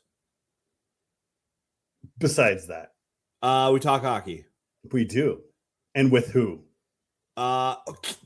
Besides 2.20 2.68
that, 2.68 2.94
Uh, 3.42 3.70
we 3.74 3.80
talk 3.80 4.02
hockey. 4.02 4.46
we 4.92 5.06
do. 5.06 5.42
And 5.96 6.12
with 6.12 6.32
who? 6.32 6.64
Uh, 7.36 7.76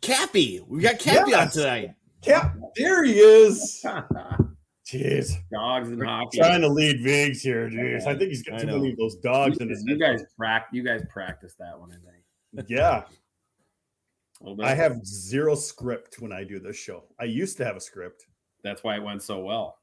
Cappy. 0.01 0.61
We 0.67 0.81
got 0.81 0.99
Cappy 0.99 1.33
on 1.33 1.43
Yes. 1.45 1.53
tonight. 1.53 1.95
Yeah, 2.23 2.53
there 2.75 3.03
he 3.03 3.19
is. 3.19 3.83
Jeez. 4.87 5.33
dogs 5.51 5.89
and 5.89 6.03
hockey. 6.03 6.37
Trying 6.39 6.61
to 6.61 6.67
lead 6.67 7.01
Vigs 7.01 7.41
here, 7.41 7.69
jeez. 7.69 8.05
I 8.05 8.15
think 8.17 8.29
he's 8.29 8.43
got 8.43 8.55
I 8.55 8.65
too 8.65 8.67
many 8.67 8.91
of 8.91 8.97
those 8.97 9.15
dogs 9.17 9.57
in 9.59 9.69
his 9.69 9.83
you 9.85 9.97
guys 9.97 10.21
practice. 10.37 10.69
you 10.75 10.83
guys 10.83 11.01
practice 11.09 11.55
that 11.59 11.79
one, 11.79 11.91
I 11.91 11.95
think. 11.95 12.69
Yeah. 12.69 13.03
A. 14.45 14.55
I 14.63 14.73
have 14.73 15.05
zero 15.05 15.55
script 15.55 16.19
when 16.19 16.31
I 16.33 16.43
do 16.43 16.59
this 16.59 16.75
show. 16.75 17.03
I 17.19 17.25
used 17.25 17.57
to 17.57 17.65
have 17.65 17.75
a 17.75 17.79
script. 17.81 18.25
that's 18.63 18.83
why 18.83 18.95
it 18.95 19.03
went 19.03 19.21
so 19.23 19.39
well. 19.39 19.77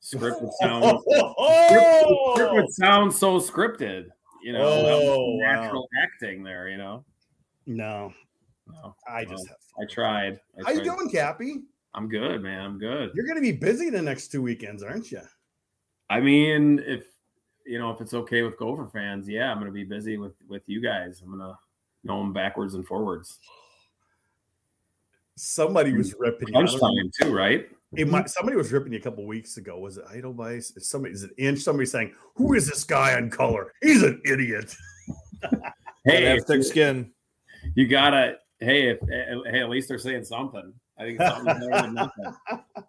Script 0.00 0.40
would 0.40 0.52
sound 0.60 1.00
script 1.00 1.86
Oh, 2.06 2.50
would 2.52 2.72
sound 2.72 3.12
so 3.12 3.38
scripted, 3.38 4.06
you 4.42 4.52
know. 4.52 4.62
Oh, 4.62 5.34
wow. 5.36 5.52
natural 5.54 5.88
acting 6.02 6.42
there, 6.42 6.68
you 6.68 6.78
know. 6.78 7.04
no, 7.66 8.12
No, 8.66 8.94
I 9.08 9.24
No. 9.24 9.30
just 9.30 9.48
have 9.48 9.56
I 9.80 9.84
tried. 9.92 10.40
I 10.58 10.62
How 10.64 10.70
you 10.72 10.84
doing, 10.84 11.08
Cappy? 11.10 11.62
I'm 11.94 12.08
good, 12.08 12.42
man. 12.42 12.64
I'm 12.64 12.78
good. 12.78 13.10
You're 13.14 13.24
going 13.26 13.36
to 13.36 13.42
be 13.42 13.52
busy 13.52 13.90
the 13.90 14.02
next 14.02 14.28
two 14.28 14.42
weekends, 14.42 14.82
aren't 14.82 15.10
you? 15.10 15.20
I 16.10 16.20
mean, 16.20 16.78
if 16.86 17.04
you 17.66 17.78
know, 17.78 17.90
if 17.90 18.00
it's 18.00 18.14
okay 18.14 18.42
with 18.42 18.56
Gopher 18.56 18.86
fans, 18.86 19.28
yeah, 19.28 19.50
I'm 19.52 19.58
gonna 19.58 19.70
be 19.70 19.84
busy 19.84 20.16
with 20.16 20.32
with 20.48 20.62
you 20.68 20.80
guys. 20.80 21.20
I'm 21.22 21.30
gonna 21.30 21.58
know 22.02 22.18
them 22.20 22.32
backwards 22.32 22.72
and 22.74 22.86
forwards. 22.86 23.38
Somebody 25.36 25.92
was 25.92 26.14
ripping. 26.18 26.50
Lunchtime 26.52 27.10
too, 27.20 27.34
right? 27.34 27.68
It 27.96 28.02
mm-hmm. 28.02 28.10
might, 28.10 28.30
somebody 28.30 28.56
was 28.56 28.70
ripping 28.70 28.92
you 28.92 28.98
a 28.98 29.02
couple 29.02 29.26
weeks 29.26 29.56
ago. 29.56 29.78
Was 29.78 29.96
it 29.96 30.04
Edelweiss? 30.14 30.76
Is 30.76 30.88
somebody 30.88 31.14
is 31.14 31.22
it 31.22 31.30
Inch? 31.38 31.60
Somebody 31.60 31.86
saying, 31.86 32.14
"Who 32.36 32.54
is 32.54 32.66
this 32.66 32.84
guy 32.84 33.14
on 33.14 33.30
color? 33.30 33.72
He's 33.82 34.02
an 34.02 34.20
idiot." 34.24 34.74
Hey, 36.04 36.24
have 36.24 36.46
thick 36.46 36.62
skin. 36.62 37.12
you 37.74 37.86
gotta 37.86 38.36
hey 38.60 38.88
if 38.88 39.02
eh, 39.02 39.14
eh, 39.14 39.50
hey 39.50 39.60
at 39.60 39.68
least 39.68 39.88
they're 39.88 39.98
saying 39.98 40.24
something 40.24 40.72
i 40.96 41.02
think 41.02 41.20
it's 41.20 41.28
something 41.28 41.44
better 41.44 41.82
than 41.82 41.92
nothing 41.92 42.24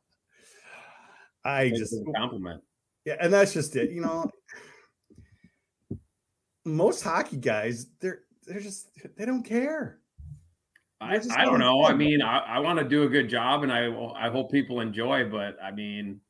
I 1.44 1.64
It's 1.64 1.80
just 1.80 1.94
a 1.96 2.14
compliment 2.16 2.62
yeah, 3.10 3.16
and 3.20 3.34
that's 3.34 3.54
just 3.54 3.76
it. 3.76 3.92
You 3.92 4.02
know, 4.02 4.30
most 6.64 7.02
hockey 7.02 7.38
guys, 7.38 7.88
they're 8.00 8.22
they're 8.46 8.60
just 8.60 8.90
they 9.18 9.26
don't 9.26 9.44
care. 9.44 10.00
I, 11.02 11.16
I 11.30 11.46
don't 11.46 11.60
know. 11.60 11.84
I 11.86 11.94
mean 11.94 12.22
i, 12.22 12.40
I 12.40 12.60
want 12.60 12.80
to 12.80 12.86
do 12.86 13.04
a 13.04 13.10
good 13.10 13.30
job 13.30 13.64
and 13.64 13.72
i 13.72 13.88
i 14.16 14.30
hope 14.30 14.52
people 14.52 14.82
enjoy 14.82 15.30
but 15.30 15.58
i 15.64 15.72
mean 15.72 16.22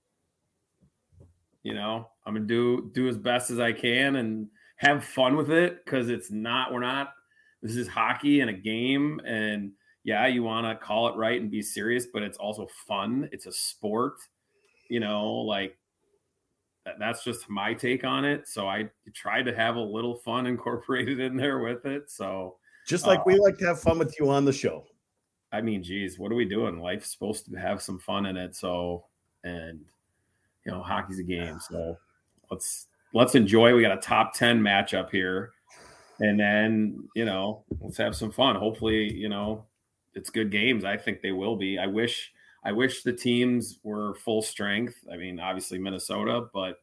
you 1.64 1.74
know 1.74 2.10
i'm 2.26 2.34
gonna 2.34 2.46
do 2.46 2.90
do 2.94 3.08
as 3.08 3.18
best 3.18 3.50
as 3.52 3.60
i 3.60 3.72
can 3.72 4.16
and 4.16 4.48
have 4.78 5.04
fun 5.04 5.36
with 5.36 5.52
it 5.52 5.84
because 5.84 6.10
it's 6.10 6.32
not 6.32 6.72
we're 6.72 6.80
not 6.80 7.14
this 7.62 7.76
is 7.76 7.88
hockey 7.88 8.40
and 8.40 8.50
a 8.50 8.54
game 8.54 9.20
and 9.26 9.72
yeah 10.04 10.26
you 10.28 10.42
want 10.44 10.66
to 10.66 10.86
call 10.86 11.10
it 11.10 11.18
right 11.18 11.42
and 11.42 11.52
be 11.52 11.62
serious 11.62 12.06
but 12.14 12.24
it's 12.24 12.38
also 12.38 12.66
fun. 12.88 13.28
It's 13.34 13.46
a 13.46 13.52
sport 13.52 14.14
you 14.90 15.00
know 15.02 15.32
like 15.34 15.78
that- 16.86 17.00
that's 17.00 17.24
just 17.24 17.50
my 17.50 17.74
take 17.74 18.04
on 18.04 18.26
it. 18.26 18.48
So 18.48 18.68
i 18.68 18.90
tried 19.14 19.44
to 19.44 19.56
have 19.56 19.76
a 19.76 19.82
little 19.82 20.16
fun 20.16 20.46
incorporated 20.54 21.20
in 21.20 21.36
there 21.38 21.60
with 21.60 21.86
it. 21.86 22.10
So 22.10 22.58
Just 22.90 23.06
uh, 23.06 23.10
like 23.10 23.26
we 23.28 23.38
like 23.38 23.60
to 23.60 23.68
have 23.68 23.80
fun 23.80 24.00
with 24.00 24.20
you 24.20 24.32
on 24.32 24.46
the 24.46 24.52
show. 24.52 24.84
I 25.52 25.62
mean, 25.62 25.84
geez, 25.84 26.18
what 26.18 26.32
are 26.32 26.36
we 26.36 26.46
doing? 26.46 26.80
Life's 26.80 27.12
supposed 27.12 27.46
to 27.46 27.56
have 27.56 27.84
some 27.84 28.00
fun 28.00 28.26
in 28.26 28.36
it. 28.36 28.56
So, 28.56 29.06
and 29.44 29.80
you 30.66 30.72
know, 30.72 30.82
hockey's 30.82 31.20
a 31.20 31.24
game. 31.24 31.60
So 31.70 31.96
let's 32.50 32.88
let's 33.14 33.36
enjoy. 33.36 33.76
We 33.76 33.84
got 33.84 33.96
a 33.96 34.02
top 34.02 34.34
ten 34.34 34.60
matchup 34.60 35.12
here, 35.12 35.52
and 36.20 36.40
then 36.40 37.08
you 37.16 37.26
know, 37.26 37.64
let's 37.80 37.98
have 37.98 38.16
some 38.16 38.32
fun. 38.32 38.56
Hopefully, 38.56 39.14
you 39.14 39.30
know, 39.30 39.66
it's 40.16 40.32
good 40.32 40.50
games. 40.50 40.84
I 40.84 40.98
think 40.98 41.22
they 41.22 41.32
will 41.32 41.58
be. 41.58 41.78
I 41.78 41.86
wish 41.86 42.32
I 42.64 42.72
wish 42.72 43.04
the 43.04 43.14
teams 43.14 43.78
were 43.84 44.16
full 44.16 44.42
strength. 44.42 44.96
I 45.14 45.16
mean, 45.16 45.40
obviously 45.40 45.78
Minnesota, 45.78 46.48
but 46.56 46.78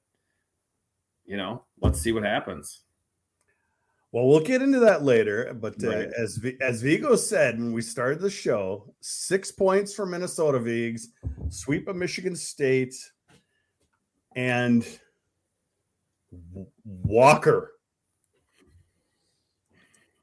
you 1.24 1.36
know, 1.36 1.64
let's 1.80 2.00
see 2.00 2.12
what 2.12 2.22
happens. 2.22 2.82
Well, 4.12 4.26
we'll 4.28 4.40
get 4.40 4.62
into 4.62 4.78
that 4.80 5.02
later. 5.02 5.52
But 5.60 5.82
uh, 5.84 5.88
Right. 5.88 6.08
as 6.18 6.36
V- 6.36 6.56
as 6.60 6.80
Vigo 6.80 7.16
said 7.16 7.58
when 7.58 7.72
we 7.72 7.82
started 7.82 8.20
the 8.20 8.30
show, 8.30 8.92
six 9.00 9.50
points 9.52 9.94
for 9.94 10.06
Minnesota 10.06 10.58
Vigs, 10.58 11.08
sweep 11.50 11.86
of 11.88 11.96
Michigan 11.96 12.34
State, 12.36 12.94
and 14.36 14.86
Walker. 16.84 17.72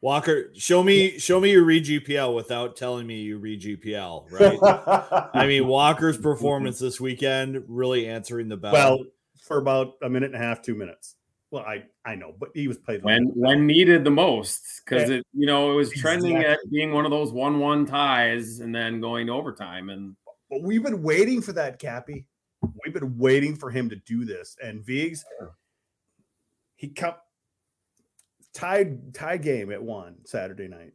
Walker, 0.02 0.52
show 0.54 0.84
me 0.84 1.18
show 1.18 1.40
me 1.40 1.52
your 1.52 1.64
read 1.64 1.86
GPL 1.86 2.36
without 2.36 2.76
telling 2.76 3.08
me 3.08 3.22
you 3.22 3.38
read 3.38 3.62
GPL, 3.62 4.30
right? 4.32 4.60
I 5.34 5.48
mean, 5.48 5.66
Walker's 5.68 6.18
performance 6.18 6.78
this 6.78 7.00
weekend 7.00 7.64
really 7.68 8.08
answering 8.08 8.50
the 8.50 8.58
bell. 8.58 8.74
well, 8.74 9.00
for 9.42 9.60
about 9.60 9.94
a 10.02 10.10
minute 10.10 10.34
and 10.34 10.42
a 10.44 10.46
half, 10.46 10.62
two 10.62 10.76
minutes. 10.76 11.16
Well, 11.53 11.64
I 11.68 11.84
I 12.03 12.16
know, 12.16 12.34
but 12.40 12.50
he 12.56 12.68
was 12.68 12.80
played 12.80 13.03
when 13.03 13.25
when 13.36 13.68
needed 13.68 14.03
the 14.03 14.09
most 14.09 14.81
because 14.84 15.08
Yeah. 15.08 15.18
it 15.18 15.28
you 15.36 15.46
know 15.46 15.72
it 15.72 15.75
was 15.75 15.91
trending 15.91 16.38
at 16.38 16.58
being 16.72 16.91
one 16.91 17.06
of 17.06 17.12
those 17.12 17.31
one 17.31 17.59
one 17.59 17.86
ties 17.86 18.59
and 18.59 18.74
then 18.74 19.00
going 19.00 19.28
to 19.28 19.34
overtime 19.34 19.92
and 19.92 20.16
But 20.50 20.63
we've 20.63 20.81
been 20.81 21.03
waiting 21.03 21.44
for 21.44 21.53
that, 21.53 21.78
Cappy. 21.78 22.25
We've 22.84 22.92
been 22.92 23.19
waiting 23.19 23.56
for 23.56 23.69
him 23.69 23.88
to 23.92 23.96
do 23.97 24.25
this. 24.25 24.58
And 24.63 24.84
Viggs, 24.84 25.24
he 26.75 26.90
come 26.90 27.13
tied 28.56 29.13
tie 29.13 29.38
game 29.38 29.72
at 29.72 29.84
one 29.84 30.16
Saturday 30.25 30.68
night. 30.68 30.94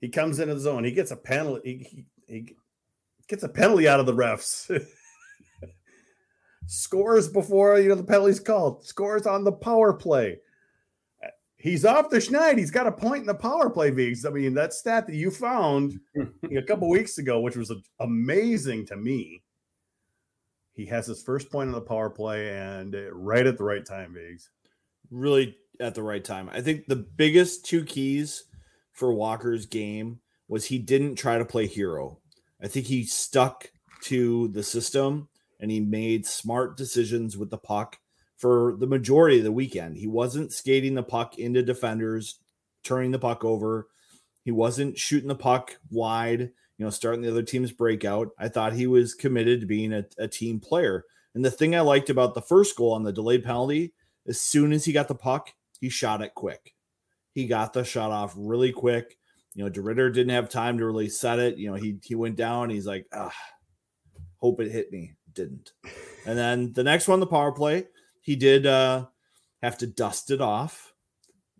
He 0.00 0.08
comes 0.08 0.38
into 0.38 0.54
the 0.54 0.60
zone. 0.60 0.84
He 0.84 0.92
gets 0.92 1.10
a 1.10 1.16
penalty. 1.16 1.86
He, 1.90 2.06
he, 2.26 2.34
he 2.38 2.56
gets 3.28 3.42
a 3.42 3.48
penalty 3.50 3.88
out 3.88 4.00
of 4.00 4.06
the 4.06 4.14
refs. 4.14 4.70
Scores 6.66 7.28
before 7.28 7.78
you 7.78 7.88
know 7.88 7.94
the 7.94 8.02
penalty's 8.04 8.40
called. 8.40 8.84
Scores 8.84 9.26
on 9.26 9.44
the 9.44 9.52
power 9.52 9.92
play. 9.92 10.38
He's 11.58 11.84
off 11.84 12.10
the 12.10 12.18
schneid. 12.18 12.58
He's 12.58 12.70
got 12.70 12.86
a 12.86 12.92
point 12.92 13.22
in 13.22 13.26
the 13.26 13.34
power 13.34 13.70
play, 13.70 13.90
Viggs. 13.90 14.26
I 14.26 14.30
mean, 14.30 14.54
that 14.54 14.72
stat 14.72 15.06
that 15.06 15.14
you 15.14 15.30
found 15.30 15.98
a 16.56 16.62
couple 16.62 16.88
weeks 16.88 17.18
ago, 17.18 17.40
which 17.40 17.56
was 17.56 17.72
amazing 17.98 18.86
to 18.86 18.96
me. 18.96 19.42
He 20.72 20.84
has 20.86 21.06
his 21.06 21.22
first 21.22 21.50
point 21.50 21.68
on 21.68 21.74
the 21.74 21.80
power 21.80 22.10
play 22.10 22.56
and 22.56 22.94
uh, 22.94 23.10
right 23.12 23.46
at 23.46 23.56
the 23.56 23.64
right 23.64 23.84
time, 23.84 24.14
Viggs. 24.14 24.50
really 25.10 25.56
at 25.80 25.94
the 25.94 26.02
right 26.02 26.24
time. 26.24 26.50
I 26.52 26.60
think 26.60 26.86
the 26.86 26.96
biggest 26.96 27.64
two 27.64 27.84
keys 27.84 28.44
for 28.92 29.12
Walker's 29.12 29.66
game 29.66 30.20
was 30.48 30.66
he 30.66 30.78
didn't 30.78 31.16
try 31.16 31.38
to 31.38 31.44
play 31.44 31.66
hero. 31.66 32.18
I 32.62 32.68
think 32.68 32.86
he 32.86 33.04
stuck 33.04 33.70
to 34.02 34.48
the 34.48 34.62
system 34.62 35.28
and 35.60 35.70
he 35.70 35.80
made 35.80 36.26
smart 36.26 36.76
decisions 36.76 37.36
with 37.36 37.50
the 37.50 37.58
puck 37.58 37.98
for 38.36 38.76
the 38.78 38.86
majority 38.86 39.38
of 39.38 39.44
the 39.44 39.52
weekend. 39.52 39.96
He 39.96 40.06
wasn't 40.06 40.52
skating 40.52 40.94
the 40.94 41.02
puck 41.02 41.38
into 41.38 41.62
defenders, 41.62 42.38
turning 42.84 43.10
the 43.10 43.18
puck 43.18 43.44
over. 43.44 43.88
He 44.44 44.50
wasn't 44.50 44.98
shooting 44.98 45.28
the 45.28 45.34
puck 45.34 45.76
wide, 45.90 46.40
you 46.40 46.84
know, 46.84 46.90
starting 46.90 47.22
the 47.22 47.30
other 47.30 47.42
team's 47.42 47.72
breakout. 47.72 48.28
I 48.38 48.48
thought 48.48 48.74
he 48.74 48.86
was 48.86 49.14
committed 49.14 49.60
to 49.60 49.66
being 49.66 49.92
a, 49.92 50.04
a 50.18 50.28
team 50.28 50.60
player. 50.60 51.04
And 51.34 51.44
the 51.44 51.50
thing 51.50 51.74
I 51.74 51.80
liked 51.80 52.10
about 52.10 52.34
the 52.34 52.42
first 52.42 52.76
goal 52.76 52.92
on 52.92 53.02
the 53.02 53.12
delayed 53.12 53.44
penalty, 53.44 53.92
as 54.26 54.40
soon 54.40 54.72
as 54.72 54.84
he 54.84 54.92
got 54.92 55.08
the 55.08 55.14
puck, 55.14 55.52
he 55.80 55.88
shot 55.88 56.22
it 56.22 56.34
quick. 56.34 56.74
He 57.32 57.46
got 57.46 57.72
the 57.72 57.84
shot 57.84 58.10
off 58.10 58.34
really 58.36 58.72
quick. 58.72 59.18
You 59.54 59.64
know, 59.64 59.70
DeRidder 59.70 60.12
didn't 60.12 60.34
have 60.34 60.48
time 60.48 60.78
to 60.78 60.86
really 60.86 61.08
set 61.08 61.38
it. 61.38 61.58
You 61.58 61.70
know, 61.70 61.74
he 61.76 61.98
he 62.02 62.14
went 62.14 62.36
down. 62.36 62.70
He's 62.70 62.86
like, 62.86 63.06
ah, 63.12 63.34
hope 64.36 64.60
it 64.60 64.70
hit 64.70 64.90
me. 64.90 65.14
Didn't. 65.36 65.72
And 66.24 66.36
then 66.36 66.72
the 66.72 66.82
next 66.82 67.06
one, 67.06 67.20
the 67.20 67.26
power 67.26 67.52
play, 67.52 67.84
he 68.22 68.34
did 68.34 68.66
uh 68.66 69.06
have 69.62 69.78
to 69.78 69.86
dust 69.86 70.30
it 70.32 70.40
off. 70.40 70.94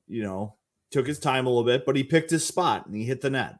You 0.09 0.25
know, 0.25 0.57
took 0.91 1.07
his 1.07 1.19
time 1.19 1.47
a 1.47 1.51
little 1.51 1.65
bit, 1.65 1.85
but 1.85 1.95
he 1.95 2.03
picked 2.03 2.31
his 2.31 2.45
spot 2.45 2.87
and 2.87 2.97
he 2.97 3.05
hit 3.05 3.21
the 3.21 3.31
net, 3.31 3.59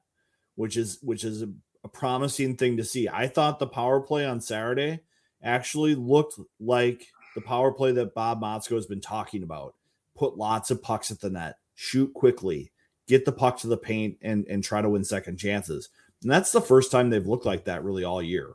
which 0.55 0.77
is 0.77 0.99
which 1.03 1.23
is 1.23 1.43
a, 1.43 1.49
a 1.85 1.89
promising 1.89 2.57
thing 2.57 2.79
to 2.79 2.85
see. 2.85 3.09
I 3.09 3.29
thought 3.29 3.59
the 3.59 3.67
power 3.67 4.01
play 4.01 4.25
on 4.25 4.41
Saturday 4.41 5.01
actually 5.43 5.95
looked 5.95 6.41
like 6.59 7.07
the 7.35 7.43
power 7.43 7.73
play 7.73 7.93
that 7.93 8.15
Bob 8.15 8.41
Motzko 8.41 8.75
has 8.77 8.87
been 8.87 9.01
talking 9.01 9.43
about. 9.43 9.75
Put 10.17 10.39
lots 10.39 10.71
of 10.71 10.83
pucks 10.83 11.11
at 11.11 11.21
the 11.21 11.29
net, 11.29 11.57
shoot 11.75 12.15
quickly, 12.15 12.73
get 13.07 13.27
the 13.27 13.33
puck 13.33 13.59
to 13.59 13.67
the 13.67 13.77
paint, 13.77 14.17
and 14.23 14.47
and 14.49 14.65
try 14.65 14.81
to 14.81 14.89
win 14.89 15.05
second 15.05 15.37
chances. 15.37 15.91
And 16.23 16.33
that's 16.33 16.53
the 16.53 16.63
first 16.63 16.91
time 16.91 17.11
they've 17.11 17.27
looked 17.27 17.45
like 17.45 17.67
that 17.67 17.85
really 17.85 18.03
all 18.03 18.23
year. 18.23 18.55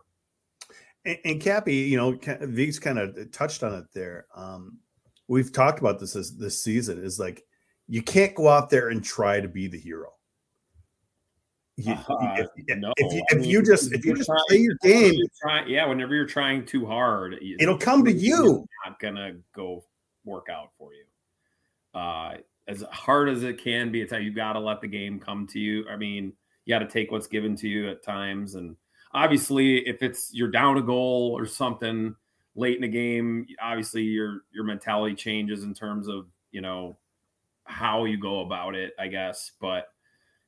And, 1.05 1.17
and 1.25 1.41
Cappy, 1.41 1.75
you 1.75 1.97
know, 1.97 2.17
Vig's 2.41 2.79
kind 2.79 2.99
of 2.99 3.31
touched 3.31 3.63
on 3.63 3.73
it 3.73 3.85
there. 3.93 4.25
Um, 4.35 4.77
we've 5.27 5.51
talked 5.51 5.79
about 5.79 5.99
this 5.99 6.13
this, 6.13 6.31
this 6.31 6.63
season 6.63 7.03
is 7.03 7.19
like 7.19 7.43
you 7.87 8.01
can't 8.01 8.35
go 8.35 8.47
out 8.47 8.69
there 8.69 8.89
and 8.89 9.03
try 9.03 9.41
to 9.41 9.47
be 9.47 9.67
the 9.67 9.79
hero. 9.79 10.09
You, 11.77 11.93
uh, 11.93 12.35
if, 12.37 12.77
no. 12.77 12.93
if, 12.97 13.13
you, 13.13 13.23
if 13.29 13.45
you 13.45 13.63
just 13.63 13.93
if 13.93 14.05
you 14.05 14.13
just 14.13 14.27
trying, 14.27 14.43
play 14.47 14.57
your 14.57 14.75
game, 14.83 15.13
trying, 15.41 15.67
yeah. 15.69 15.85
Whenever 15.85 16.13
you're 16.13 16.27
trying 16.27 16.65
too 16.65 16.85
hard, 16.85 17.37
it'll 17.59 17.77
come 17.77 18.05
to 18.05 18.11
you. 18.11 18.65
Not 18.85 18.99
gonna 18.99 19.37
go 19.55 19.83
work 20.23 20.47
out 20.51 20.69
for 20.77 20.91
you. 20.93 21.05
Uh, 21.99 22.37
as 22.67 22.83
hard 22.91 23.29
as 23.29 23.43
it 23.43 23.57
can 23.57 23.91
be, 23.91 24.01
it's 24.01 24.11
how 24.11 24.19
you 24.19 24.31
got 24.31 24.53
to 24.53 24.59
let 24.59 24.81
the 24.81 24.87
game 24.87 25.19
come 25.19 25.47
to 25.47 25.59
you. 25.59 25.85
I 25.89 25.95
mean, 25.95 26.33
you 26.65 26.75
got 26.75 26.79
to 26.79 26.87
take 26.87 27.11
what's 27.11 27.27
given 27.27 27.55
to 27.57 27.67
you 27.67 27.89
at 27.89 28.03
times, 28.03 28.55
and 28.55 28.75
obviously, 29.13 29.87
if 29.87 30.01
it's 30.01 30.29
you're 30.33 30.51
down 30.51 30.77
a 30.77 30.81
goal 30.81 31.33
or 31.37 31.45
something 31.45 32.15
late 32.55 32.75
in 32.75 32.81
the 32.81 32.87
game, 32.87 33.45
obviously 33.61 34.03
your 34.03 34.41
your 34.53 34.63
mentality 34.63 35.15
changes 35.15 35.63
in 35.63 35.73
terms 35.73 36.07
of 36.07 36.27
you 36.51 36.61
know 36.61 36.97
how 37.63 38.05
you 38.05 38.17
go 38.19 38.41
about 38.41 38.75
it, 38.75 38.93
I 38.99 39.07
guess. 39.07 39.51
But 39.59 39.87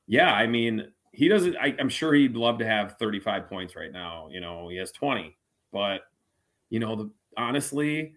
yeah, 0.08 0.34
I 0.34 0.48
mean, 0.48 0.92
he 1.12 1.28
doesn't. 1.28 1.56
I, 1.58 1.76
am 1.80 1.90
sure 1.90 2.14
he'd 2.14 2.36
love 2.36 2.60
to 2.60 2.66
have 2.66 2.98
35 2.98 3.48
points 3.48 3.76
right 3.76 3.92
now. 3.92 4.28
You 4.32 4.42
know, 4.42 4.68
he 4.70 4.78
has 4.78 4.92
20, 4.92 5.36
but 5.72 6.02
you 6.70 6.80
know, 6.80 6.96
the 6.96 7.12
honestly, 7.38 8.14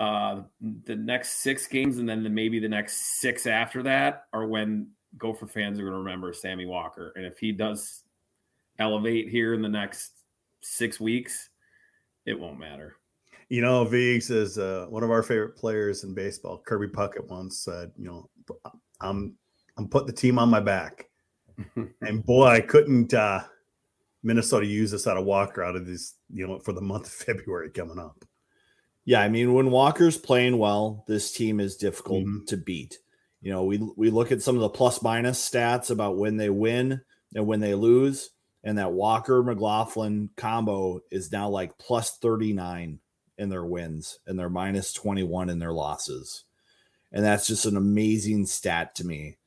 uh, 0.00 0.42
the 0.84 0.96
next 0.96 1.42
six 1.42 1.66
games 1.66 1.98
and 1.98 2.08
then 2.08 2.22
the, 2.22 2.30
maybe 2.30 2.58
the 2.60 2.68
next 2.68 3.20
six 3.20 3.46
after 3.46 3.82
that 3.82 4.24
are 4.32 4.46
when 4.46 4.88
Gopher 5.16 5.46
fans 5.46 5.78
are 5.78 5.82
going 5.82 5.92
to 5.92 5.98
remember 5.98 6.32
Sammy 6.32 6.66
Walker. 6.66 7.12
And 7.16 7.26
if 7.26 7.38
he 7.38 7.52
does 7.52 8.04
elevate 8.78 9.28
here 9.28 9.54
in 9.54 9.62
the 9.62 9.68
next 9.68 10.12
six 10.60 11.00
weeks, 11.00 11.50
it 12.26 12.38
won't 12.38 12.58
matter. 12.58 12.96
You 13.48 13.62
know, 13.62 13.84
Viggs 13.84 14.30
is 14.30 14.58
uh, 14.58 14.86
one 14.90 15.02
of 15.02 15.10
our 15.10 15.22
favorite 15.22 15.56
players 15.56 16.04
in 16.04 16.14
baseball. 16.14 16.62
Kirby 16.66 16.88
Puckett 16.88 17.26
once 17.28 17.58
said, 17.58 17.90
"You 17.96 18.06
know, 18.06 18.30
I'm 19.00 19.34
I'm 19.78 19.88
putting 19.88 20.08
the 20.08 20.12
team 20.12 20.38
on 20.38 20.50
my 20.50 20.60
back," 20.60 21.08
and 22.02 22.24
boy, 22.24 22.46
I 22.46 22.60
couldn't 22.60 23.14
uh, 23.14 23.44
Minnesota 24.22 24.66
use 24.66 24.90
this 24.90 25.06
out 25.06 25.16
of 25.16 25.24
Walker 25.24 25.62
out 25.62 25.76
of 25.76 25.86
this, 25.86 26.14
you 26.30 26.46
know, 26.46 26.58
for 26.58 26.72
the 26.72 26.82
month 26.82 27.06
of 27.06 27.12
February 27.26 27.70
coming 27.70 27.98
up. 27.98 28.24
Yeah, 29.04 29.22
I 29.22 29.30
mean, 29.30 29.54
when 29.54 29.70
Walker's 29.70 30.18
playing 30.18 30.58
well, 30.58 31.04
this 31.08 31.32
team 31.32 31.60
is 31.60 31.76
difficult 31.76 32.24
mm-hmm. 32.24 32.44
to 32.44 32.56
beat. 32.58 32.98
You 33.40 33.52
know, 33.52 33.64
we 33.64 33.78
we 33.96 34.10
look 34.10 34.32
at 34.32 34.42
some 34.42 34.56
of 34.56 34.60
the 34.60 34.68
plus 34.68 35.00
minus 35.00 35.48
stats 35.48 35.90
about 35.90 36.18
when 36.18 36.36
they 36.36 36.50
win 36.50 37.00
and 37.34 37.46
when 37.46 37.60
they 37.60 37.74
lose, 37.74 38.30
and 38.64 38.78
that 38.78 38.92
Walker 38.92 39.42
McLaughlin 39.42 40.30
combo 40.36 41.00
is 41.10 41.32
now 41.32 41.48
like 41.48 41.78
plus 41.78 42.16
39 42.18 42.98
in 43.38 43.48
their 43.48 43.64
wins 43.64 44.18
and 44.26 44.38
they're 44.38 44.50
minus 44.50 44.92
21 44.92 45.48
in 45.48 45.58
their 45.58 45.72
losses. 45.72 46.44
And 47.12 47.24
that's 47.24 47.46
just 47.46 47.66
an 47.66 47.76
amazing 47.76 48.46
stat 48.46 48.94
to 48.96 49.06
me 49.06 49.38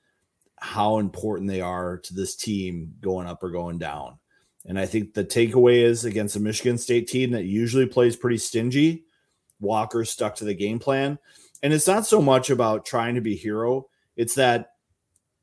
how 0.57 0.99
important 0.99 1.49
they 1.49 1.61
are 1.61 1.97
to 1.97 2.13
this 2.13 2.35
team 2.35 2.93
going 3.01 3.27
up 3.27 3.43
or 3.43 3.49
going 3.49 3.79
down. 3.79 4.19
And 4.65 4.79
I 4.79 4.85
think 4.85 5.13
the 5.13 5.25
takeaway 5.25 5.81
is 5.83 6.05
against 6.05 6.35
a 6.35 6.39
Michigan 6.39 6.77
State 6.77 7.07
team 7.07 7.31
that 7.31 7.45
usually 7.45 7.87
plays 7.87 8.15
pretty 8.15 8.37
stingy. 8.37 9.05
Walker 9.59 10.05
stuck 10.05 10.35
to 10.35 10.45
the 10.45 10.53
game 10.53 10.77
plan. 10.77 11.17
And 11.63 11.73
it's 11.73 11.87
not 11.87 12.05
so 12.05 12.21
much 12.21 12.51
about 12.51 12.85
trying 12.85 13.15
to 13.15 13.21
be 13.21 13.35
hero, 13.35 13.87
it's 14.15 14.35
that 14.35 14.70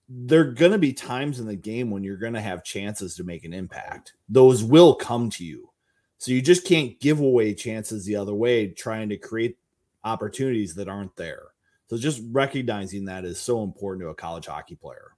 there 0.09 0.41
are 0.41 0.53
going 0.53 0.73
to 0.73 0.79
be 0.79 0.93
times 0.93 1.39
in 1.39 1.47
the 1.47 1.57
game 1.57 1.91
when 1.91 2.03
you're 2.03 2.17
going 2.17 2.33
to 2.33 2.41
have 2.41 2.65
chances 2.65 3.15
to 3.17 3.25
make 3.25 3.45
an 3.45 3.53
impact. 3.53 4.15
Those 4.29 4.65
will 4.65 4.95
come 4.95 5.29
to 5.31 5.45
you. 5.45 5.71
So 6.17 6.33
you 6.33 6.43
just 6.43 6.67
can't 6.67 6.99
give 6.99 7.21
away 7.21 7.55
chances 7.55 8.05
the 8.05 8.17
other 8.17 8.35
way, 8.35 8.69
trying 8.69 9.09
to 9.11 9.17
create 9.17 9.59
opportunities 10.05 10.75
that 10.75 10.89
aren't 10.89 11.15
there. 11.17 11.43
So 11.89 11.97
just 11.97 12.23
recognizing 12.31 13.05
that 13.05 13.25
is 13.25 13.41
so 13.41 13.63
important 13.63 14.03
to 14.03 14.09
a 14.09 14.15
college 14.15 14.47
hockey 14.47 14.75
player. 14.75 15.13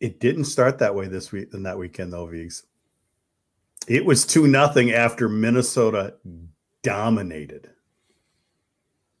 It 0.00 0.20
didn't 0.20 0.44
start 0.44 0.78
that 0.78 0.94
way 0.94 1.08
this 1.08 1.32
week 1.32 1.48
in 1.52 1.62
that 1.64 1.78
weekend 1.78 2.12
though, 2.12 2.26
Vigs. 2.26 2.64
It 3.88 4.04
was 4.04 4.24
two 4.24 4.46
nothing 4.46 4.92
after 4.92 5.28
Minnesota 5.28 6.14
dominated. 6.82 7.70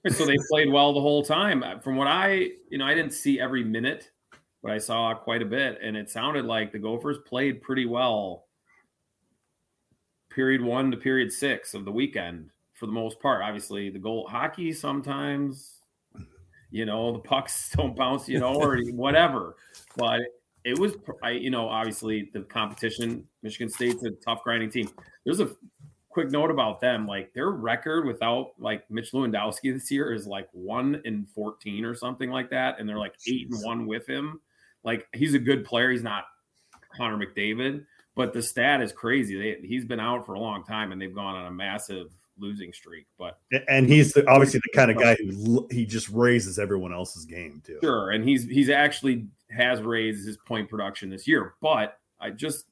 So 0.08 0.24
they 0.24 0.38
played 0.50 0.70
well 0.70 0.92
the 0.92 1.00
whole 1.00 1.24
time. 1.24 1.62
From 1.80 1.96
what 1.96 2.08
I, 2.08 2.50
you 2.68 2.78
know, 2.78 2.84
I 2.84 2.94
didn't 2.94 3.12
see 3.12 3.40
every 3.40 3.64
minute, 3.64 4.10
but 4.62 4.72
I 4.72 4.78
saw 4.78 5.14
quite 5.14 5.42
a 5.42 5.46
bit, 5.46 5.78
and 5.82 5.96
it 5.96 6.10
sounded 6.10 6.44
like 6.44 6.72
the 6.72 6.78
Gophers 6.78 7.18
played 7.26 7.62
pretty 7.62 7.86
well 7.86 8.46
period 10.34 10.62
one 10.62 10.90
to 10.90 10.96
period 10.96 11.32
six 11.32 11.74
of 11.74 11.84
the 11.84 11.92
weekend 11.92 12.50
for 12.74 12.86
the 12.86 12.92
most 12.92 13.20
part. 13.20 13.42
Obviously, 13.42 13.90
the 13.90 13.98
goal 13.98 14.26
hockey 14.28 14.72
sometimes, 14.72 15.80
you 16.70 16.86
know, 16.86 17.12
the 17.12 17.18
pucks 17.18 17.70
don't 17.76 17.96
bounce, 17.96 18.28
you 18.28 18.40
know, 18.40 18.54
or 18.54 18.80
whatever. 18.92 19.56
But 19.96 20.20
it 20.64 20.78
was, 20.78 20.94
I, 21.22 21.30
you 21.30 21.50
know, 21.50 21.68
obviously 21.68 22.30
the 22.32 22.40
competition. 22.42 23.26
Michigan 23.42 23.68
State's 23.68 24.04
a 24.04 24.10
tough 24.24 24.42
grinding 24.42 24.70
team. 24.70 24.88
There's 25.24 25.40
a 25.40 25.50
quick 26.08 26.30
note 26.30 26.50
about 26.50 26.80
them. 26.80 27.06
Like 27.06 27.32
their 27.34 27.50
record 27.50 28.06
without 28.06 28.52
like 28.58 28.88
Mitch 28.90 29.12
Lewandowski 29.12 29.72
this 29.72 29.90
year 29.90 30.12
is 30.12 30.26
like 30.26 30.48
one 30.52 31.00
in 31.04 31.26
14 31.34 31.84
or 31.84 31.94
something 31.94 32.30
like 32.30 32.50
that. 32.50 32.78
And 32.78 32.88
they're 32.88 32.98
like 32.98 33.14
eight 33.28 33.48
and 33.50 33.62
one 33.62 33.86
with 33.86 34.06
him. 34.06 34.40
Like 34.84 35.06
he's 35.12 35.34
a 35.34 35.38
good 35.38 35.64
player. 35.64 35.90
He's 35.90 36.02
not 36.02 36.24
Connor 36.96 37.24
McDavid, 37.24 37.84
but 38.14 38.32
the 38.32 38.42
stat 38.42 38.82
is 38.82 38.92
crazy. 38.92 39.38
They, 39.38 39.66
he's 39.66 39.84
been 39.84 40.00
out 40.00 40.26
for 40.26 40.34
a 40.34 40.40
long 40.40 40.64
time, 40.64 40.92
and 40.92 41.00
they've 41.00 41.14
gone 41.14 41.36
on 41.36 41.46
a 41.46 41.50
massive 41.50 42.10
losing 42.38 42.72
streak. 42.72 43.06
But 43.18 43.38
and 43.68 43.88
he's 43.88 44.12
the, 44.12 44.28
obviously 44.28 44.60
the 44.64 44.76
kind 44.76 44.90
of 44.90 44.98
guy 44.98 45.16
who 45.16 45.66
he 45.70 45.86
just 45.86 46.08
raises 46.10 46.58
everyone 46.58 46.92
else's 46.92 47.24
game 47.24 47.62
too. 47.64 47.78
Sure, 47.82 48.10
and 48.10 48.28
he's 48.28 48.44
he's 48.44 48.70
actually 48.70 49.26
has 49.50 49.80
raised 49.80 50.26
his 50.26 50.36
point 50.36 50.68
production 50.68 51.10
this 51.10 51.26
year. 51.26 51.54
But 51.60 51.98
I 52.20 52.30
just 52.30 52.66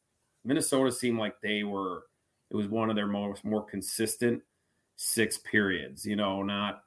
Minnesota 0.44 0.92
seemed 0.92 1.18
like 1.18 1.40
they 1.40 1.62
were 1.62 2.04
it 2.50 2.56
was 2.56 2.68
one 2.68 2.90
of 2.90 2.96
their 2.96 3.06
most 3.06 3.44
more 3.44 3.64
consistent 3.64 4.42
six 4.96 5.38
periods. 5.38 6.04
You 6.04 6.16
know, 6.16 6.42
not 6.42 6.82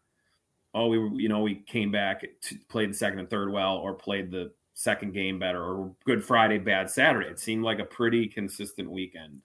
oh 0.74 0.88
we 0.88 1.24
you 1.24 1.30
know 1.30 1.42
we 1.42 1.56
came 1.56 1.92
back 1.92 2.22
to 2.42 2.56
play 2.70 2.86
the 2.86 2.94
second 2.94 3.20
and 3.20 3.30
third 3.30 3.52
well 3.52 3.78
or 3.78 3.94
played 3.94 4.32
the 4.32 4.52
second 4.74 5.14
game 5.14 5.40
better 5.40 5.64
or 5.64 5.96
Good 6.06 6.24
Friday, 6.24 6.58
bad 6.58 6.90
Saturday. 6.90 7.28
It 7.28 7.40
seemed 7.40 7.64
like 7.64 7.80
a 7.80 7.86
pretty 7.86 8.28
consistent 8.28 8.90
weekend. 8.90 9.42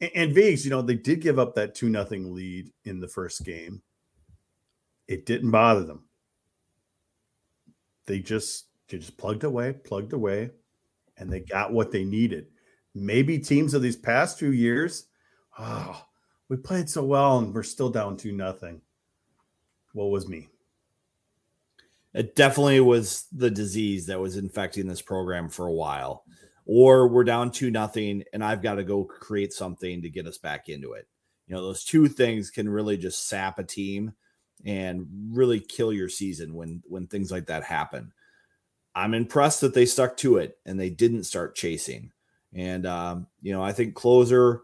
And, 0.00 0.10
and 0.14 0.36
you 0.36 0.70
know, 0.70 0.82
they 0.82 0.96
did 0.96 1.20
give 1.20 1.38
up 1.38 1.54
that 1.54 1.74
two 1.74 1.88
nothing 1.88 2.34
lead 2.34 2.70
in 2.84 3.00
the 3.00 3.08
first 3.08 3.44
game. 3.44 3.82
It 5.08 5.26
didn't 5.26 5.50
bother 5.50 5.84
them. 5.84 6.04
They 8.06 8.18
just 8.20 8.66
they 8.88 8.98
just 8.98 9.16
plugged 9.16 9.44
away, 9.44 9.72
plugged 9.72 10.12
away, 10.12 10.50
and 11.16 11.32
they 11.32 11.40
got 11.40 11.72
what 11.72 11.92
they 11.92 12.04
needed. 12.04 12.46
Maybe 12.94 13.38
teams 13.38 13.74
of 13.74 13.82
these 13.82 13.96
past 13.96 14.38
few 14.38 14.50
years, 14.50 15.06
oh, 15.58 16.04
we 16.48 16.56
played 16.56 16.90
so 16.90 17.02
well 17.04 17.38
and 17.38 17.54
we're 17.54 17.62
still 17.62 17.88
down 17.88 18.16
two 18.16 18.32
nothing. 18.32 18.80
What 19.94 20.10
was 20.10 20.28
me? 20.28 20.48
It 22.14 22.36
definitely 22.36 22.80
was 22.80 23.26
the 23.32 23.50
disease 23.50 24.06
that 24.06 24.20
was 24.20 24.36
infecting 24.36 24.86
this 24.86 25.02
program 25.02 25.48
for 25.48 25.66
a 25.66 25.72
while. 25.72 26.24
Or 26.64 27.08
we're 27.08 27.24
down 27.24 27.50
two 27.50 27.70
nothing, 27.70 28.22
and 28.32 28.44
I've 28.44 28.62
got 28.62 28.74
to 28.74 28.84
go 28.84 29.04
create 29.04 29.52
something 29.52 30.02
to 30.02 30.10
get 30.10 30.26
us 30.26 30.38
back 30.38 30.68
into 30.68 30.92
it. 30.92 31.08
You 31.46 31.56
know, 31.56 31.62
those 31.62 31.84
two 31.84 32.06
things 32.06 32.50
can 32.50 32.68
really 32.68 32.96
just 32.96 33.28
sap 33.28 33.58
a 33.58 33.64
team 33.64 34.12
and 34.64 35.06
really 35.30 35.58
kill 35.58 35.92
your 35.92 36.08
season 36.08 36.54
when 36.54 36.82
when 36.88 37.06
things 37.06 37.32
like 37.32 37.46
that 37.46 37.64
happen. 37.64 38.12
I'm 38.94 39.14
impressed 39.14 39.62
that 39.62 39.74
they 39.74 39.86
stuck 39.86 40.16
to 40.18 40.36
it 40.36 40.58
and 40.66 40.78
they 40.78 40.90
didn't 40.90 41.24
start 41.24 41.56
chasing. 41.56 42.12
And 42.54 42.86
um, 42.86 43.26
you 43.40 43.52
know, 43.52 43.62
I 43.62 43.72
think 43.72 43.94
closer 43.94 44.62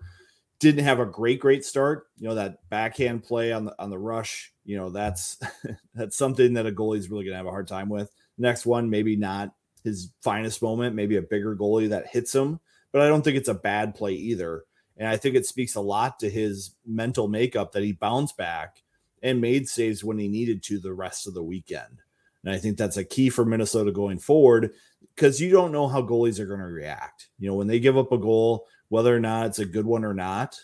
didn't 0.61 0.85
have 0.85 1.00
a 1.00 1.07
great 1.07 1.40
great 1.40 1.64
start. 1.64 2.07
You 2.19 2.28
know 2.28 2.35
that 2.35 2.69
backhand 2.69 3.25
play 3.25 3.52
on 3.52 3.64
the 3.64 3.75
on 3.78 3.90
the 3.90 3.99
rush. 3.99 4.52
You 4.69 4.77
know 4.77 4.91
that's 4.91 5.39
that's 5.95 6.19
something 6.19 6.53
that 6.53 6.67
a 6.67 6.71
goalie 6.71 6.99
is 6.99 7.11
really 7.11 7.25
going 7.25 7.33
to 7.33 7.39
have 7.39 7.47
a 7.47 7.51
hard 7.51 7.69
time 7.69 7.89
with. 7.89 8.11
Next 8.37 8.67
one, 8.67 8.91
maybe 8.91 9.17
not 9.17 9.55
his 9.83 10.13
finest 10.21 10.61
moment, 10.61 10.95
maybe 10.95 11.17
a 11.17 11.23
bigger 11.23 11.57
goalie 11.57 11.89
that 11.89 12.09
hits 12.09 12.35
him, 12.35 12.61
but 12.93 13.01
I 13.01 13.09
don't 13.09 13.23
think 13.23 13.39
it's 13.39 13.49
a 13.49 13.55
bad 13.55 13.95
play 13.95 14.13
either. 14.13 14.65
And 14.99 15.09
I 15.09 15.17
think 15.17 15.37
it 15.37 15.47
speaks 15.47 15.75
a 15.75 15.81
lot 15.81 16.21
to 16.21 16.29
his 16.29 16.75
mental 16.85 17.29
makeup 17.29 17.73
that 17.73 17.83
he 17.83 17.93
bounced 17.93 18.37
back 18.37 18.83
and 19.23 19.41
made 19.41 19.71
saves 19.71 20.05
when 20.05 20.19
he 20.19 20.29
needed 20.29 20.63
to 20.65 20.79
the 20.79 20.93
rest 20.93 21.27
of 21.27 21.33
the 21.33 21.43
weekend. 21.43 22.03
And 22.45 22.53
I 22.53 22.59
think 22.59 22.77
that's 22.77 22.99
a 22.99 23.05
key 23.05 23.31
for 23.31 23.47
Minnesota 23.47 23.91
going 23.91 24.19
forward 24.19 24.73
because 25.15 25.41
you 25.41 25.51
don't 25.51 25.73
know 25.73 25.89
how 25.89 26.03
goalies 26.03 26.41
are 26.41 26.47
going 26.47 26.61
to 26.61 26.67
react. 26.67 27.31
You 27.39 27.49
know, 27.49 27.55
when 27.55 27.69
they 27.69 27.81
give 27.81 27.97
up 27.97 28.13
a 28.13 28.19
goal, 28.19 28.67
whether 28.91 29.17
or 29.17 29.21
not 29.21 29.47
it's 29.47 29.61
a 29.61 29.65
good 29.65 29.87
one 29.87 30.05
or 30.05 30.15
not, 30.15 30.61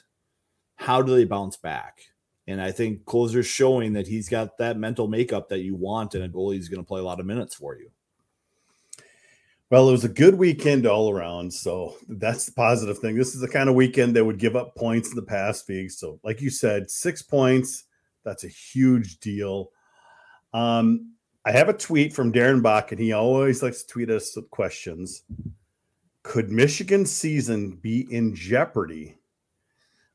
how 0.76 1.00
do 1.00 1.14
they 1.14 1.24
bounce 1.24 1.56
back? 1.56 2.02
And 2.46 2.60
I 2.60 2.72
think 2.72 3.06
Closer's 3.06 3.46
showing 3.46 3.94
that 3.94 4.06
he's 4.06 4.28
got 4.28 4.58
that 4.58 4.76
mental 4.76 5.08
makeup 5.08 5.48
that 5.48 5.60
you 5.60 5.74
want, 5.74 6.14
and 6.14 6.24
a 6.24 6.28
goalie 6.28 6.58
is 6.58 6.68
going 6.68 6.82
to 6.82 6.86
play 6.86 7.00
a 7.00 7.04
lot 7.04 7.20
of 7.20 7.26
minutes 7.26 7.54
for 7.54 7.76
you. 7.76 7.90
Well, 9.70 9.88
it 9.88 9.92
was 9.92 10.04
a 10.04 10.10
good 10.10 10.34
weekend 10.34 10.86
all 10.86 11.10
around. 11.10 11.52
So 11.52 11.96
that's 12.08 12.46
the 12.46 12.52
positive 12.52 12.98
thing. 12.98 13.16
This 13.16 13.34
is 13.34 13.40
the 13.40 13.48
kind 13.48 13.68
of 13.68 13.74
weekend 13.74 14.14
that 14.14 14.24
would 14.24 14.38
give 14.38 14.56
up 14.56 14.76
points 14.76 15.08
in 15.08 15.16
the 15.16 15.22
past 15.22 15.66
week. 15.68 15.90
So, 15.90 16.20
like 16.22 16.40
you 16.40 16.50
said, 16.50 16.90
six 16.90 17.22
points, 17.22 17.84
that's 18.24 18.44
a 18.44 18.48
huge 18.48 19.18
deal. 19.20 19.70
Um, 20.52 21.14
I 21.46 21.52
have 21.52 21.68
a 21.68 21.74
tweet 21.74 22.12
from 22.12 22.32
Darren 22.32 22.62
Bach, 22.62 22.92
and 22.92 23.00
he 23.00 23.12
always 23.12 23.62
likes 23.62 23.82
to 23.82 23.88
tweet 23.88 24.10
us 24.10 24.36
questions. 24.50 25.24
Could 26.22 26.50
Michigan's 26.50 27.10
season 27.10 27.72
be 27.72 28.06
in 28.12 28.34
jeopardy 28.34 29.18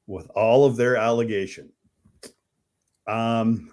with 0.08 0.30
all 0.30 0.66
of 0.66 0.76
their 0.76 0.96
allegation? 0.96 1.72
Um, 3.10 3.72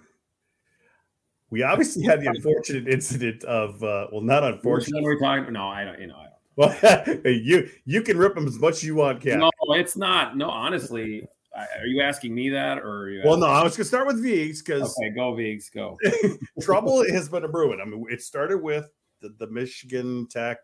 we 1.49 1.63
obviously 1.63 2.03
had 2.03 2.21
the 2.21 2.27
unfortunate 2.27 2.87
incident 2.87 3.43
of 3.45 3.81
uh, 3.83 4.07
well, 4.11 4.21
not 4.21 4.43
unfortunate. 4.43 5.03
We're 5.03 5.19
talking. 5.19 5.53
No, 5.53 5.67
I 5.67 5.85
don't. 5.85 5.99
You 5.99 6.07
know, 6.07 6.17
I 6.17 6.23
don't. 6.23 6.33
Well, 6.57 7.17
you 7.25 7.69
you 7.85 8.01
can 8.01 8.17
rip 8.17 8.35
them 8.35 8.47
as 8.47 8.59
much 8.59 8.75
as 8.75 8.83
you 8.83 8.95
want, 8.95 9.21
Cap. 9.21 9.39
No, 9.39 9.51
it's 9.69 9.95
not. 9.95 10.35
No, 10.35 10.49
honestly, 10.49 11.27
are 11.55 11.85
you 11.87 12.01
asking 12.01 12.35
me 12.35 12.49
that, 12.49 12.79
or 12.79 13.21
well, 13.23 13.37
no, 13.37 13.47
I 13.47 13.63
was 13.63 13.77
going 13.77 13.83
to 13.83 13.85
start 13.85 14.07
with 14.07 14.21
Vigs 14.21 14.61
because 14.61 14.95
okay, 14.99 15.09
go 15.15 15.33
Vigs, 15.33 15.69
go. 15.69 15.97
trouble 16.61 17.03
has 17.11 17.29
been 17.29 17.45
a 17.45 17.47
brewing. 17.47 17.79
I 17.81 17.85
mean, 17.85 18.05
it 18.09 18.21
started 18.21 18.61
with 18.61 18.89
the, 19.21 19.29
the 19.39 19.47
Michigan 19.47 20.27
Tech, 20.29 20.57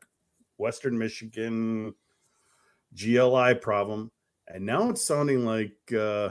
Western 0.57 0.97
Michigan 0.97 1.93
GLI 2.95 3.55
problem, 3.55 4.11
and 4.47 4.65
now 4.65 4.89
it's 4.89 5.03
sounding 5.03 5.45
like 5.45 5.77
uh, 5.97 6.29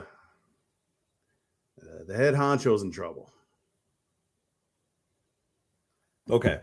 uh, 1.83 2.05
the 2.07 2.17
head 2.17 2.35
honcho's 2.35 2.83
in 2.83 2.91
trouble. 2.91 3.33
Okay. 6.31 6.61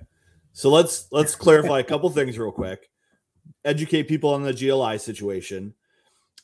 So 0.53 0.69
let's 0.69 1.07
let's 1.11 1.35
clarify 1.35 1.79
a 1.79 1.83
couple 1.83 2.09
things 2.09 2.37
real 2.37 2.51
quick. 2.51 2.89
Educate 3.65 4.03
people 4.03 4.33
on 4.33 4.43
the 4.43 4.53
GLI 4.53 4.97
situation. 4.97 5.73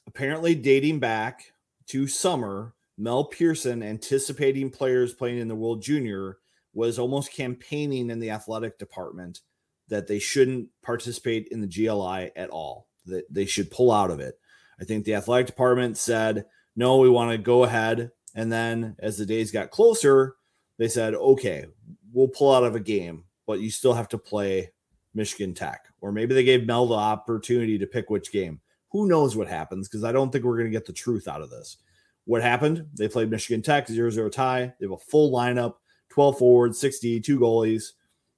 Apparently 0.07 0.53
dating 0.53 0.99
back 0.99 1.51
to 1.87 2.07
summer, 2.07 2.73
Mel 2.97 3.25
Pearson 3.25 3.83
anticipating 3.83 4.69
players 4.69 5.13
playing 5.13 5.39
in 5.39 5.47
the 5.47 5.55
World 5.55 5.81
Junior 5.81 6.37
was 6.73 6.99
almost 6.99 7.33
campaigning 7.33 8.09
in 8.09 8.19
the 8.19 8.31
athletic 8.31 8.77
department 8.77 9.41
that 9.87 10.07
they 10.07 10.19
shouldn't 10.19 10.67
participate 10.83 11.47
in 11.49 11.61
the 11.61 11.67
GLI 11.67 12.31
at 12.35 12.49
all. 12.49 12.87
That 13.05 13.25
they 13.29 13.45
should 13.45 13.71
pull 13.71 13.91
out 13.91 14.11
of 14.11 14.19
it. 14.19 14.39
I 14.79 14.83
think 14.83 15.05
the 15.05 15.15
athletic 15.15 15.47
department 15.47 15.97
said, 15.97 16.45
"No, 16.75 16.97
we 16.97 17.09
want 17.09 17.31
to 17.31 17.37
go 17.37 17.63
ahead." 17.63 18.11
And 18.35 18.51
then 18.51 18.95
as 18.99 19.17
the 19.17 19.25
days 19.25 19.51
got 19.51 19.71
closer, 19.71 20.35
they 20.77 20.87
said, 20.87 21.15
"Okay, 21.15 21.65
we'll 22.11 22.27
pull 22.27 22.53
out 22.53 22.63
of 22.63 22.75
a 22.75 22.79
game, 22.79 23.23
but 23.47 23.61
you 23.61 23.71
still 23.71 23.93
have 23.93 24.09
to 24.09 24.17
play 24.17 24.71
Michigan 25.15 25.53
Tech. 25.53 25.87
Or 26.01 26.11
maybe 26.11 26.35
they 26.35 26.43
gave 26.43 26.67
Mel 26.67 26.85
the 26.85 26.95
opportunity 26.95 27.77
to 27.79 27.87
pick 27.87 28.09
which 28.09 28.31
game. 28.31 28.59
Who 28.91 29.07
knows 29.07 29.35
what 29.35 29.47
happens? 29.47 29.87
Because 29.87 30.03
I 30.03 30.11
don't 30.11 30.31
think 30.31 30.43
we're 30.43 30.57
going 30.57 30.71
to 30.71 30.77
get 30.77 30.85
the 30.85 30.93
truth 30.93 31.27
out 31.27 31.41
of 31.41 31.49
this. 31.49 31.77
What 32.25 32.41
happened? 32.41 32.85
They 32.93 33.07
played 33.07 33.29
Michigan 33.29 33.61
Tech 33.61 33.87
0 33.87 34.09
0 34.09 34.29
tie. 34.29 34.73
They 34.79 34.85
have 34.85 34.91
a 34.91 34.97
full 34.97 35.31
lineup 35.31 35.75
12 36.09 36.37
forwards, 36.37 36.79
60, 36.79 37.21
two 37.21 37.39
goalies. 37.39 37.93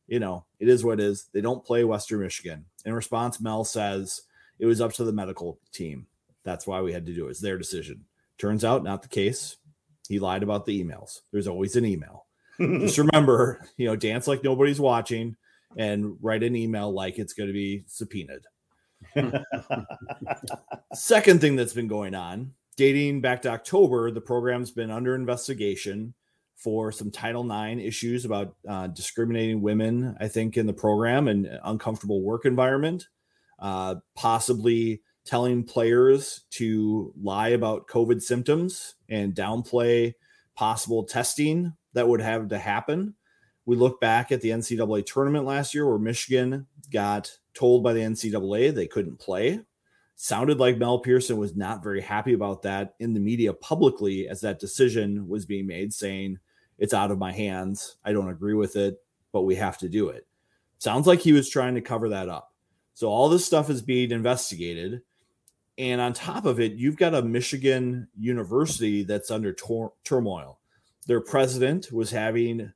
You 0.08 0.20
know, 0.20 0.46
it 0.60 0.70
is 0.70 0.84
what 0.84 1.00
it 1.00 1.04
is. 1.04 1.28
They 1.34 1.42
don't 1.42 1.66
play 1.66 1.84
Western 1.84 2.22
Michigan. 2.22 2.66
In 2.86 2.94
response, 2.94 3.42
Mel 3.42 3.64
says 3.64 4.22
it 4.60 4.66
was 4.66 4.80
up 4.80 4.94
to 4.94 5.04
the 5.04 5.12
medical 5.12 5.60
team. 5.74 6.08
That's 6.44 6.66
why 6.66 6.82
we 6.82 6.94
had 6.94 7.06
to 7.08 7.14
do 7.14 7.28
it. 7.28 7.32
It's 7.32 7.42
their 7.42 7.58
decision. 7.58 8.06
Turns 8.38 8.64
out, 8.64 8.84
not 8.84 9.02
the 9.02 9.10
case. 9.10 9.58
He 10.08 10.20
lied 10.20 10.44
about 10.44 10.66
the 10.66 10.84
emails. 10.84 11.20
There's 11.32 11.48
always 11.48 11.76
an 11.76 11.86
email. 11.86 12.26
just 12.60 12.98
remember, 12.98 13.62
you 13.78 13.88
know, 13.88 13.96
dance 13.96 14.28
like 14.28 14.44
nobody's 14.44 14.80
watching 14.80 15.36
and 15.78 16.18
write 16.22 16.44
an 16.44 16.56
email 16.56 16.92
like 16.92 17.20
it's 17.20 17.34
going 17.34 17.48
to 17.48 17.54
be 17.54 17.84
subpoenaed. 17.88 18.46
Second 20.94 21.42
thing 21.42 21.56
that's 21.56 21.74
been 21.74 21.88
going 21.88 22.16
on, 22.16 22.54
dating 22.78 23.22
back 23.22 23.42
to 23.44 23.50
October, 23.50 24.10
the 24.12 24.22
program's 24.22 24.72
been 24.72 24.90
under 24.90 25.14
investigation 25.14 26.14
for 26.56 26.92
some 26.92 27.12
Title 27.12 27.46
IX 27.50 27.80
issues 27.82 28.26
about 28.26 28.56
uh, 28.68 28.88
discriminating 28.88 29.62
women, 29.62 30.18
I 30.20 30.28
think, 30.28 30.58
in 30.58 30.66
the 30.66 30.74
program 30.74 31.28
and 31.28 31.48
uncomfortable 31.64 32.24
work 32.24 32.46
environment, 32.46 33.08
uh, 33.60 33.96
possibly 34.16 35.02
telling 35.28 35.64
players 35.64 36.46
to 36.52 37.14
lie 37.22 37.50
about 37.50 37.88
COVID 37.88 38.22
symptoms 38.22 38.96
and 39.10 39.36
downplay 39.36 40.14
possible 40.56 41.04
testing 41.04 41.74
that 41.94 42.08
would 42.08 42.22
have 42.22 42.48
to 42.48 42.58
happen. 42.58 43.14
We 43.66 43.76
look 43.76 44.00
back 44.00 44.32
at 44.32 44.42
the 44.42 44.50
NCAA 44.50 45.06
tournament 45.06 45.46
last 45.46 45.74
year 45.74 45.88
where 45.88 46.00
Michigan 46.00 46.66
got 46.92 47.38
told 47.54 47.84
by 47.84 47.94
the 47.94 48.00
NCAA 48.00 48.74
they 48.74 48.88
couldn't 48.88 49.20
play. 49.20 49.60
Sounded 50.16 50.60
like 50.60 50.78
Mel 50.78 51.00
Pearson 51.00 51.38
was 51.38 51.56
not 51.56 51.84
very 51.84 52.02
happy 52.02 52.34
about 52.34 52.64
that 52.64 52.96
in 53.00 53.14
the 53.14 53.20
media 53.20 53.54
publicly 53.54 54.28
as 54.28 54.42
that 54.42 54.60
decision 54.60 55.28
was 55.28 55.46
being 55.46 55.68
made, 55.68 55.94
saying, 55.94 56.40
It's 56.80 56.94
out 56.94 57.12
of 57.12 57.20
my 57.20 57.32
hands. 57.32 57.98
I 58.04 58.14
don't 58.14 58.30
agree 58.30 58.56
with 58.56 58.76
it, 58.78 58.98
but 59.32 59.44
we 59.44 59.56
have 59.56 59.78
to 59.80 59.90
do 59.90 60.10
it. 60.10 60.26
Sounds 60.80 61.06
like 61.06 61.20
he 61.20 61.34
was 61.34 61.50
trying 61.50 61.76
to 61.76 61.82
cover 61.82 62.10
that 62.10 62.30
up. 62.30 62.54
So 62.94 63.10
all 63.10 63.30
this 63.30 63.46
stuff 63.46 63.70
is 63.70 63.84
being 63.84 64.10
investigated. 64.10 65.02
And 65.78 66.02
on 66.02 66.14
top 66.14 66.46
of 66.46 66.60
it, 66.60 66.74
you've 66.74 66.98
got 66.98 67.14
a 67.14 67.22
Michigan 67.22 68.08
university 68.18 69.04
that's 69.04 69.30
under 69.30 69.54
tor- 69.54 69.94
turmoil 70.04 70.60
their 71.08 71.22
president 71.22 71.92
was 71.92 72.12
having 72.12 72.72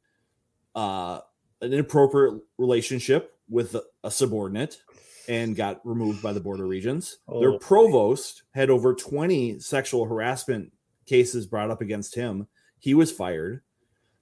uh, 0.74 1.20
an 1.62 1.74
inappropriate 1.74 2.42
relationship 2.58 3.34
with 3.50 3.76
a 4.04 4.10
subordinate 4.10 4.82
and 5.28 5.56
got 5.56 5.86
removed 5.86 6.24
by 6.24 6.34
the 6.34 6.40
Board 6.40 6.62
of 6.62 6.68
Regents. 6.68 7.18
Oh, 7.28 7.42
their 7.42 7.60
provost 7.60 8.44
had 8.54 8.70
over 8.70 8.96
20 8.96 9.60
sexual 9.60 10.06
harassment 10.06 10.72
cases 11.06 11.46
brought 11.46 11.70
up 11.70 11.82
against 11.82 12.16
him. 12.16 12.48
He 12.80 12.94
was 12.94 13.12
fired. 13.12 13.62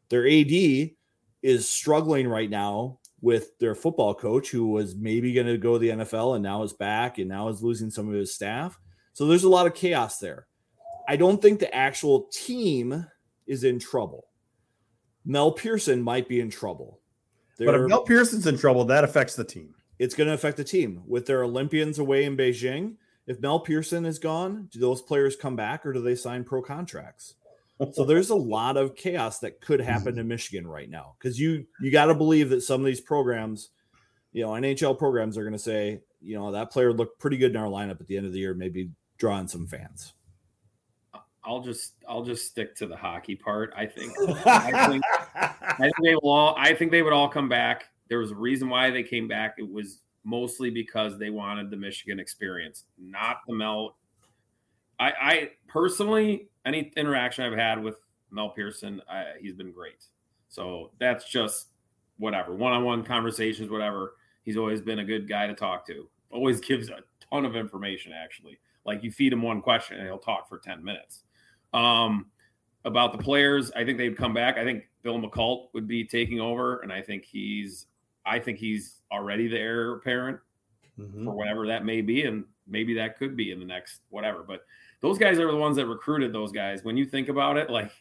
Their 0.09 0.27
AD 0.27 0.91
is 1.41 1.69
struggling 1.69 2.27
right 2.27 2.49
now 2.49 2.99
with 3.21 3.57
their 3.59 3.75
football 3.75 4.13
coach, 4.13 4.49
who 4.49 4.67
was 4.67 4.95
maybe 4.95 5.33
going 5.33 5.47
to 5.47 5.57
go 5.57 5.73
to 5.73 5.79
the 5.79 5.89
NFL 5.89 6.35
and 6.35 6.43
now 6.43 6.63
is 6.63 6.73
back 6.73 7.17
and 7.17 7.27
now 7.27 7.49
is 7.49 7.63
losing 7.63 7.89
some 7.89 8.07
of 8.07 8.13
his 8.13 8.33
staff. 8.33 8.79
So 9.13 9.27
there's 9.27 9.43
a 9.43 9.49
lot 9.49 9.67
of 9.67 9.73
chaos 9.73 10.19
there. 10.19 10.47
I 11.07 11.15
don't 11.15 11.41
think 11.41 11.59
the 11.59 11.73
actual 11.73 12.29
team 12.31 13.05
is 13.47 13.63
in 13.63 13.79
trouble. 13.79 14.27
Mel 15.25 15.51
Pearson 15.51 16.01
might 16.01 16.29
be 16.29 16.39
in 16.39 16.49
trouble. 16.49 17.01
They're, 17.57 17.67
but 17.67 17.81
if 17.81 17.87
Mel 17.87 18.03
Pearson's 18.03 18.47
in 18.47 18.57
trouble, 18.57 18.85
that 18.85 19.03
affects 19.03 19.35
the 19.35 19.43
team. 19.43 19.75
It's 19.97 20.15
going 20.15 20.27
to 20.27 20.33
affect 20.33 20.55
the 20.55 20.63
team 20.63 21.03
with 21.05 21.25
their 21.25 21.43
Olympians 21.43 21.99
away 21.99 22.23
in 22.23 22.37
Beijing. 22.37 22.95
If 23.27 23.41
Mel 23.41 23.59
Pearson 23.59 24.05
is 24.05 24.17
gone, 24.17 24.69
do 24.71 24.79
those 24.79 25.01
players 25.01 25.35
come 25.35 25.55
back 25.55 25.85
or 25.85 25.91
do 25.91 26.01
they 26.01 26.15
sign 26.15 26.43
pro 26.43 26.61
contracts? 26.61 27.35
So 27.93 28.03
there's 28.03 28.29
a 28.29 28.35
lot 28.35 28.77
of 28.77 28.95
chaos 28.95 29.39
that 29.39 29.61
could 29.61 29.79
happen 29.79 30.13
mm-hmm. 30.13 30.19
in 30.19 30.27
Michigan 30.27 30.67
right 30.67 30.89
now 30.89 31.15
because 31.17 31.39
you 31.39 31.65
you 31.81 31.91
got 31.91 32.05
to 32.05 32.15
believe 32.15 32.49
that 32.49 32.61
some 32.61 32.81
of 32.81 32.85
these 32.85 33.01
programs, 33.01 33.69
you 34.31 34.43
know, 34.43 34.51
NHL 34.51 34.97
programs 34.97 35.37
are 35.37 35.43
going 35.43 35.53
to 35.53 35.59
say, 35.59 36.01
you 36.21 36.37
know, 36.37 36.51
that 36.51 36.71
player 36.71 36.91
looked 36.91 37.19
pretty 37.19 37.37
good 37.37 37.51
in 37.51 37.57
our 37.57 37.67
lineup 37.67 38.01
at 38.01 38.07
the 38.07 38.17
end 38.17 38.25
of 38.25 38.33
the 38.33 38.39
year, 38.39 38.53
maybe 38.53 38.91
drawing 39.17 39.47
some 39.47 39.65
fans. 39.65 40.13
I'll 41.43 41.61
just 41.61 41.93
I'll 42.07 42.23
just 42.23 42.47
stick 42.47 42.75
to 42.75 42.85
the 42.85 42.97
hockey 42.97 43.35
part. 43.35 43.73
I 43.75 43.85
think 43.85 44.13
I 44.45 44.87
think, 44.89 45.03
I 45.35 45.75
think 45.79 45.93
they 46.03 46.15
will 46.15 46.29
all 46.29 46.55
I 46.57 46.73
think 46.73 46.91
they 46.91 47.01
would 47.01 47.13
all 47.13 47.29
come 47.29 47.49
back. 47.49 47.85
There 48.09 48.19
was 48.19 48.31
a 48.31 48.35
reason 48.35 48.69
why 48.69 48.91
they 48.91 49.03
came 49.03 49.27
back. 49.27 49.55
It 49.57 49.69
was 49.69 49.99
mostly 50.23 50.69
because 50.69 51.17
they 51.17 51.29
wanted 51.29 51.69
the 51.69 51.77
Michigan 51.77 52.19
experience, 52.19 52.83
not 52.97 53.37
the 53.47 53.53
melt. 53.53 53.95
I, 54.99 55.11
I 55.21 55.51
personally, 55.67 56.49
any 56.69 56.91
interaction 56.95 57.43
I've 57.43 57.57
had 57.57 57.83
with 57.83 57.95
Mel 58.31 58.49
Pearson, 58.49 59.01
I, 59.09 59.33
he's 59.39 59.53
been 59.53 59.71
great. 59.71 60.05
So 60.47 60.91
that's 60.99 61.29
just 61.29 61.67
whatever 62.17 62.53
one-on-one 62.53 63.03
conversations, 63.03 63.69
whatever. 63.69 64.13
He's 64.43 64.57
always 64.57 64.81
been 64.81 64.99
a 64.99 65.05
good 65.05 65.27
guy 65.27 65.47
to 65.47 65.53
talk 65.53 65.85
to. 65.87 66.07
Always 66.31 66.59
gives 66.61 66.89
a 66.89 66.99
ton 67.31 67.45
of 67.45 67.55
information, 67.55 68.13
actually. 68.13 68.59
Like 68.85 69.03
you 69.03 69.11
feed 69.11 69.33
him 69.33 69.41
one 69.41 69.61
question 69.61 69.97
and 69.97 70.07
he'll 70.07 70.17
talk 70.17 70.47
for 70.47 70.57
10 70.57 70.83
minutes. 70.83 71.23
Um, 71.73 72.27
about 72.85 73.11
the 73.11 73.17
players, 73.17 73.71
I 73.75 73.83
think 73.83 73.97
they'd 73.97 74.17
come 74.17 74.33
back. 74.33 74.57
I 74.57 74.63
think 74.63 74.85
Bill 75.03 75.19
Muckalt 75.19 75.67
would 75.73 75.87
be 75.87 76.03
taking 76.03 76.39
over, 76.39 76.79
and 76.79 76.91
I 76.91 77.01
think 77.01 77.25
he's 77.25 77.87
I 78.25 78.39
think 78.39 78.57
he's 78.57 79.01
already 79.11 79.47
the 79.47 79.57
heir 79.57 79.93
apparent 79.93 80.39
mm-hmm. 80.99 81.25
for 81.25 81.33
whatever 81.33 81.67
that 81.67 81.85
may 81.85 82.01
be, 82.01 82.23
and 82.23 82.45
maybe 82.67 82.93
that 82.95 83.17
could 83.17 83.35
be 83.35 83.51
in 83.51 83.59
the 83.59 83.65
next 83.65 84.01
whatever. 84.09 84.43
But 84.43 84.61
those 85.01 85.17
guys 85.17 85.39
are 85.39 85.49
the 85.49 85.57
ones 85.57 85.77
that 85.77 85.87
recruited 85.87 86.33
those 86.33 86.51
guys. 86.51 86.83
When 86.83 86.97
you 86.97 87.05
think 87.05 87.29
about 87.29 87.57
it, 87.57 87.69
like 87.69 87.91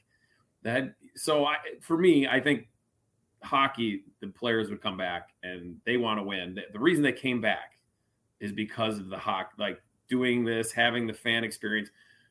that. 0.63 0.95
So 1.15 1.45
I, 1.47 1.57
for 1.81 1.97
me, 1.97 2.27
I 2.27 2.41
think 2.41 2.69
hockey, 3.43 4.05
the 4.21 4.29
players 4.29 4.69
would 4.71 4.83
come 4.83 4.97
back 4.97 5.29
and 5.43 5.77
they 5.85 5.97
want 5.97 6.19
to 6.19 6.25
win. 6.25 6.59
The, 6.73 6.79
reason 6.79 7.03
they 7.03 7.13
came 7.13 7.41
back 7.41 7.79
is 8.41 8.53
because 8.53 8.99
of 8.99 9.09
the 9.09 9.19
hockey, 9.19 9.55
like 9.59 9.83
doing 10.09 10.45
this, 10.45 10.73
having 10.73 11.07
the 11.07 11.15
fan 11.15 11.45
experience. 11.45 11.91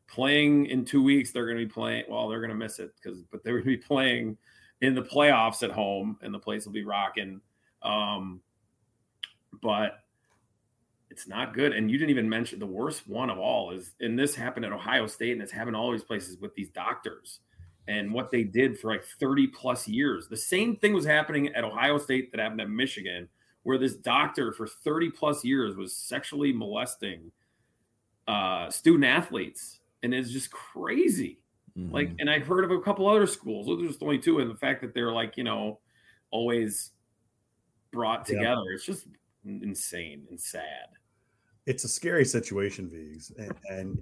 Playing 0.09 0.67
in 0.67 0.85
two 0.85 1.03
weeks, 1.03 1.31
they're 1.31 1.45
going 1.45 1.57
to 1.57 1.65
be 1.65 1.71
playing. 1.71 2.05
Well, 2.07 2.29
they're 2.29 2.39
going 2.39 2.49
to 2.49 2.55
miss 2.55 2.79
it 2.79 2.93
because, 2.95 3.23
but 3.23 3.43
they're 3.43 3.61
going 3.61 3.65
to 3.65 3.69
be 3.69 3.77
playing 3.77 4.37
in 4.79 4.95
the 4.95 5.01
playoffs 5.01 5.63
at 5.63 5.71
home, 5.71 6.17
and 6.21 6.33
the 6.33 6.39
place 6.39 6.65
will 6.65 6.71
be 6.71 6.85
rocking. 6.85 7.41
Um, 7.83 8.39
but 9.61 9.99
it's 11.17 11.27
not 11.27 11.55
good. 11.55 11.73
And 11.73 11.89
you 11.89 11.97
didn't 11.97 12.11
even 12.11 12.29
mention 12.29 12.59
the 12.59 12.67
worst 12.67 13.07
one 13.07 13.31
of 13.31 13.39
all 13.39 13.71
is, 13.71 13.93
and 14.01 14.19
this 14.19 14.35
happened 14.35 14.65
at 14.65 14.71
Ohio 14.71 15.07
State, 15.07 15.31
and 15.31 15.41
it's 15.41 15.51
happened 15.51 15.75
all 15.75 15.91
these 15.91 16.03
places 16.03 16.37
with 16.37 16.53
these 16.53 16.69
doctors 16.69 17.39
and 17.87 18.13
what 18.13 18.29
they 18.29 18.43
did 18.43 18.77
for 18.77 18.91
like 18.91 19.03
30 19.19 19.47
plus 19.47 19.87
years. 19.87 20.27
The 20.27 20.37
same 20.37 20.75
thing 20.75 20.93
was 20.93 21.05
happening 21.05 21.47
at 21.55 21.63
Ohio 21.63 21.97
State 21.97 22.31
that 22.31 22.39
happened 22.39 22.61
at 22.61 22.69
Michigan, 22.69 23.27
where 23.63 23.79
this 23.79 23.95
doctor 23.95 24.51
for 24.51 24.67
30 24.67 25.09
plus 25.09 25.43
years 25.43 25.75
was 25.75 25.95
sexually 25.95 26.53
molesting 26.53 27.31
uh, 28.27 28.69
student 28.69 29.05
athletes. 29.05 29.79
And 30.03 30.13
it's 30.13 30.29
just 30.29 30.51
crazy. 30.51 31.39
Mm-hmm. 31.75 31.95
Like, 31.95 32.11
and 32.19 32.29
I 32.29 32.37
heard 32.37 32.63
of 32.63 32.69
a 32.69 32.79
couple 32.79 33.09
other 33.09 33.25
schools, 33.25 33.65
those 33.65 33.81
are 33.83 33.87
just 33.87 34.03
only 34.03 34.19
two, 34.19 34.37
and 34.37 34.51
the 34.51 34.55
fact 34.55 34.81
that 34.81 34.93
they're 34.93 35.11
like, 35.11 35.35
you 35.35 35.43
know, 35.43 35.79
always 36.29 36.91
brought 37.91 38.27
together. 38.27 38.61
Yeah. 38.67 38.75
It's 38.75 38.85
just 38.85 39.07
insane 39.43 40.27
and 40.29 40.39
sad. 40.39 40.89
It's 41.67 41.83
a 41.83 41.87
scary 41.89 42.25
situation, 42.25 42.89
Vigs. 42.89 43.31
And, 43.37 43.53
and 43.69 44.01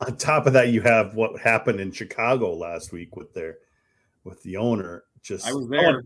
on 0.00 0.16
top 0.16 0.46
of 0.46 0.52
that, 0.52 0.68
you 0.68 0.80
have 0.82 1.14
what 1.14 1.38
happened 1.40 1.80
in 1.80 1.90
Chicago 1.90 2.54
last 2.54 2.92
week 2.92 3.16
with 3.16 3.34
their 3.34 3.58
with 4.22 4.42
the 4.44 4.56
owner. 4.56 5.04
Just 5.22 5.46
I 5.46 5.52
was 5.52 5.68
there. 5.68 6.04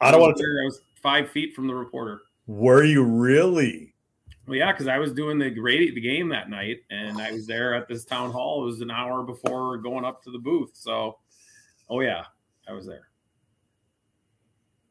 I, 0.00 0.10
don't 0.12 0.20
want 0.20 0.36
to. 0.36 0.44
I 0.44 0.64
was 0.64 0.80
five 1.02 1.28
feet 1.30 1.54
from 1.54 1.66
the 1.66 1.74
reporter. 1.74 2.22
Were 2.46 2.84
you 2.84 3.02
really? 3.02 3.94
Well, 4.46 4.56
yeah, 4.56 4.72
because 4.72 4.86
I 4.86 4.98
was 4.98 5.12
doing 5.12 5.38
the 5.38 5.50
radio 5.58 5.92
the 5.92 6.00
game 6.00 6.28
that 6.28 6.48
night, 6.48 6.78
and 6.88 7.20
I 7.20 7.32
was 7.32 7.46
there 7.46 7.74
at 7.74 7.88
this 7.88 8.04
town 8.04 8.30
hall. 8.30 8.62
It 8.62 8.66
was 8.66 8.80
an 8.80 8.90
hour 8.90 9.22
before 9.24 9.76
going 9.76 10.04
up 10.04 10.22
to 10.22 10.30
the 10.30 10.38
booth. 10.38 10.70
So, 10.72 11.18
oh 11.90 12.00
yeah, 12.00 12.24
I 12.68 12.72
was 12.72 12.86
there. 12.86 13.08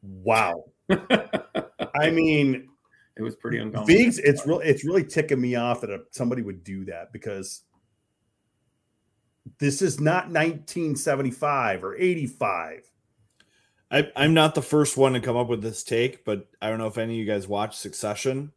Wow. 0.02 0.64
I 0.90 2.10
mean, 2.10 2.68
it 3.18 3.22
was 3.22 3.34
pretty 3.34 3.58
uncomfortable. 3.58 3.98
Viggs, 3.98 4.18
it's 4.18 4.46
real. 4.46 4.60
It's 4.60 4.84
really 4.84 5.04
ticking 5.04 5.40
me 5.40 5.56
off 5.56 5.80
that 5.80 5.90
somebody 6.12 6.42
would 6.42 6.62
do 6.62 6.84
that 6.84 7.12
because 7.12 7.62
this 9.58 9.82
is 9.82 10.00
not 10.00 10.26
1975 10.26 11.84
or 11.84 11.96
85. 11.96 12.82
I, 13.90 14.08
I'm 14.14 14.34
not 14.34 14.54
the 14.54 14.62
first 14.62 14.96
one 14.96 15.14
to 15.14 15.20
come 15.20 15.36
up 15.36 15.48
with 15.48 15.62
this 15.62 15.82
take, 15.82 16.24
but 16.24 16.46
I 16.60 16.68
don't 16.68 16.78
know 16.78 16.86
if 16.86 16.98
any 16.98 17.14
of 17.14 17.18
you 17.18 17.24
guys 17.24 17.48
watch 17.48 17.76
Succession, 17.76 18.52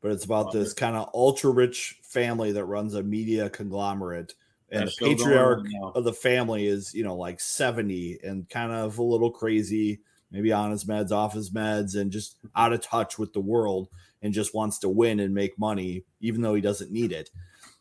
but 0.00 0.12
it's 0.12 0.24
about 0.24 0.52
this 0.52 0.72
kind 0.72 0.96
of 0.96 1.10
ultra 1.12 1.50
rich 1.50 1.98
family 2.02 2.52
that 2.52 2.64
runs 2.64 2.94
a 2.94 3.02
media 3.02 3.50
conglomerate. 3.50 4.34
And 4.70 4.88
the 4.88 4.94
patriarch 4.98 5.66
of 5.94 6.04
the 6.04 6.12
family 6.12 6.66
is, 6.66 6.94
you 6.94 7.04
know, 7.04 7.16
like 7.16 7.40
70 7.40 8.20
and 8.24 8.48
kind 8.48 8.72
of 8.72 8.98
a 8.98 9.02
little 9.02 9.30
crazy, 9.30 10.00
maybe 10.30 10.52
on 10.52 10.70
his 10.70 10.84
meds, 10.84 11.12
off 11.12 11.34
his 11.34 11.50
meds, 11.50 11.96
and 11.96 12.10
just 12.10 12.36
out 12.54 12.72
of 12.72 12.80
touch 12.80 13.18
with 13.18 13.32
the 13.32 13.40
world 13.40 13.88
and 14.26 14.34
just 14.34 14.54
wants 14.54 14.78
to 14.80 14.88
win 14.88 15.20
and 15.20 15.34
make 15.34 15.58
money, 15.58 16.04
even 16.20 16.42
though 16.42 16.54
he 16.54 16.60
doesn't 16.60 16.90
need 16.90 17.12
it. 17.12 17.30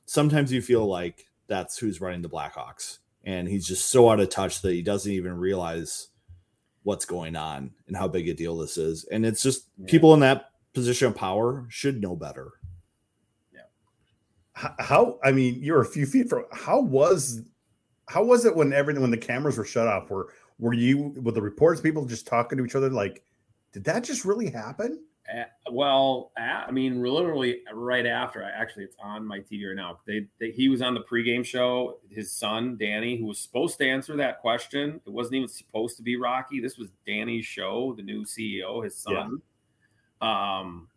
Sometimes 0.05 0.53
you 0.53 0.61
feel 0.61 0.85
like 0.85 1.25
that's 1.47 1.77
who's 1.77 1.99
running 1.99 2.21
the 2.21 2.29
Blackhawks. 2.29 2.99
And 3.23 3.47
he's 3.47 3.67
just 3.67 3.89
so 3.89 4.09
out 4.09 4.19
of 4.19 4.29
touch 4.29 4.61
that 4.61 4.71
he 4.71 4.81
doesn't 4.81 5.11
even 5.11 5.33
realize 5.33 6.09
what's 6.83 7.05
going 7.05 7.35
on 7.35 7.71
and 7.87 7.97
how 7.97 8.07
big 8.07 8.29
a 8.29 8.33
deal 8.33 8.57
this 8.57 8.77
is. 8.77 9.03
And 9.05 9.25
it's 9.25 9.41
just 9.41 9.67
yeah. 9.77 9.87
people 9.87 10.13
in 10.13 10.19
that 10.19 10.51
position 10.73 11.07
of 11.07 11.15
power 11.15 11.65
should 11.69 12.01
know 12.01 12.15
better. 12.15 12.51
Yeah. 13.51 13.61
How, 14.53 15.19
I 15.23 15.31
mean, 15.31 15.57
you're 15.61 15.81
a 15.81 15.85
few 15.85 16.05
feet 16.05 16.29
from 16.29 16.45
how 16.51 16.79
was 16.79 17.41
how 18.07 18.23
was 18.23 18.45
it 18.45 18.55
when 18.55 18.71
everything 18.71 19.01
when 19.01 19.09
the 19.09 19.17
cameras 19.17 19.57
were 19.57 19.65
shut 19.65 19.87
off? 19.87 20.11
Were 20.11 20.31
were 20.59 20.73
you 20.73 21.13
with 21.21 21.33
the 21.33 21.41
reports 21.41 21.81
people 21.81 22.05
just 22.05 22.27
talking 22.27 22.59
to 22.59 22.65
each 22.65 22.75
other 22.75 22.89
like, 22.89 23.23
did 23.73 23.83
that 23.85 24.03
just 24.03 24.23
really 24.23 24.51
happen? 24.51 25.03
Well, 25.71 26.31
I 26.37 26.69
mean, 26.71 27.01
literally 27.01 27.61
right 27.73 28.05
after, 28.05 28.43
I 28.43 28.49
actually, 28.49 28.83
it's 28.83 28.95
on 29.01 29.25
my 29.25 29.39
TV 29.39 29.67
right 29.67 29.75
now. 29.75 29.99
They, 30.05 30.27
they, 30.39 30.51
he 30.51 30.69
was 30.69 30.81
on 30.81 30.93
the 30.93 31.01
pregame 31.01 31.43
show. 31.43 31.97
His 32.09 32.31
son, 32.31 32.77
Danny, 32.77 33.17
who 33.17 33.25
was 33.25 33.39
supposed 33.39 33.77
to 33.79 33.87
answer 33.87 34.15
that 34.17 34.41
question, 34.41 35.01
it 35.05 35.09
wasn't 35.11 35.35
even 35.35 35.47
supposed 35.47 35.97
to 35.97 36.03
be 36.03 36.15
Rocky. 36.15 36.59
This 36.59 36.77
was 36.77 36.89
Danny's 37.07 37.45
show, 37.45 37.93
the 37.97 38.03
new 38.03 38.23
CEO, 38.23 38.83
his 38.83 38.95
son. 38.95 39.41
Yeah. 40.21 40.59
Um, 40.59 40.89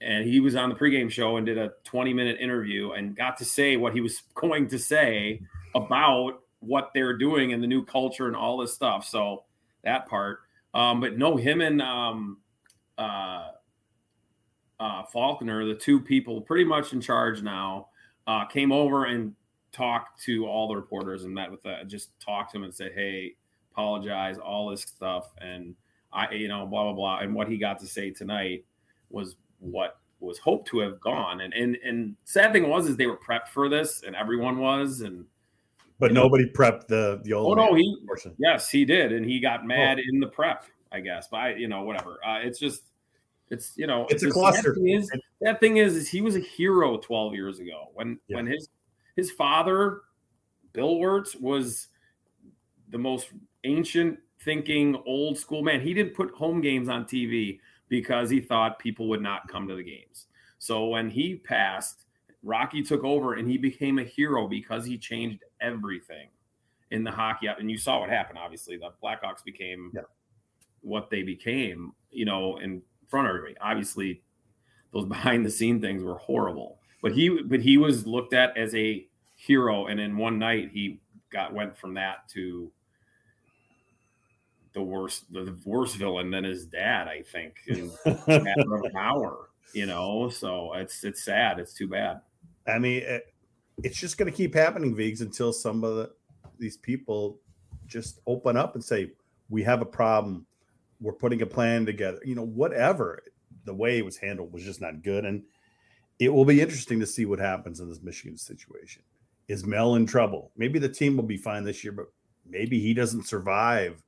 and 0.00 0.24
he 0.24 0.40
was 0.40 0.54
on 0.54 0.68
the 0.68 0.74
pregame 0.74 1.10
show 1.10 1.38
and 1.38 1.46
did 1.46 1.56
a 1.56 1.72
20 1.84 2.12
minute 2.12 2.38
interview 2.38 2.92
and 2.92 3.16
got 3.16 3.38
to 3.38 3.44
say 3.44 3.76
what 3.76 3.94
he 3.94 4.00
was 4.00 4.22
going 4.34 4.68
to 4.68 4.78
say 4.78 5.40
about 5.74 6.40
what 6.60 6.90
they're 6.94 7.16
doing 7.16 7.52
and 7.52 7.62
the 7.62 7.66
new 7.66 7.84
culture 7.84 8.26
and 8.26 8.36
all 8.36 8.58
this 8.58 8.74
stuff. 8.74 9.06
So 9.06 9.44
that 9.84 10.06
part. 10.06 10.40
Um, 10.74 11.00
but 11.00 11.16
no, 11.16 11.36
him 11.36 11.60
and 11.60 11.80
um, 11.80 12.38
uh, 12.98 13.48
uh, 14.80 15.02
Faulkner, 15.12 15.64
the 15.64 15.74
two 15.74 16.00
people 16.00 16.40
pretty 16.40 16.64
much 16.64 16.92
in 16.92 17.00
charge 17.00 17.42
now, 17.42 17.88
uh, 18.26 18.44
came 18.44 18.72
over 18.72 19.04
and 19.04 19.34
talked 19.72 20.22
to 20.22 20.46
all 20.46 20.68
the 20.68 20.76
reporters 20.76 21.24
and 21.24 21.34
met 21.34 21.50
with 21.50 21.62
that. 21.62 21.86
Just 21.88 22.18
talked 22.20 22.52
to 22.52 22.58
him 22.58 22.64
and 22.64 22.74
said, 22.74 22.92
"Hey, 22.94 23.36
apologize, 23.72 24.38
all 24.38 24.70
this 24.70 24.82
stuff," 24.82 25.30
and 25.40 25.74
I, 26.12 26.32
you 26.32 26.48
know, 26.48 26.66
blah 26.66 26.84
blah 26.84 26.92
blah. 26.92 27.18
And 27.18 27.34
what 27.34 27.48
he 27.48 27.58
got 27.58 27.78
to 27.80 27.86
say 27.86 28.10
tonight 28.10 28.64
was 29.10 29.36
what 29.58 29.98
was 30.20 30.38
hoped 30.38 30.68
to 30.68 30.78
have 30.78 31.00
gone. 31.00 31.40
And 31.40 31.52
and 31.54 31.76
and 31.84 32.16
sad 32.24 32.52
thing 32.52 32.68
was 32.68 32.88
is 32.88 32.96
they 32.96 33.06
were 33.06 33.18
prepped 33.18 33.48
for 33.48 33.68
this, 33.68 34.02
and 34.02 34.16
everyone 34.16 34.58
was, 34.58 35.00
and 35.00 35.26
but 35.98 36.12
nobody 36.12 36.44
know, 36.44 36.52
prepped 36.52 36.86
the 36.88 37.20
the 37.24 37.32
old. 37.32 37.58
Oh 37.58 37.66
no, 37.66 37.74
he 37.74 37.96
portion. 38.06 38.34
yes 38.38 38.70
he 38.70 38.84
did, 38.84 39.12
and 39.12 39.24
he 39.24 39.40
got 39.40 39.66
mad 39.66 39.98
oh. 39.98 40.02
in 40.12 40.20
the 40.20 40.28
prep. 40.28 40.64
I 40.94 41.00
guess, 41.00 41.26
but 41.28 41.36
I, 41.38 41.54
you 41.54 41.66
know, 41.66 41.82
whatever. 41.82 42.20
Uh, 42.24 42.38
it's 42.38 42.58
just 42.58 42.82
it's 43.50 43.72
you 43.76 43.86
know, 43.86 44.06
it's 44.08 44.22
a 44.22 44.30
cluster. 44.30 44.74
That 44.74 44.80
thing, 44.80 44.88
is, 44.88 45.10
that 45.40 45.60
thing 45.60 45.76
is, 45.78 45.96
is 45.96 46.08
he 46.08 46.20
was 46.20 46.36
a 46.36 46.40
hero 46.40 46.96
12 46.96 47.34
years 47.34 47.58
ago 47.58 47.90
when 47.94 48.18
yeah. 48.28 48.36
when 48.36 48.46
his 48.46 48.68
his 49.16 49.30
father, 49.30 50.02
Bill 50.72 50.98
Wirtz, 50.98 51.34
was 51.34 51.88
the 52.90 52.98
most 52.98 53.28
ancient 53.64 54.18
thinking 54.40 54.96
old 55.04 55.36
school 55.36 55.62
man. 55.62 55.80
He 55.80 55.94
didn't 55.94 56.14
put 56.14 56.30
home 56.32 56.60
games 56.60 56.88
on 56.88 57.04
TV 57.04 57.58
because 57.88 58.30
he 58.30 58.40
thought 58.40 58.78
people 58.78 59.08
would 59.08 59.22
not 59.22 59.48
come 59.48 59.66
to 59.68 59.74
the 59.74 59.82
games. 59.82 60.26
So 60.58 60.86
when 60.86 61.10
he 61.10 61.36
passed, 61.36 62.04
Rocky 62.42 62.82
took 62.82 63.04
over 63.04 63.34
and 63.34 63.48
he 63.48 63.58
became 63.58 63.98
a 63.98 64.04
hero 64.04 64.46
because 64.46 64.84
he 64.84 64.96
changed 64.96 65.42
everything 65.60 66.28
in 66.90 67.04
the 67.04 67.10
hockey. 67.10 67.46
And 67.46 67.70
you 67.70 67.78
saw 67.78 68.00
what 68.00 68.10
happened. 68.10 68.38
Obviously, 68.38 68.76
the 68.76 68.90
Blackhawks 69.02 69.44
became 69.44 69.90
yeah. 69.94 70.02
What 70.84 71.10
they 71.10 71.22
became. 71.22 71.92
You 72.10 72.26
know, 72.26 72.58
in 72.58 72.82
front 73.08 73.28
of 73.28 73.30
everybody. 73.30 73.56
Obviously, 73.60 74.22
those 74.92 75.06
behind 75.08 75.46
the 75.46 75.50
scene 75.50 75.80
things 75.80 76.02
were 76.02 76.18
horrible. 76.18 76.78
But 77.02 77.12
he 77.12 77.42
but 77.42 77.60
he 77.60 77.76
was 77.76 78.06
looked 78.06 78.34
at 78.34 78.56
as 78.56 78.74
a 78.74 79.06
hero, 79.36 79.86
and 79.86 80.00
in 80.00 80.16
one 80.16 80.38
night 80.38 80.70
he 80.72 81.00
got 81.30 81.52
went 81.52 81.76
from 81.76 81.94
that 81.94 82.28
to 82.30 82.70
the 84.72 84.82
worst 84.82 85.30
the 85.32 85.56
worst 85.64 85.96
villain 85.96 86.30
than 86.30 86.44
his 86.44 86.66
dad, 86.66 87.08
I 87.08 87.22
think, 87.22 87.56
in 87.66 87.90
a 88.06 88.10
matter 88.26 88.74
of 88.74 88.84
an 88.84 88.96
hour. 88.96 89.50
You 89.72 89.86
know, 89.86 90.28
so 90.28 90.72
it's 90.74 91.04
it's 91.04 91.24
sad. 91.24 91.58
It's 91.58 91.74
too 91.74 91.88
bad. 91.88 92.20
I 92.66 92.78
mean, 92.78 93.02
it, 93.02 93.34
it's 93.82 93.98
just 93.98 94.16
going 94.16 94.30
to 94.30 94.36
keep 94.36 94.54
happening, 94.54 94.94
Vigs, 94.94 95.20
until 95.20 95.52
some 95.52 95.84
of 95.84 95.96
the, 95.96 96.10
these 96.58 96.78
people 96.78 97.38
just 97.86 98.20
open 98.26 98.56
up 98.56 98.74
and 98.74 98.84
say, 98.84 99.12
"We 99.50 99.62
have 99.64 99.82
a 99.82 99.86
problem 99.86 100.46
we're 101.04 101.12
putting 101.12 101.42
a 101.42 101.46
plan 101.46 101.84
together. 101.84 102.18
You 102.24 102.34
know, 102.34 102.46
whatever. 102.46 103.22
The 103.66 103.74
way 103.74 103.98
it 103.98 104.04
was 104.04 104.16
handled 104.16 104.52
was 104.52 104.64
just 104.64 104.80
not 104.80 105.02
good, 105.02 105.24
and 105.24 105.42
it 106.18 106.32
will 106.32 106.44
be 106.44 106.60
interesting 106.60 107.00
to 107.00 107.06
see 107.06 107.24
what 107.24 107.38
happens 107.38 107.80
in 107.80 107.88
this 107.88 108.02
Michigan 108.02 108.36
situation. 108.36 109.02
Is 109.48 109.66
Mel 109.66 109.94
in 109.94 110.06
trouble? 110.06 110.50
Maybe 110.56 110.78
the 110.78 110.88
team 110.88 111.16
will 111.16 111.24
be 111.24 111.36
fine 111.36 111.64
this 111.64 111.84
year, 111.84 111.92
but 111.92 112.06
maybe 112.46 112.80
he 112.80 112.94
doesn't 112.94 113.26
survive. 113.26 114.02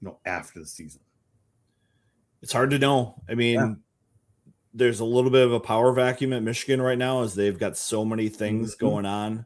You 0.00 0.08
know, 0.08 0.18
after 0.24 0.60
the 0.60 0.66
season, 0.66 1.00
it's 2.40 2.52
hard 2.52 2.70
to 2.70 2.78
know. 2.78 3.20
I 3.28 3.34
mean, 3.34 3.54
yeah. 3.54 3.74
there's 4.72 5.00
a 5.00 5.04
little 5.04 5.30
bit 5.30 5.44
of 5.44 5.52
a 5.52 5.60
power 5.60 5.92
vacuum 5.92 6.32
at 6.32 6.42
Michigan 6.42 6.80
right 6.80 6.98
now 6.98 7.22
as 7.22 7.34
they've 7.34 7.58
got 7.58 7.76
so 7.76 8.04
many 8.04 8.28
things 8.28 8.76
mm-hmm. 8.76 8.86
going 8.86 9.06
on. 9.06 9.44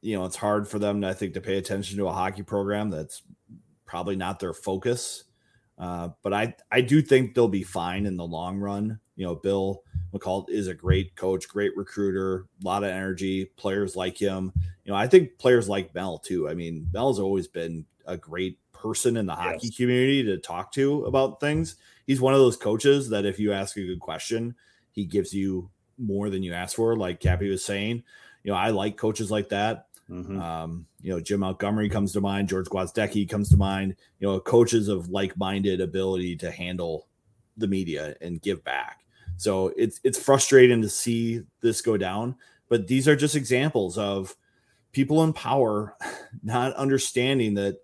You 0.00 0.18
know, 0.18 0.24
it's 0.24 0.36
hard 0.36 0.66
for 0.66 0.80
them, 0.80 1.04
I 1.04 1.14
think, 1.14 1.34
to 1.34 1.40
pay 1.40 1.56
attention 1.56 1.98
to 1.98 2.08
a 2.08 2.12
hockey 2.12 2.42
program 2.42 2.90
that's 2.90 3.22
probably 3.84 4.16
not 4.16 4.40
their 4.40 4.54
focus. 4.54 5.24
Uh, 5.80 6.10
but 6.22 6.34
I, 6.34 6.54
I 6.70 6.82
do 6.82 7.00
think 7.00 7.34
they'll 7.34 7.48
be 7.48 7.62
fine 7.62 8.04
in 8.04 8.18
the 8.18 8.26
long 8.26 8.58
run. 8.58 9.00
You 9.16 9.24
know, 9.24 9.34
Bill 9.34 9.82
Muckalt 10.12 10.50
is 10.50 10.66
a 10.66 10.74
great 10.74 11.16
coach, 11.16 11.48
great 11.48 11.74
recruiter, 11.74 12.46
a 12.62 12.66
lot 12.66 12.84
of 12.84 12.90
energy. 12.90 13.46
Players 13.56 13.96
like 13.96 14.18
him. 14.18 14.52
You 14.84 14.92
know, 14.92 14.98
I 14.98 15.06
think 15.06 15.38
players 15.38 15.70
like 15.70 15.94
Mel 15.94 16.18
too. 16.18 16.48
I 16.48 16.54
mean, 16.54 16.88
Mel's 16.92 17.18
always 17.18 17.48
been 17.48 17.86
a 18.06 18.18
great 18.18 18.58
person 18.72 19.16
in 19.16 19.26
the 19.26 19.34
hockey 19.34 19.70
community 19.70 20.22
to 20.24 20.36
talk 20.38 20.72
to 20.72 21.04
about 21.04 21.40
things. 21.40 21.76
He's 22.06 22.20
one 22.20 22.34
of 22.34 22.40
those 22.40 22.56
coaches 22.56 23.08
that 23.10 23.24
if 23.24 23.38
you 23.38 23.52
ask 23.52 23.76
a 23.76 23.86
good 23.86 24.00
question, 24.00 24.54
he 24.92 25.04
gives 25.04 25.32
you 25.32 25.70
more 25.96 26.28
than 26.28 26.42
you 26.42 26.52
ask 26.52 26.76
for. 26.76 26.96
Like 26.96 27.20
Cappy 27.20 27.48
was 27.48 27.64
saying, 27.64 28.02
you 28.42 28.52
know, 28.52 28.58
I 28.58 28.70
like 28.70 28.96
coaches 28.96 29.30
like 29.30 29.50
that. 29.50 29.86
Mm-hmm. 30.10 30.40
Um, 30.40 30.86
you 31.00 31.10
know, 31.12 31.20
Jim 31.20 31.40
Montgomery 31.40 31.88
comes 31.88 32.12
to 32.12 32.20
mind, 32.20 32.48
George 32.48 32.66
Gwozdecky 32.66 33.28
comes 33.28 33.48
to 33.50 33.56
mind, 33.56 33.94
you 34.18 34.26
know, 34.26 34.40
coaches 34.40 34.88
of 34.88 35.08
like-minded 35.08 35.80
ability 35.80 36.36
to 36.36 36.50
handle 36.50 37.06
the 37.56 37.68
media 37.68 38.16
and 38.20 38.42
give 38.42 38.64
back. 38.64 39.04
So 39.36 39.72
it's 39.76 40.00
it's 40.04 40.22
frustrating 40.22 40.82
to 40.82 40.88
see 40.88 41.42
this 41.60 41.80
go 41.80 41.96
down, 41.96 42.36
but 42.68 42.88
these 42.88 43.08
are 43.08 43.16
just 43.16 43.36
examples 43.36 43.96
of 43.96 44.34
people 44.92 45.22
in 45.22 45.32
power 45.32 45.96
not 46.42 46.74
understanding 46.74 47.54
that 47.54 47.78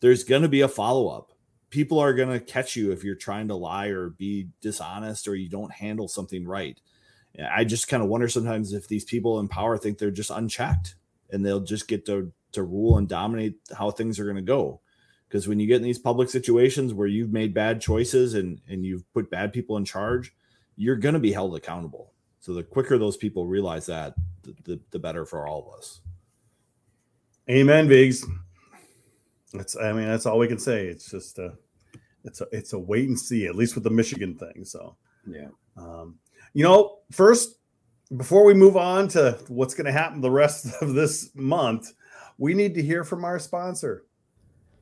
there's 0.00 0.24
going 0.24 0.42
to 0.42 0.48
be 0.48 0.62
a 0.62 0.68
follow-up. 0.68 1.32
People 1.70 1.98
are 1.98 2.14
going 2.14 2.28
to 2.28 2.44
catch 2.44 2.76
you 2.76 2.92
if 2.92 3.02
you're 3.02 3.14
trying 3.14 3.48
to 3.48 3.54
lie 3.54 3.88
or 3.88 4.10
be 4.10 4.48
dishonest 4.60 5.26
or 5.26 5.34
you 5.34 5.48
don't 5.48 5.72
handle 5.72 6.08
something 6.08 6.46
right. 6.46 6.78
I 7.50 7.64
just 7.64 7.88
kind 7.88 8.02
of 8.02 8.08
wonder 8.08 8.28
sometimes 8.28 8.74
if 8.74 8.88
these 8.88 9.04
people 9.04 9.40
in 9.40 9.48
power 9.48 9.78
think 9.78 9.96
they're 9.96 10.10
just 10.10 10.30
unchecked 10.30 10.96
and 11.32 11.44
they'll 11.44 11.60
just 11.60 11.88
get 11.88 12.06
to 12.06 12.32
to 12.52 12.62
rule 12.62 12.98
and 12.98 13.08
dominate 13.08 13.56
how 13.76 13.90
things 13.90 14.20
are 14.20 14.24
going 14.24 14.36
to 14.36 14.42
go. 14.42 14.80
Because 15.26 15.48
when 15.48 15.58
you 15.58 15.66
get 15.66 15.76
in 15.76 15.82
these 15.82 15.98
public 15.98 16.28
situations 16.28 16.92
where 16.92 17.08
you've 17.08 17.32
made 17.32 17.54
bad 17.54 17.80
choices 17.80 18.34
and 18.34 18.60
and 18.68 18.84
you've 18.84 19.10
put 19.12 19.30
bad 19.30 19.52
people 19.52 19.76
in 19.76 19.84
charge, 19.84 20.34
you're 20.76 20.96
going 20.96 21.14
to 21.14 21.20
be 21.20 21.32
held 21.32 21.56
accountable. 21.56 22.12
So 22.40 22.52
the 22.52 22.62
quicker 22.62 22.98
those 22.98 23.16
people 23.16 23.46
realize 23.46 23.86
that, 23.86 24.14
the, 24.42 24.54
the, 24.64 24.80
the 24.90 24.98
better 24.98 25.24
for 25.24 25.46
all 25.46 25.68
of 25.68 25.78
us. 25.78 26.00
Amen, 27.48 27.88
Viggs. 27.88 28.26
That's 29.52 29.76
I 29.76 29.92
mean 29.92 30.06
that's 30.06 30.26
all 30.26 30.38
we 30.38 30.48
can 30.48 30.58
say. 30.58 30.86
It's 30.86 31.10
just 31.10 31.38
a 31.38 31.54
it's 32.24 32.40
a 32.40 32.46
it's 32.52 32.72
a 32.72 32.78
wait 32.78 33.08
and 33.08 33.18
see 33.18 33.46
at 33.46 33.56
least 33.56 33.74
with 33.74 33.84
the 33.84 33.90
Michigan 33.90 34.36
thing. 34.36 34.64
So 34.64 34.96
yeah, 35.26 35.48
um, 35.76 36.18
you 36.52 36.64
know, 36.64 36.98
first 37.10 37.56
before 38.16 38.44
we 38.44 38.54
move 38.54 38.76
on 38.76 39.08
to 39.08 39.38
what's 39.48 39.74
going 39.74 39.86
to 39.86 39.92
happen 39.92 40.20
the 40.20 40.30
rest 40.30 40.66
of 40.82 40.94
this 40.94 41.30
month, 41.34 41.92
we 42.38 42.54
need 42.54 42.74
to 42.74 42.82
hear 42.82 43.04
from 43.04 43.24
our 43.24 43.38
sponsor. 43.38 44.04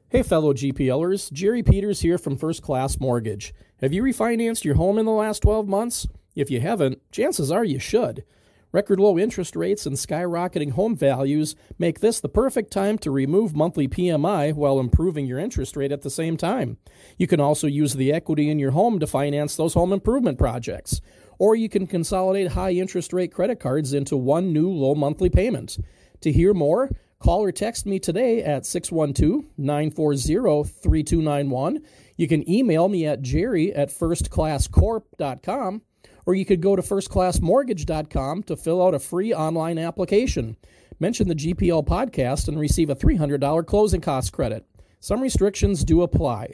Hey, 0.09 0.23
fellow 0.23 0.53
GPLers, 0.53 1.33
Jerry 1.33 1.62
Peters 1.62 2.01
here 2.01 2.19
from 2.19 2.37
First 2.37 2.62
Class 2.62 2.99
Mortgage. 2.99 3.55
Have 3.81 3.93
you 3.93 4.03
refinanced 4.03 4.64
your 4.64 4.75
home 4.75 4.99
in 4.99 5.07
the 5.07 5.12
last 5.12 5.40
12 5.43 5.69
months? 5.69 6.09
If 6.35 6.51
you 6.51 6.61
haven't, 6.61 7.01
chances 7.12 7.51
are 7.53 7.64
you 7.64 7.79
should. 7.79 8.25
Record 8.73 9.01
low 9.01 9.19
interest 9.19 9.57
rates 9.57 9.85
and 9.85 9.97
skyrocketing 9.97 10.73
home 10.73 10.97
values 10.97 11.57
make 11.79 12.01
this 12.01 12.21
the 12.21 12.29
perfect 12.29 12.73
time 12.73 12.99
to 12.99 13.11
remove 13.11 13.55
monthly 13.55 13.88
PMI 13.88 14.55
while 14.55 14.79
improving 14.79 15.27
your 15.27 15.40
interest 15.40 15.77
rate 15.77 15.90
at 15.90 16.03
the 16.03 16.11
same 16.11 16.37
time. 16.37 16.79
You 17.19 17.27
can 17.27 17.40
also 17.40 17.66
use 17.66 17.95
the 17.95 18.12
equity 18.12 18.49
in 18.49 18.61
your 18.61 18.71
home 18.71 19.01
to 19.01 19.09
finance 19.09 19.57
those 19.57 19.75
home 19.75 19.93
improvement 19.93 20.38
projects 20.38 21.01
or 21.40 21.57
you 21.57 21.68
can 21.70 21.87
consolidate 21.87 22.53
high 22.53 22.70
interest 22.72 23.12
rate 23.14 23.33
credit 23.33 23.59
cards 23.59 23.94
into 23.94 24.14
one 24.14 24.53
new 24.53 24.70
low 24.70 24.94
monthly 24.94 25.31
payment. 25.31 25.79
To 26.20 26.31
hear 26.31 26.53
more, 26.53 26.90
call 27.18 27.42
or 27.42 27.50
text 27.50 27.87
me 27.87 27.98
today 27.98 28.42
at 28.42 28.66
612 28.66 29.46
940 29.57 30.70
3291. 30.70 31.83
You 32.18 32.29
can 32.29 32.48
email 32.48 32.90
me 32.90 33.07
at 33.07 33.22
jerry 33.22 33.74
at 33.74 33.88
firstclasscorp.com, 33.88 35.83
or 36.26 36.35
you 36.35 36.44
could 36.44 36.61
go 36.61 36.76
to 36.76 36.83
firstclassmortgage.com 36.83 38.42
to 38.42 38.57
fill 38.57 38.87
out 38.87 38.94
a 38.94 38.98
free 38.98 39.33
online 39.33 39.79
application. 39.79 40.59
Mention 40.98 41.26
the 41.26 41.35
GPL 41.35 41.87
podcast 41.87 42.48
and 42.48 42.61
receive 42.61 42.90
a 42.90 42.94
$300 42.94 43.66
closing 43.66 44.03
cost 44.03 44.35
credit. 44.35 44.66
Some 45.00 45.22
restrictions 45.22 45.85
do 45.85 46.03
apply. 46.03 46.53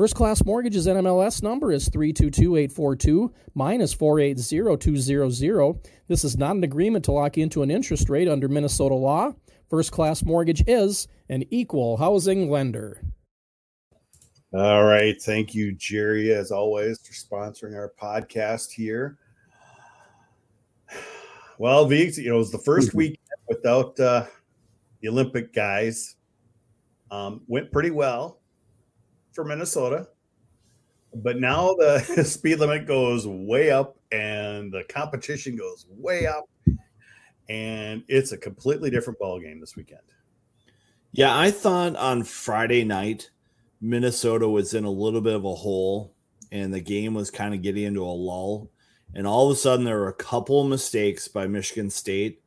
First 0.00 0.14
Class 0.14 0.42
Mortgage's 0.46 0.86
NMLS 0.86 1.42
number 1.42 1.72
is 1.72 1.90
322842 1.90 3.34
minus 3.52 3.92
480200. 3.92 5.76
This 6.06 6.24
is 6.24 6.38
not 6.38 6.56
an 6.56 6.64
agreement 6.64 7.04
to 7.04 7.12
lock 7.12 7.36
into 7.36 7.62
an 7.62 7.70
interest 7.70 8.08
rate 8.08 8.26
under 8.26 8.48
Minnesota 8.48 8.94
law. 8.94 9.34
First 9.68 9.92
Class 9.92 10.24
Mortgage 10.24 10.64
is 10.66 11.06
an 11.28 11.44
equal 11.50 11.98
housing 11.98 12.50
lender. 12.50 13.02
All 14.54 14.84
right. 14.84 15.20
Thank 15.20 15.54
you, 15.54 15.72
Jerry, 15.72 16.32
as 16.32 16.50
always, 16.50 17.06
for 17.06 17.12
sponsoring 17.12 17.76
our 17.76 17.92
podcast 18.00 18.70
here. 18.70 19.18
Well, 21.58 21.84
Viggs, 21.84 22.16
you 22.16 22.30
know, 22.30 22.36
it 22.36 22.38
was 22.38 22.50
the 22.50 22.56
first 22.56 22.88
mm-hmm. 22.88 22.96
week 22.96 23.20
without 23.50 24.00
uh, 24.00 24.24
the 25.02 25.10
Olympic 25.10 25.52
guys. 25.52 26.16
Um, 27.10 27.42
went 27.48 27.70
pretty 27.70 27.90
well 27.90 28.39
for 29.32 29.44
Minnesota. 29.44 30.08
But 31.14 31.38
now 31.38 31.74
the 31.74 32.24
speed 32.24 32.60
limit 32.60 32.86
goes 32.86 33.26
way 33.26 33.70
up 33.70 33.96
and 34.12 34.72
the 34.72 34.84
competition 34.88 35.56
goes 35.56 35.86
way 35.88 36.26
up. 36.26 36.48
And 37.48 38.04
it's 38.08 38.32
a 38.32 38.36
completely 38.36 38.90
different 38.90 39.18
ball 39.18 39.40
game 39.40 39.60
this 39.60 39.74
weekend. 39.74 40.02
Yeah, 41.12 41.36
I 41.36 41.50
thought 41.50 41.96
on 41.96 42.22
Friday 42.22 42.84
night 42.84 43.30
Minnesota 43.80 44.48
was 44.48 44.74
in 44.74 44.84
a 44.84 44.90
little 44.90 45.20
bit 45.20 45.34
of 45.34 45.44
a 45.44 45.54
hole 45.54 46.14
and 46.52 46.72
the 46.72 46.80
game 46.80 47.14
was 47.14 47.30
kind 47.30 47.54
of 47.54 47.62
getting 47.62 47.84
into 47.84 48.04
a 48.04 48.06
lull. 48.06 48.70
And 49.14 49.26
all 49.26 49.50
of 49.50 49.56
a 49.56 49.58
sudden 49.58 49.84
there 49.84 49.98
were 49.98 50.08
a 50.08 50.14
couple 50.14 50.62
mistakes 50.64 51.26
by 51.26 51.48
Michigan 51.48 51.90
State 51.90 52.40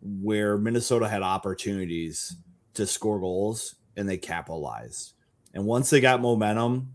where 0.00 0.56
Minnesota 0.56 1.08
had 1.08 1.22
opportunities 1.22 2.36
to 2.74 2.86
score 2.86 3.18
goals 3.18 3.76
and 3.96 4.08
they 4.08 4.16
capitalized. 4.16 5.12
And 5.56 5.64
once 5.64 5.88
they 5.88 6.02
got 6.02 6.20
momentum, 6.20 6.92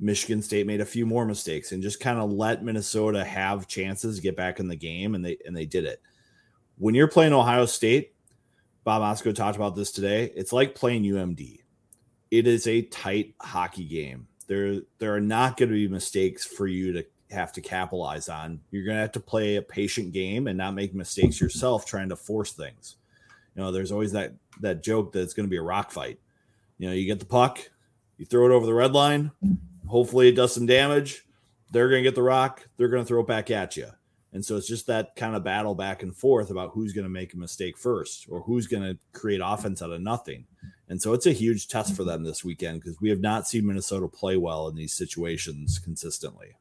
Michigan 0.00 0.42
State 0.42 0.66
made 0.66 0.80
a 0.80 0.84
few 0.84 1.06
more 1.06 1.24
mistakes 1.24 1.70
and 1.70 1.80
just 1.80 2.00
kind 2.00 2.18
of 2.18 2.32
let 2.32 2.64
Minnesota 2.64 3.24
have 3.24 3.68
chances 3.68 4.16
to 4.16 4.22
get 4.22 4.34
back 4.34 4.58
in 4.58 4.66
the 4.66 4.74
game, 4.74 5.14
and 5.14 5.24
they 5.24 5.38
and 5.46 5.56
they 5.56 5.66
did 5.66 5.84
it. 5.84 6.02
When 6.78 6.96
you're 6.96 7.06
playing 7.06 7.32
Ohio 7.32 7.64
State, 7.64 8.12
Bob 8.82 9.02
Motzko 9.02 9.32
talked 9.32 9.54
about 9.54 9.76
this 9.76 9.92
today. 9.92 10.32
It's 10.34 10.52
like 10.52 10.74
playing 10.74 11.04
UMD. 11.04 11.60
It 12.32 12.48
is 12.48 12.66
a 12.66 12.82
tight 12.82 13.36
hockey 13.40 13.84
game. 13.84 14.26
There 14.48 14.80
there 14.98 15.14
are 15.14 15.20
not 15.20 15.56
going 15.56 15.68
to 15.68 15.76
be 15.76 15.86
mistakes 15.86 16.44
for 16.44 16.66
you 16.66 16.92
to 16.94 17.04
have 17.30 17.52
to 17.52 17.60
capitalize 17.60 18.28
on. 18.28 18.62
You're 18.72 18.84
going 18.84 18.96
to 18.96 19.02
have 19.02 19.12
to 19.12 19.20
play 19.20 19.54
a 19.54 19.62
patient 19.62 20.12
game 20.12 20.48
and 20.48 20.58
not 20.58 20.74
make 20.74 20.92
mistakes 20.92 21.40
yourself 21.40 21.86
trying 21.86 22.08
to 22.08 22.16
force 22.16 22.52
things. 22.52 22.96
You 23.54 23.62
know, 23.62 23.70
there's 23.70 23.92
always 23.92 24.10
that 24.10 24.32
that 24.60 24.82
joke 24.82 25.12
that 25.12 25.20
it's 25.20 25.34
going 25.34 25.46
to 25.46 25.50
be 25.50 25.58
a 25.58 25.62
rock 25.62 25.92
fight. 25.92 26.18
You 26.78 26.88
know, 26.88 26.94
you 26.94 27.06
get 27.06 27.20
the 27.20 27.26
puck, 27.26 27.60
you 28.22 28.26
throw 28.26 28.46
it 28.46 28.52
over 28.52 28.64
the 28.64 28.72
red 28.72 28.92
line. 28.92 29.32
Hopefully, 29.88 30.28
it 30.28 30.36
does 30.36 30.54
some 30.54 30.64
damage. 30.64 31.26
They're 31.72 31.88
going 31.88 32.04
to 32.04 32.08
get 32.08 32.14
the 32.14 32.22
rock. 32.22 32.68
They're 32.76 32.86
going 32.88 33.02
to 33.02 33.06
throw 33.06 33.22
it 33.22 33.26
back 33.26 33.50
at 33.50 33.76
you. 33.76 33.88
And 34.32 34.44
so 34.44 34.56
it's 34.56 34.68
just 34.68 34.86
that 34.86 35.16
kind 35.16 35.34
of 35.34 35.42
battle 35.42 35.74
back 35.74 36.04
and 36.04 36.16
forth 36.16 36.50
about 36.50 36.70
who's 36.70 36.92
going 36.92 37.02
to 37.02 37.10
make 37.10 37.34
a 37.34 37.36
mistake 37.36 37.76
first 37.76 38.28
or 38.30 38.42
who's 38.42 38.68
going 38.68 38.84
to 38.84 38.96
create 39.12 39.40
offense 39.42 39.82
out 39.82 39.90
of 39.90 40.00
nothing. 40.00 40.46
And 40.88 41.02
so 41.02 41.14
it's 41.14 41.26
a 41.26 41.32
huge 41.32 41.66
test 41.66 41.96
for 41.96 42.04
them 42.04 42.22
this 42.22 42.44
weekend 42.44 42.80
because 42.80 43.00
we 43.00 43.10
have 43.10 43.18
not 43.20 43.48
seen 43.48 43.66
Minnesota 43.66 44.06
play 44.06 44.36
well 44.36 44.68
in 44.68 44.76
these 44.76 44.94
situations 44.94 45.80
consistently. 45.80 46.52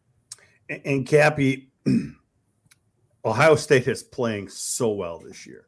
And, 0.68 0.82
and 0.84 1.06
Cappy, 1.06 1.70
Ohio 3.24 3.54
State 3.56 3.88
is 3.88 4.02
playing 4.02 4.50
so 4.50 4.90
well 4.90 5.20
this 5.20 5.46
year 5.46 5.68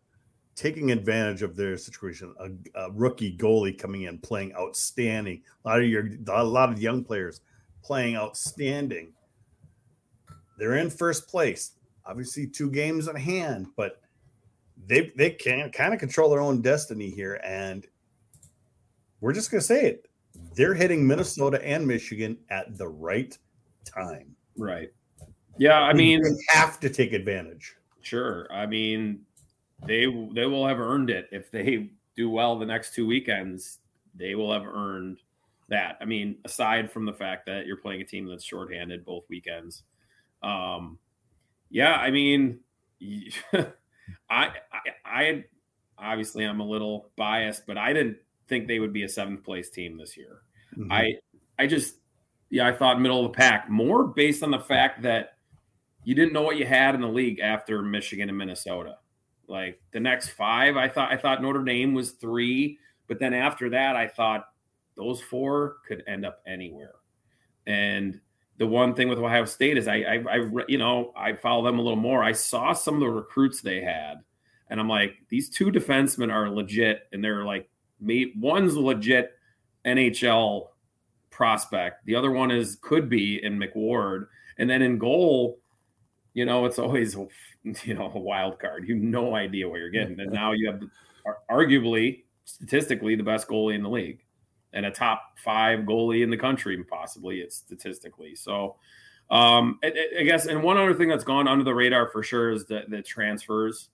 taking 0.55 0.91
advantage 0.91 1.41
of 1.41 1.55
their 1.55 1.77
situation. 1.77 2.33
A, 2.39 2.81
a, 2.85 2.91
rookie 2.91 3.35
goalie 3.35 3.77
coming 3.77 4.03
in 4.03 4.19
playing 4.19 4.53
outstanding. 4.55 5.41
A 5.63 5.67
lot 5.67 5.79
of 5.79 5.87
your 5.87 6.09
a 6.27 6.43
lot 6.43 6.71
of 6.71 6.81
young 6.81 7.03
players 7.03 7.41
playing 7.83 8.15
outstanding. 8.15 9.13
They're 10.57 10.75
in 10.75 10.89
first 10.89 11.27
place. 11.27 11.71
Obviously, 12.05 12.47
two 12.47 12.69
games 12.69 13.07
in 13.07 13.15
hand, 13.15 13.67
but 13.75 14.01
they 14.87 15.11
they 15.15 15.31
can 15.31 15.71
kind 15.71 15.93
of 15.93 15.99
control 15.99 16.29
their 16.29 16.41
own 16.41 16.61
destiny 16.61 17.09
here. 17.09 17.39
And 17.43 17.87
we're 19.21 19.33
just 19.33 19.51
gonna 19.51 19.61
say 19.61 19.85
it. 19.85 20.07
They're 20.55 20.73
hitting 20.73 21.05
Minnesota 21.05 21.63
and 21.65 21.87
Michigan 21.87 22.37
at 22.49 22.77
the 22.77 22.87
right 22.87 23.37
time. 23.85 24.35
Right. 24.57 24.89
Yeah, 25.57 25.79
I 25.81 25.93
mean, 25.93 26.21
have 26.49 26.79
to 26.79 26.89
take 26.89 27.13
advantage. 27.13 27.75
Sure. 28.01 28.47
I 28.51 28.65
mean, 28.65 29.21
they 29.85 30.05
they 30.33 30.45
will 30.45 30.67
have 30.67 30.79
earned 30.79 31.09
it 31.09 31.27
if 31.31 31.51
they 31.51 31.89
do 32.15 32.29
well 32.29 32.57
the 32.57 32.65
next 32.65 32.93
two 32.93 33.05
weekends. 33.05 33.79
They 34.15 34.35
will 34.35 34.53
have 34.53 34.65
earned 34.65 35.19
that. 35.69 35.97
I 36.01 36.05
mean, 36.05 36.37
aside 36.45 36.91
from 36.91 37.05
the 37.05 37.13
fact 37.13 37.45
that 37.47 37.65
you're 37.65 37.77
playing 37.77 38.01
a 38.01 38.05
team 38.05 38.27
that's 38.27 38.43
shorthanded 38.43 39.05
both 39.05 39.23
weekends, 39.29 39.83
um, 40.43 40.99
Yeah, 41.69 41.93
I 41.93 42.11
mean, 42.11 42.59
I, 43.53 43.65
I, 44.29 44.51
I, 45.05 45.43
obviously 45.97 46.43
I'm 46.43 46.59
a 46.59 46.67
little 46.67 47.09
biased, 47.15 47.65
but 47.65 47.77
I 47.77 47.93
didn't 47.93 48.17
think 48.47 48.67
they 48.67 48.79
would 48.79 48.93
be 48.93 49.03
a 49.03 49.09
seventh 49.09 49.43
place 49.43 49.69
team 49.69 49.97
this 49.97 50.15
year. 50.15 50.41
Mm-hmm. 50.77 50.91
I, 50.91 51.13
I 51.57 51.67
just, 51.67 51.95
yeah, 52.49 52.67
I 52.67 52.73
thought 52.73 53.01
middle 53.01 53.25
of 53.25 53.31
the 53.31 53.37
pack 53.37 53.69
more 53.69 54.05
based 54.05 54.43
on 54.43 54.51
the 54.51 54.59
fact 54.59 55.01
that 55.03 55.37
you 56.03 56.13
didn't 56.13 56.33
know 56.33 56.41
what 56.41 56.57
you 56.57 56.65
had 56.65 56.95
in 56.95 57.01
the 57.01 57.07
league 57.07 57.39
after 57.39 57.81
Michigan 57.81 58.29
and 58.29 58.37
Minnesota. 58.37 58.97
Like 59.53 59.79
the 59.91 59.99
next 59.99 60.29
five, 60.29 60.77
I 60.77 60.89
thought 60.89 61.11
I 61.11 61.15
thought 61.15 61.43
Notre 61.43 61.63
Dame 61.63 61.93
was 61.93 62.13
three, 62.13 62.79
but 63.07 63.19
then 63.19 63.35
after 63.35 63.69
that, 63.69 63.95
I 63.95 64.07
thought 64.07 64.47
those 64.97 65.21
four 65.21 65.77
could 65.87 66.03
end 66.07 66.25
up 66.25 66.41
anywhere. 66.47 66.95
And 67.67 68.19
the 68.57 68.65
one 68.65 68.95
thing 68.95 69.09
with 69.09 69.19
Ohio 69.19 69.45
State 69.45 69.77
is 69.77 69.87
I, 69.87 69.97
I, 69.97 70.23
I, 70.27 70.49
you 70.67 70.79
know, 70.79 71.13
I 71.15 71.33
follow 71.33 71.63
them 71.63 71.77
a 71.77 71.83
little 71.83 71.95
more. 71.95 72.23
I 72.23 72.31
saw 72.31 72.73
some 72.73 72.95
of 72.95 73.01
the 73.01 73.09
recruits 73.11 73.61
they 73.61 73.79
had, 73.79 74.23
and 74.71 74.79
I'm 74.79 74.89
like, 74.89 75.17
these 75.29 75.51
two 75.51 75.65
defensemen 75.65 76.33
are 76.33 76.49
legit, 76.49 77.07
and 77.11 77.23
they're 77.23 77.45
like, 77.45 77.69
me, 78.01 78.33
one's 78.35 78.75
legit 78.75 79.33
NHL 79.85 80.69
prospect, 81.29 82.03
the 82.07 82.15
other 82.15 82.31
one 82.31 82.49
is 82.49 82.79
could 82.81 83.07
be 83.07 83.43
in 83.43 83.59
McWard, 83.59 84.29
and 84.57 84.67
then 84.67 84.81
in 84.81 84.97
goal, 84.97 85.59
you 86.33 86.45
know, 86.45 86.65
it's 86.65 86.79
always 86.79 87.15
you 87.83 87.93
know 87.93 88.11
a 88.13 88.19
wild 88.19 88.59
card. 88.59 88.87
You 88.87 88.95
have 88.95 89.03
no 89.03 89.35
idea 89.35 89.67
what 89.67 89.79
you're 89.79 89.89
getting, 89.89 90.19
and 90.19 90.31
now 90.31 90.51
you 90.51 90.71
have 90.71 90.81
arguably 91.49 92.23
statistically 92.45 93.15
the 93.15 93.23
best 93.23 93.47
goalie 93.47 93.75
in 93.75 93.83
the 93.83 93.89
league 93.89 94.19
and 94.73 94.85
a 94.85 94.91
top 94.91 95.37
five 95.43 95.81
goalie 95.81 96.23
in 96.23 96.29
the 96.29 96.37
country, 96.37 96.83
possibly 96.83 97.39
it's 97.39 97.55
statistically. 97.55 98.35
So, 98.35 98.75
um, 99.29 99.79
I, 99.83 99.93
I, 100.19 100.23
guess, 100.23 100.47
and 100.47 100.61
one 100.61 100.77
other 100.77 100.93
thing 100.93 101.07
that's 101.07 101.23
gone 101.23 101.47
under 101.47 101.63
the 101.63 101.73
radar 101.73 102.09
for 102.09 102.23
sure 102.23 102.51
is 102.51 102.65
the, 102.65 102.83
the 102.89 103.01
transfers. 103.01 103.89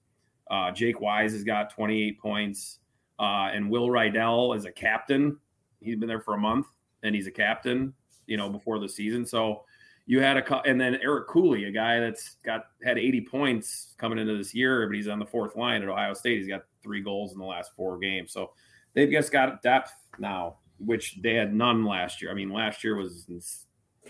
Uh, 0.50 0.72
Jake 0.72 1.00
Wise 1.00 1.34
has 1.34 1.44
got 1.44 1.70
28 1.74 2.20
points, 2.20 2.80
uh, 3.20 3.50
and 3.54 3.70
Will 3.70 3.90
Rydell 3.90 4.56
is 4.56 4.66
a 4.66 4.72
captain. 4.72 5.38
He's 5.82 5.98
been 5.98 6.08
there 6.08 6.22
for 6.22 6.34
a 6.34 6.40
month, 6.40 6.68
and 7.04 7.14
he's 7.14 7.28
a 7.28 7.32
captain. 7.32 7.94
You 8.26 8.38
know, 8.38 8.50
before 8.50 8.80
the 8.80 8.90
season, 8.90 9.26
so 9.26 9.64
you 10.10 10.20
had 10.22 10.38
a 10.38 10.62
and 10.62 10.82
then 10.82 10.98
Eric 11.04 11.28
Cooley, 11.28 11.66
a 11.66 11.72
guy 11.72 12.00
that's 12.00 12.38
got 12.44 12.66
had 12.84 12.98
80 12.98 13.22
points 13.22 13.94
coming 14.00 14.18
into 14.18 14.36
this 14.36 14.56
year, 14.56 14.88
but 14.88 14.96
he's 14.96 15.08
on 15.08 15.20
the 15.20 15.26
fourth 15.26 15.56
line 15.56 15.84
at 15.84 15.88
Ohio 15.88 16.16
State. 16.16 16.40
He's 16.40 16.48
got 16.48 16.64
three 16.82 17.02
goals 17.02 17.34
in 17.34 17.38
the 17.38 17.46
last 17.46 17.72
four 17.76 18.00
games, 18.00 18.32
so 18.32 18.52
they've 18.96 19.12
just 19.12 19.32
got 19.32 19.62
depth 19.62 19.94
now 20.18 20.58
which 20.80 21.20
they 21.22 21.36
had 21.36 21.54
none 21.54 21.86
last 21.86 22.22
year. 22.22 22.32
I 22.32 22.34
mean, 22.34 22.50
last 22.50 22.84
year 22.84 22.96
was 22.96 23.66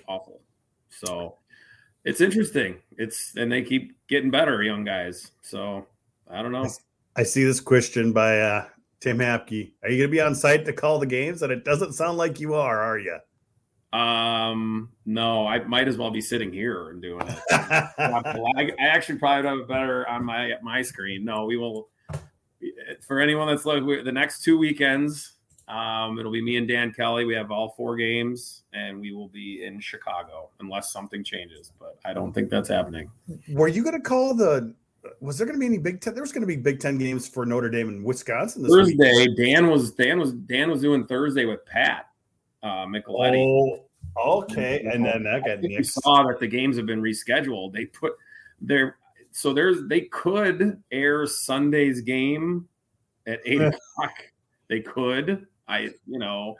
awful. 0.07 0.41
So 0.89 1.35
it's 2.05 2.21
interesting. 2.21 2.77
It's 2.97 3.33
and 3.35 3.51
they 3.51 3.63
keep 3.63 3.97
getting 4.07 4.31
better, 4.31 4.63
young 4.63 4.83
guys. 4.83 5.31
So 5.41 5.85
I 6.29 6.41
don't 6.41 6.51
know. 6.51 6.69
I 7.15 7.23
see 7.23 7.43
this 7.43 7.59
question 7.59 8.13
by 8.13 8.39
uh, 8.39 8.65
Tim 9.01 9.17
Hapke. 9.17 9.73
Are 9.83 9.89
you 9.89 9.97
going 9.97 10.09
to 10.09 10.15
be 10.15 10.21
on 10.21 10.35
site 10.35 10.65
to 10.65 10.73
call 10.73 10.99
the 10.99 11.05
games? 11.05 11.41
And 11.41 11.51
it 11.51 11.65
doesn't 11.65 11.93
sound 11.93 12.17
like 12.17 12.39
you 12.39 12.53
are, 12.53 12.79
are 12.79 12.99
you? 12.99 13.17
Um, 13.91 14.89
no, 15.05 15.47
I 15.47 15.63
might 15.63 15.87
as 15.87 15.97
well 15.97 16.11
be 16.11 16.21
sitting 16.21 16.53
here 16.53 16.89
and 16.89 17.01
doing 17.01 17.27
it. 17.27 17.39
I, 17.51 18.71
I 18.79 18.85
actually 18.85 19.17
probably 19.17 19.49
have 19.49 19.59
it 19.59 19.67
better 19.67 20.07
on 20.07 20.23
my 20.23 20.53
my 20.61 20.81
screen. 20.81 21.25
No, 21.25 21.45
we 21.45 21.57
will. 21.57 21.89
For 23.07 23.19
anyone 23.19 23.47
that's 23.47 23.65
like 23.65 23.83
the 23.83 24.11
next 24.11 24.43
two 24.43 24.57
weekends, 24.57 25.37
um, 25.67 26.19
it'll 26.19 26.31
be 26.31 26.41
me 26.41 26.57
and 26.57 26.67
Dan 26.67 26.91
Kelly. 26.91 27.25
We 27.25 27.33
have 27.35 27.51
all 27.51 27.73
four 27.75 27.95
games, 27.95 28.63
and 28.73 28.99
we 28.99 29.11
will 29.11 29.29
be 29.29 29.63
in 29.63 29.79
Chicago 29.79 30.49
unless 30.59 30.91
something 30.91 31.23
changes. 31.23 31.71
But 31.79 31.97
I 32.05 32.13
don't 32.13 32.33
think 32.33 32.49
that's 32.49 32.69
happening. 32.69 33.09
Were 33.49 33.67
you 33.67 33.83
going 33.83 33.95
to 33.95 34.01
call 34.01 34.35
the? 34.35 34.75
Was 35.21 35.37
there 35.37 35.47
going 35.47 35.55
to 35.55 35.59
be 35.59 35.65
any 35.65 35.77
Big 35.79 36.01
Ten? 36.01 36.13
There 36.13 36.21
was 36.21 36.31
going 36.31 36.41
to 36.41 36.47
be 36.47 36.57
Big 36.57 36.79
Ten 36.79 36.99
games 36.99 37.27
for 37.27 37.45
Notre 37.45 37.69
Dame 37.69 37.87
and 37.87 38.03
Wisconsin 38.03 38.61
this 38.61 38.71
Thursday. 38.71 39.27
Week. 39.27 39.37
Dan 39.37 39.67
was 39.67 39.91
Dan 39.91 40.19
was 40.19 40.33
Dan 40.33 40.69
was 40.69 40.81
doing 40.81 41.07
Thursday 41.07 41.45
with 41.45 41.65
Pat 41.65 42.08
uh, 42.63 42.85
Micheletti. 42.85 43.79
Oh, 44.17 44.41
okay. 44.41 44.85
And 44.91 45.05
then 45.05 45.23
that 45.23 45.45
got 45.45 45.63
you 45.63 45.83
saw 45.83 46.23
that 46.27 46.39
the 46.39 46.47
games 46.47 46.77
have 46.77 46.85
been 46.85 47.01
rescheduled. 47.01 47.73
They 47.73 47.85
put 47.85 48.13
their 48.61 48.97
so 49.31 49.53
there's 49.53 49.87
they 49.87 50.01
could 50.01 50.81
air 50.91 51.25
Sunday's 51.25 52.01
game 52.01 52.67
at 53.27 53.39
eight 53.45 53.61
o'clock. 53.61 54.13
They 54.67 54.81
could. 54.81 55.45
I, 55.67 55.89
you 56.07 56.19
know, 56.19 56.55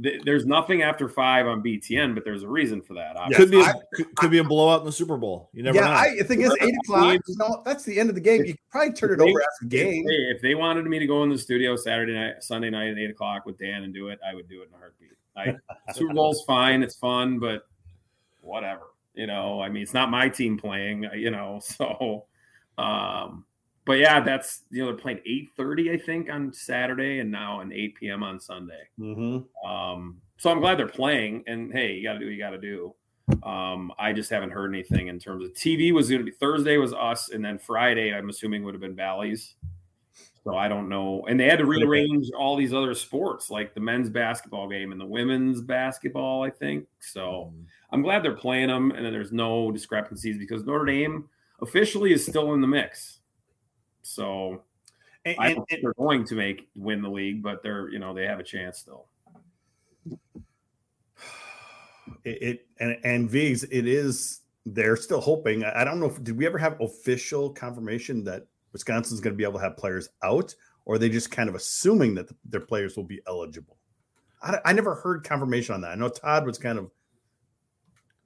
th- 0.00 0.22
there's 0.24 0.46
nothing 0.46 0.82
after 0.82 1.08
five 1.08 1.46
on 1.46 1.62
BTN, 1.62 2.14
but 2.14 2.24
there's 2.24 2.44
a 2.44 2.48
reason 2.48 2.80
for 2.80 2.94
that. 2.94 3.16
Could 3.34 3.50
be 3.50 3.60
a, 3.60 3.74
could, 3.94 4.14
could, 4.14 4.30
be 4.30 4.38
a 4.38 4.44
blowout 4.44 4.80
in 4.80 4.86
the 4.86 4.92
Super 4.92 5.16
Bowl. 5.16 5.50
You 5.52 5.64
never 5.64 5.78
yeah, 5.78 5.86
know. 5.86 5.92
I 5.92 6.22
think 6.22 6.42
it's 6.42 6.56
eight 6.60 6.74
o'clock. 6.84 7.18
You 7.26 7.36
know, 7.38 7.62
that's 7.64 7.84
the 7.84 7.98
end 7.98 8.08
of 8.08 8.14
the 8.14 8.20
game. 8.20 8.44
You 8.44 8.54
probably 8.70 8.92
turn 8.92 9.12
it 9.12 9.20
over 9.20 9.40
after 9.40 9.62
the 9.62 9.68
game. 9.68 10.04
If 10.06 10.40
they 10.42 10.54
wanted 10.54 10.86
me 10.86 11.00
to 11.00 11.06
go 11.06 11.24
in 11.24 11.28
the 11.28 11.38
studio 11.38 11.74
Saturday 11.74 12.14
night, 12.14 12.42
Sunday 12.42 12.70
night 12.70 12.90
at 12.90 12.98
eight 12.98 13.10
o'clock 13.10 13.46
with 13.46 13.58
Dan 13.58 13.82
and 13.82 13.92
do 13.92 14.08
it, 14.08 14.20
I 14.26 14.34
would 14.34 14.48
do 14.48 14.62
it 14.62 14.68
in 14.68 14.74
a 14.74 14.78
heartbeat. 14.78 15.10
I, 15.36 15.54
Super 15.92 16.14
Bowl's 16.14 16.44
fine. 16.44 16.82
It's 16.82 16.96
fun, 16.96 17.38
but 17.38 17.62
whatever. 18.40 18.82
You 19.14 19.26
know, 19.26 19.60
I 19.60 19.68
mean, 19.68 19.82
it's 19.82 19.94
not 19.94 20.10
my 20.10 20.28
team 20.28 20.58
playing, 20.58 21.08
you 21.14 21.30
know, 21.30 21.60
so 21.62 22.26
um 22.78 23.44
but 23.84 23.98
yeah, 23.98 24.20
that's 24.20 24.62
you 24.70 24.80
know 24.80 24.86
they're 24.86 25.00
playing 25.00 25.20
eight 25.26 25.50
thirty, 25.56 25.90
I 25.90 25.98
think, 25.98 26.30
on 26.30 26.52
Saturday, 26.52 27.18
and 27.18 27.30
now 27.30 27.60
an 27.60 27.72
eight 27.72 27.96
p.m. 27.96 28.22
on 28.22 28.38
Sunday. 28.38 28.82
Mm-hmm. 28.98 29.68
Um, 29.68 30.18
so 30.36 30.50
I'm 30.50 30.60
glad 30.60 30.78
they're 30.78 30.86
playing. 30.86 31.44
And 31.46 31.72
hey, 31.72 31.94
you 31.94 32.02
got 32.04 32.14
to 32.14 32.18
do 32.20 32.26
what 32.26 32.32
you 32.32 32.38
got 32.38 32.50
to 32.50 32.58
do. 32.58 32.94
Um, 33.42 33.92
I 33.98 34.12
just 34.12 34.30
haven't 34.30 34.50
heard 34.50 34.72
anything 34.72 35.08
in 35.08 35.18
terms 35.18 35.44
of 35.44 35.52
TV. 35.54 35.92
Was 35.92 36.08
going 36.08 36.24
to 36.24 36.24
be 36.24 36.36
Thursday 36.36 36.76
was 36.76 36.92
us, 36.92 37.30
and 37.30 37.44
then 37.44 37.58
Friday, 37.58 38.14
I'm 38.14 38.28
assuming 38.28 38.62
would 38.62 38.74
have 38.74 38.80
been 38.80 38.94
Bally's. 38.94 39.56
So 40.44 40.56
I 40.56 40.66
don't 40.66 40.88
know. 40.88 41.24
And 41.28 41.38
they 41.38 41.44
had 41.44 41.60
to 41.60 41.66
rearrange 41.66 42.30
all 42.36 42.56
these 42.56 42.74
other 42.74 42.94
sports, 42.94 43.48
like 43.48 43.74
the 43.74 43.80
men's 43.80 44.10
basketball 44.10 44.68
game 44.68 44.90
and 44.90 45.00
the 45.00 45.06
women's 45.06 45.60
basketball. 45.60 46.42
I 46.42 46.50
think 46.50 46.86
so. 46.98 47.52
Mm-hmm. 47.52 47.62
I'm 47.92 48.02
glad 48.02 48.24
they're 48.24 48.34
playing 48.34 48.68
them, 48.68 48.90
and 48.90 49.04
then 49.04 49.12
there's 49.12 49.32
no 49.32 49.70
discrepancies 49.70 50.38
because 50.38 50.64
Notre 50.64 50.86
Dame 50.86 51.28
officially 51.60 52.12
is 52.12 52.26
still 52.26 52.54
in 52.54 52.60
the 52.60 52.66
mix. 52.66 53.20
So 54.02 54.62
and, 55.24 55.36
I 55.38 55.54
don't 55.54 55.68
think 55.68 55.82
they're 55.82 55.94
going 55.94 56.24
to 56.24 56.34
make 56.34 56.68
win 56.74 57.02
the 57.02 57.08
league, 57.08 57.42
but 57.42 57.62
they're 57.62 57.88
you 57.90 57.98
know 57.98 58.12
they 58.12 58.26
have 58.26 58.40
a 58.40 58.44
chance 58.44 58.78
still. 58.78 59.06
It, 62.24 62.42
it 62.42 62.66
and 62.78 62.96
and 63.04 63.30
Vigs, 63.30 63.64
it 63.64 63.86
is 63.86 64.40
they're 64.66 64.96
still 64.96 65.20
hoping. 65.20 65.64
I 65.64 65.82
don't 65.82 65.98
know 65.98 66.06
if 66.06 66.22
did 66.22 66.36
we 66.36 66.46
ever 66.46 66.58
have 66.58 66.80
official 66.80 67.50
confirmation 67.50 68.22
that 68.24 68.46
Wisconsin's 68.72 69.20
going 69.20 69.34
to 69.34 69.36
be 69.36 69.44
able 69.44 69.58
to 69.58 69.64
have 69.64 69.76
players 69.76 70.08
out, 70.22 70.54
or 70.84 70.96
are 70.96 70.98
they 70.98 71.08
just 71.08 71.30
kind 71.30 71.48
of 71.48 71.54
assuming 71.54 72.14
that 72.14 72.28
the, 72.28 72.34
their 72.44 72.60
players 72.60 72.96
will 72.96 73.04
be 73.04 73.20
eligible? 73.26 73.76
I, 74.42 74.58
I 74.64 74.72
never 74.72 74.94
heard 74.96 75.24
confirmation 75.24 75.74
on 75.74 75.82
that. 75.82 75.92
I 75.92 75.94
know 75.94 76.08
Todd 76.08 76.46
was 76.46 76.58
kind 76.58 76.78
of 76.78 76.90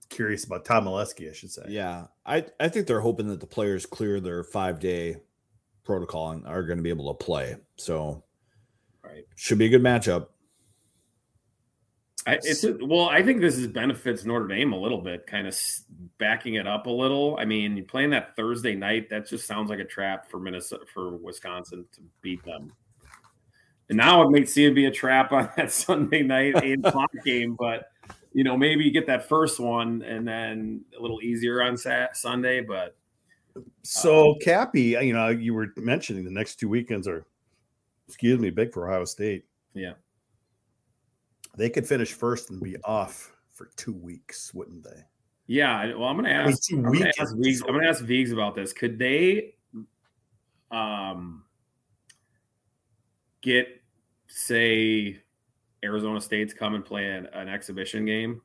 curious 0.08 0.44
about 0.44 0.64
Todd 0.64 0.84
Milewski, 0.84 1.28
I 1.28 1.32
should 1.32 1.50
say. 1.50 1.62
Yeah, 1.68 2.06
I 2.24 2.46
I 2.58 2.68
think 2.68 2.86
they're 2.86 3.00
hoping 3.00 3.28
that 3.28 3.40
the 3.40 3.46
players 3.46 3.86
clear 3.86 4.20
their 4.20 4.44
five 4.44 4.80
day 4.80 5.16
protocol 5.84 6.30
and 6.30 6.46
are 6.46 6.64
going 6.64 6.78
to 6.78 6.82
be 6.82 6.90
able 6.90 7.14
to 7.14 7.24
play. 7.24 7.56
So, 7.76 8.24
right, 9.02 9.24
should 9.36 9.58
be 9.58 9.66
a 9.66 9.70
good 9.70 9.82
matchup. 9.82 10.28
I, 12.26 12.38
it's 12.42 12.64
well, 12.80 13.08
I 13.08 13.22
think 13.22 13.40
this 13.40 13.56
is 13.56 13.68
benefits 13.68 14.24
Notre 14.24 14.48
Dame 14.48 14.72
a 14.72 14.78
little 14.78 15.00
bit, 15.00 15.28
kind 15.28 15.46
of 15.46 15.56
backing 16.18 16.54
it 16.54 16.66
up 16.66 16.86
a 16.86 16.90
little. 16.90 17.36
I 17.38 17.44
mean, 17.44 17.84
playing 17.84 18.10
that 18.10 18.34
Thursday 18.34 18.74
night, 18.74 19.08
that 19.10 19.28
just 19.28 19.46
sounds 19.46 19.70
like 19.70 19.78
a 19.78 19.84
trap 19.84 20.28
for 20.28 20.40
Minnesota 20.40 20.84
for 20.92 21.16
Wisconsin 21.16 21.84
to 21.92 22.00
beat 22.22 22.44
them. 22.44 22.72
And 23.88 23.96
now 23.96 24.22
it 24.22 24.30
may 24.30 24.44
seem 24.44 24.70
to 24.70 24.74
be 24.74 24.86
a 24.86 24.90
trap 24.90 25.30
on 25.30 25.48
that 25.56 25.70
Sunday 25.70 26.22
night 26.22 26.64
eight 26.64 26.84
o'clock 26.84 27.12
game, 27.24 27.54
but 27.56 27.90
you 28.32 28.42
know 28.42 28.56
maybe 28.56 28.82
you 28.82 28.90
get 28.90 29.06
that 29.06 29.28
first 29.28 29.60
one 29.60 30.02
and 30.02 30.26
then 30.26 30.84
a 30.98 31.00
little 31.00 31.22
easier 31.22 31.62
on 31.62 31.76
Sat- 31.76 32.16
Sunday. 32.16 32.60
But 32.60 32.96
so, 33.82 34.32
um, 34.32 34.38
Cappy, 34.42 34.96
you 35.00 35.12
know, 35.12 35.28
you 35.28 35.54
were 35.54 35.68
mentioning 35.76 36.24
the 36.24 36.32
next 36.32 36.56
two 36.56 36.68
weekends 36.68 37.06
are, 37.06 37.24
excuse 38.08 38.40
me, 38.40 38.50
big 38.50 38.72
for 38.72 38.90
Ohio 38.90 39.04
State. 39.04 39.44
Yeah. 39.74 39.92
They 41.56 41.70
could 41.70 41.86
finish 41.86 42.12
first 42.12 42.50
and 42.50 42.60
be 42.60 42.76
off 42.84 43.34
for 43.52 43.70
two 43.76 43.92
weeks, 43.92 44.52
wouldn't 44.52 44.84
they? 44.84 45.04
Yeah. 45.46 45.94
Well, 45.94 46.08
I'm 46.08 46.16
going 46.16 46.24
to 46.26 46.32
ask. 46.32 46.70
I'm 46.72 46.82
going 46.82 47.00
to 47.00 47.20
ask, 47.20 47.34
Viggs, 47.36 47.62
I'm 47.62 47.72
going 47.72 47.82
to 47.82 47.88
ask 47.88 48.04
Viggs 48.04 48.32
about 48.32 48.54
this. 48.54 48.72
Could 48.72 48.98
they, 48.98 49.54
um, 50.70 51.44
get 53.40 53.68
say 54.26 55.22
Arizona 55.84 56.20
State's 56.20 56.52
come 56.52 56.74
and 56.74 56.84
play 56.84 57.06
an, 57.06 57.26
an 57.32 57.48
exhibition 57.48 58.04
game 58.04 58.42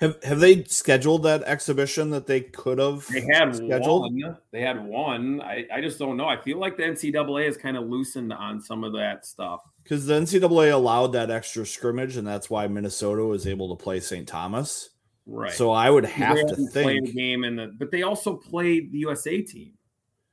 have 0.00 0.22
have 0.24 0.40
they 0.40 0.64
scheduled 0.64 1.22
that 1.22 1.42
exhibition 1.44 2.10
that 2.10 2.26
they 2.26 2.40
could 2.40 2.78
have? 2.78 3.06
They 3.06 3.26
had 3.32 3.54
scheduled. 3.54 4.12
One. 4.12 4.36
They 4.50 4.60
had 4.60 4.84
one. 4.84 5.40
I, 5.40 5.66
I 5.72 5.80
just 5.80 5.98
don't 5.98 6.16
know. 6.16 6.26
I 6.26 6.36
feel 6.36 6.58
like 6.58 6.76
the 6.76 6.82
NCAA 6.82 7.46
has 7.46 7.56
kind 7.56 7.76
of 7.76 7.88
loosened 7.88 8.32
on 8.32 8.60
some 8.60 8.82
of 8.82 8.92
that 8.94 9.24
stuff 9.24 9.60
because 9.84 10.06
the 10.06 10.14
NCAA 10.14 10.72
allowed 10.72 11.08
that 11.12 11.30
extra 11.30 11.64
scrimmage, 11.64 12.16
and 12.16 12.26
that's 12.26 12.50
why 12.50 12.66
Minnesota 12.66 13.22
was 13.24 13.46
able 13.46 13.76
to 13.76 13.80
play 13.80 14.00
St. 14.00 14.26
Thomas. 14.26 14.90
Right. 15.26 15.52
So 15.52 15.70
I 15.70 15.88
would 15.90 16.04
have 16.04 16.34
to 16.36 16.40
haven't 16.48 16.72
played 16.72 17.02
a 17.02 17.06
think, 17.06 17.14
game 17.16 17.44
in 17.44 17.54
the, 17.56 17.72
but 17.78 17.90
they 17.92 18.02
also 18.02 18.34
played 18.36 18.90
the 18.92 18.98
USA 18.98 19.40
team. 19.42 19.72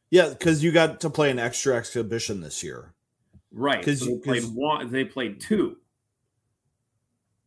yeah, 0.09 0.29
because 0.29 0.63
you 0.63 0.71
got 0.71 0.99
to 1.01 1.09
play 1.09 1.29
an 1.31 1.39
extra 1.39 1.75
exhibition 1.75 2.41
this 2.41 2.63
year. 2.63 2.93
Right. 3.53 3.83
'Cause 3.85 3.99
so 3.99 4.05
you- 4.05 4.15
they 4.17 4.21
played 4.39 4.43
one. 4.55 4.91
They 4.91 5.05
played 5.05 5.39
two. 5.39 5.77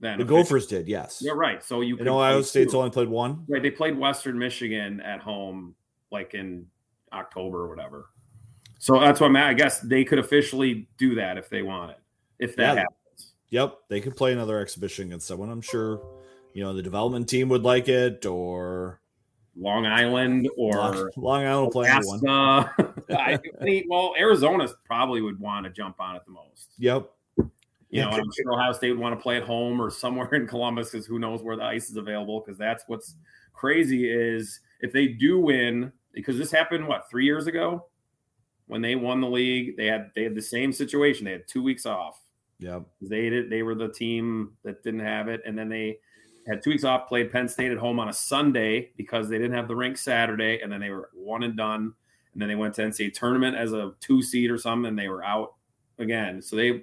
Then 0.01 0.19
The 0.19 0.25
officially. 0.25 0.43
Gophers 0.43 0.67
did, 0.67 0.89
yes. 0.89 1.23
Yeah, 1.25 1.33
right. 1.35 1.63
So 1.65 1.81
you 1.81 1.97
could 1.97 2.09
Ohio 2.09 2.43
State's 2.43 2.73
two. 2.73 2.79
only 2.79 2.91
played 2.91 3.09
one. 3.09 3.45
right. 3.49 3.63
They 3.63 3.71
played 3.71 3.97
Western 3.99 4.39
Michigan 4.39 5.01
at 5.01 5.21
home, 5.21 5.75
like 6.11 6.35
in 6.35 6.67
October 7.13 7.63
or 7.63 7.69
whatever. 7.69 8.07
So 8.79 9.01
that's 9.01 9.21
what 9.21 9.29
I'm 9.29 9.37
at. 9.37 9.49
I 9.49 9.55
guess 9.55 9.81
they 9.81 10.05
could 10.05 10.19
officially 10.19 10.89
do 10.99 11.15
that 11.15 11.39
if 11.39 11.49
they 11.49 11.63
wanted, 11.63 11.97
if 12.39 12.57
that 12.57 12.75
Yeah. 12.77 12.81
happens. 12.81 13.35
Yep, 13.51 13.79
they 13.89 14.01
could 14.01 14.17
play 14.17 14.33
another 14.33 14.59
exhibition 14.61 15.07
against 15.07 15.27
someone. 15.27 15.49
I'm 15.51 15.61
sure, 15.61 16.03
you 16.53 16.63
know, 16.63 16.75
the 16.75 16.83
development 16.83 17.29
team 17.29 17.49
would 17.51 17.63
like 17.63 17.89
it, 17.89 18.27
or 18.27 19.01
Long 19.57 19.87
Island 19.87 20.49
or 20.57 20.73
Long, 20.73 21.11
Long 21.17 21.45
Island 21.45 21.73
play 21.73 21.89
one. 21.91 22.27
I 23.17 23.39
think, 23.63 23.87
well, 23.89 24.15
Arizona 24.19 24.69
probably 24.85 25.21
would 25.21 25.39
want 25.39 25.65
to 25.65 25.71
jump 25.71 26.01
on 26.01 26.17
it 26.17 26.23
the 26.25 26.33
most. 26.33 26.73
Yep. 26.79 27.11
You 27.91 28.01
know, 28.01 28.09
I'm 28.09 28.25
sure 28.33 28.53
Ohio 28.53 28.73
State 28.73 28.91
would 28.91 28.99
want 28.99 29.17
to 29.17 29.23
play 29.23 29.37
at 29.37 29.45
home 29.45 29.81
or 29.81 29.89
somewhere 29.89 30.27
in 30.35 30.49
Columbus 30.49 30.91
because 30.91 31.07
who 31.07 31.21
knows 31.21 31.43
where 31.43 31.57
the 31.57 31.63
ice 31.63 31.89
is 31.89 31.97
available. 31.97 32.43
Because 32.45 32.59
that's 32.59 32.83
what's 32.89 33.15
crazy 33.53 34.11
is 34.11 34.59
if 34.81 34.93
they 34.93 35.07
do 35.07 35.39
win, 35.39 35.93
because 36.13 36.37
this 36.37 36.51
happened 36.51 36.89
what 36.89 37.09
three 37.09 37.25
years 37.25 37.47
ago 37.47 37.87
when 38.67 38.81
they 38.83 38.97
won 38.97 39.21
the 39.21 39.29
league, 39.29 39.77
they 39.77 39.87
had 39.87 40.11
they 40.15 40.23
had 40.25 40.35
the 40.35 40.43
same 40.43 40.73
situation. 40.73 41.25
They 41.25 41.33
had 41.33 41.47
two 41.49 41.63
weeks 41.63 41.87
off. 41.87 42.21
Yep. 42.61 42.85
They 43.03 43.29
did 43.31 43.51
they 43.51 43.63
were 43.63 43.75
the 43.75 43.89
team 43.89 44.57
that 44.65 44.83
didn't 44.83 45.01
have 45.01 45.29
it, 45.29 45.43
and 45.45 45.59
then 45.59 45.69
they 45.69 45.99
had 46.47 46.63
two 46.63 46.71
weeks 46.71 46.85
off, 46.85 47.09
played 47.09 47.31
Penn 47.33 47.49
State 47.49 47.73
at 47.73 47.79
home 47.79 47.99
on 47.99 48.09
a 48.09 48.13
Sunday 48.13 48.91
because 48.97 49.29
they 49.29 49.39
didn't 49.39 49.57
have 49.57 49.67
the 49.69 49.77
rink 49.77 49.97
Saturday, 49.97 50.61
and 50.61 50.71
then 50.71 50.81
they 50.81 50.91
were 50.91 51.11
one 51.15 51.43
and 51.43 51.57
done. 51.57 51.95
And 52.33 52.43
then 52.43 52.49
they 52.49 52.55
went 52.55 52.75
to 52.75 52.83
NCAA 52.83 53.15
tournament 53.15 53.57
as 53.57 53.73
a 53.73 53.93
two 54.01 54.21
seed 54.23 54.51
or 54.51 54.59
something, 54.59 54.89
and 54.89 54.99
they 54.99 55.09
were 55.09 55.25
out 55.25 55.55
again. 55.99 56.43
So 56.43 56.57
they, 56.57 56.83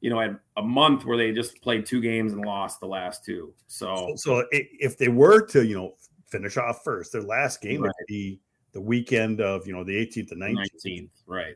you 0.00 0.10
know, 0.10 0.18
had 0.20 0.38
a 0.56 0.62
month 0.62 1.04
where 1.04 1.16
they 1.16 1.32
just 1.32 1.60
played 1.60 1.84
two 1.86 2.00
games 2.00 2.32
and 2.32 2.44
lost 2.44 2.78
the 2.80 2.86
last 2.86 3.24
two. 3.24 3.52
So 3.66 4.12
So 4.16 4.42
i- 4.52 4.68
if 4.80 4.96
they 4.98 5.08
were 5.08 5.44
to, 5.48 5.66
you 5.66 5.74
know, 5.74 5.96
finish 6.30 6.56
off 6.56 6.82
first, 6.84 7.12
their 7.12 7.22
last 7.22 7.60
game 7.60 7.82
Right. 7.82 7.88
would 7.88 8.06
be 8.06 8.40
the 8.72 8.80
weekend 8.80 9.40
of, 9.40 9.66
you 9.66 9.72
know, 9.72 9.84
the 9.84 9.94
18th 9.94 10.32
and 10.32 10.42
19th. 10.42 10.54
nineteenth, 10.54 11.12
right? 11.26 11.54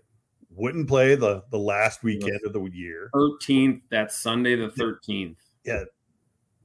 Wouldn't 0.50 0.88
play 0.88 1.16
the 1.16 1.44
the 1.50 1.58
last 1.58 2.02
weekend 2.02 2.40
of 2.46 2.52
the 2.54 2.62
year. 2.72 3.10
Thirteenth, 3.12 3.82
that's 3.90 4.18
Sunday 4.18 4.56
the 4.56 4.70
thirteenth. 4.70 5.38
Yeah. 5.64 5.84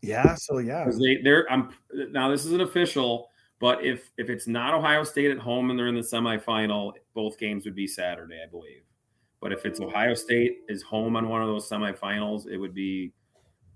Yeah, 0.02 0.36
so 0.36 0.58
yeah. 0.58 0.90
they 1.00 1.18
they're 1.24 1.50
I'm 1.52 1.70
now 1.94 2.30
this 2.30 2.46
isn't 2.46 2.62
official, 2.62 3.30
but 3.60 3.84
if 3.84 4.10
if 4.18 4.30
it's 4.30 4.48
not 4.48 4.74
Ohio 4.74 5.04
State 5.04 5.30
at 5.30 5.38
home 5.38 5.70
and 5.70 5.78
they're 5.78 5.88
in 5.88 5.96
the 5.96 6.02
semifinal, 6.02 6.94
both 7.14 7.38
games 7.38 7.66
would 7.66 7.76
be 7.76 7.86
Saturday, 7.86 8.40
I 8.44 8.50
believe. 8.50 8.82
But 9.42 9.52
if 9.52 9.66
it's 9.66 9.80
mm. 9.80 9.88
Ohio 9.88 10.16
State 10.16 10.60
is 10.70 10.82
home 10.82 11.16
on 11.16 11.30
one 11.30 11.42
of 11.42 11.48
those 11.48 11.70
semifinals, 11.70 12.48
it 12.48 12.58
would 12.58 12.74
be 12.74 13.14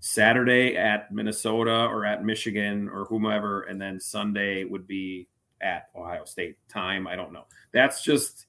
Saturday 0.00 0.76
at 0.76 1.12
Minnesota 1.12 1.86
or 1.86 2.04
at 2.04 2.24
Michigan 2.24 2.88
or 2.88 3.04
whomever, 3.04 3.62
and 3.62 3.80
then 3.80 4.00
Sunday 4.00 4.64
would 4.64 4.86
be 4.86 5.28
at 5.66 5.88
Ohio 5.96 6.24
State 6.24 6.56
time. 6.68 7.06
I 7.06 7.16
don't 7.16 7.32
know. 7.32 7.44
That's 7.72 8.02
just 8.02 8.46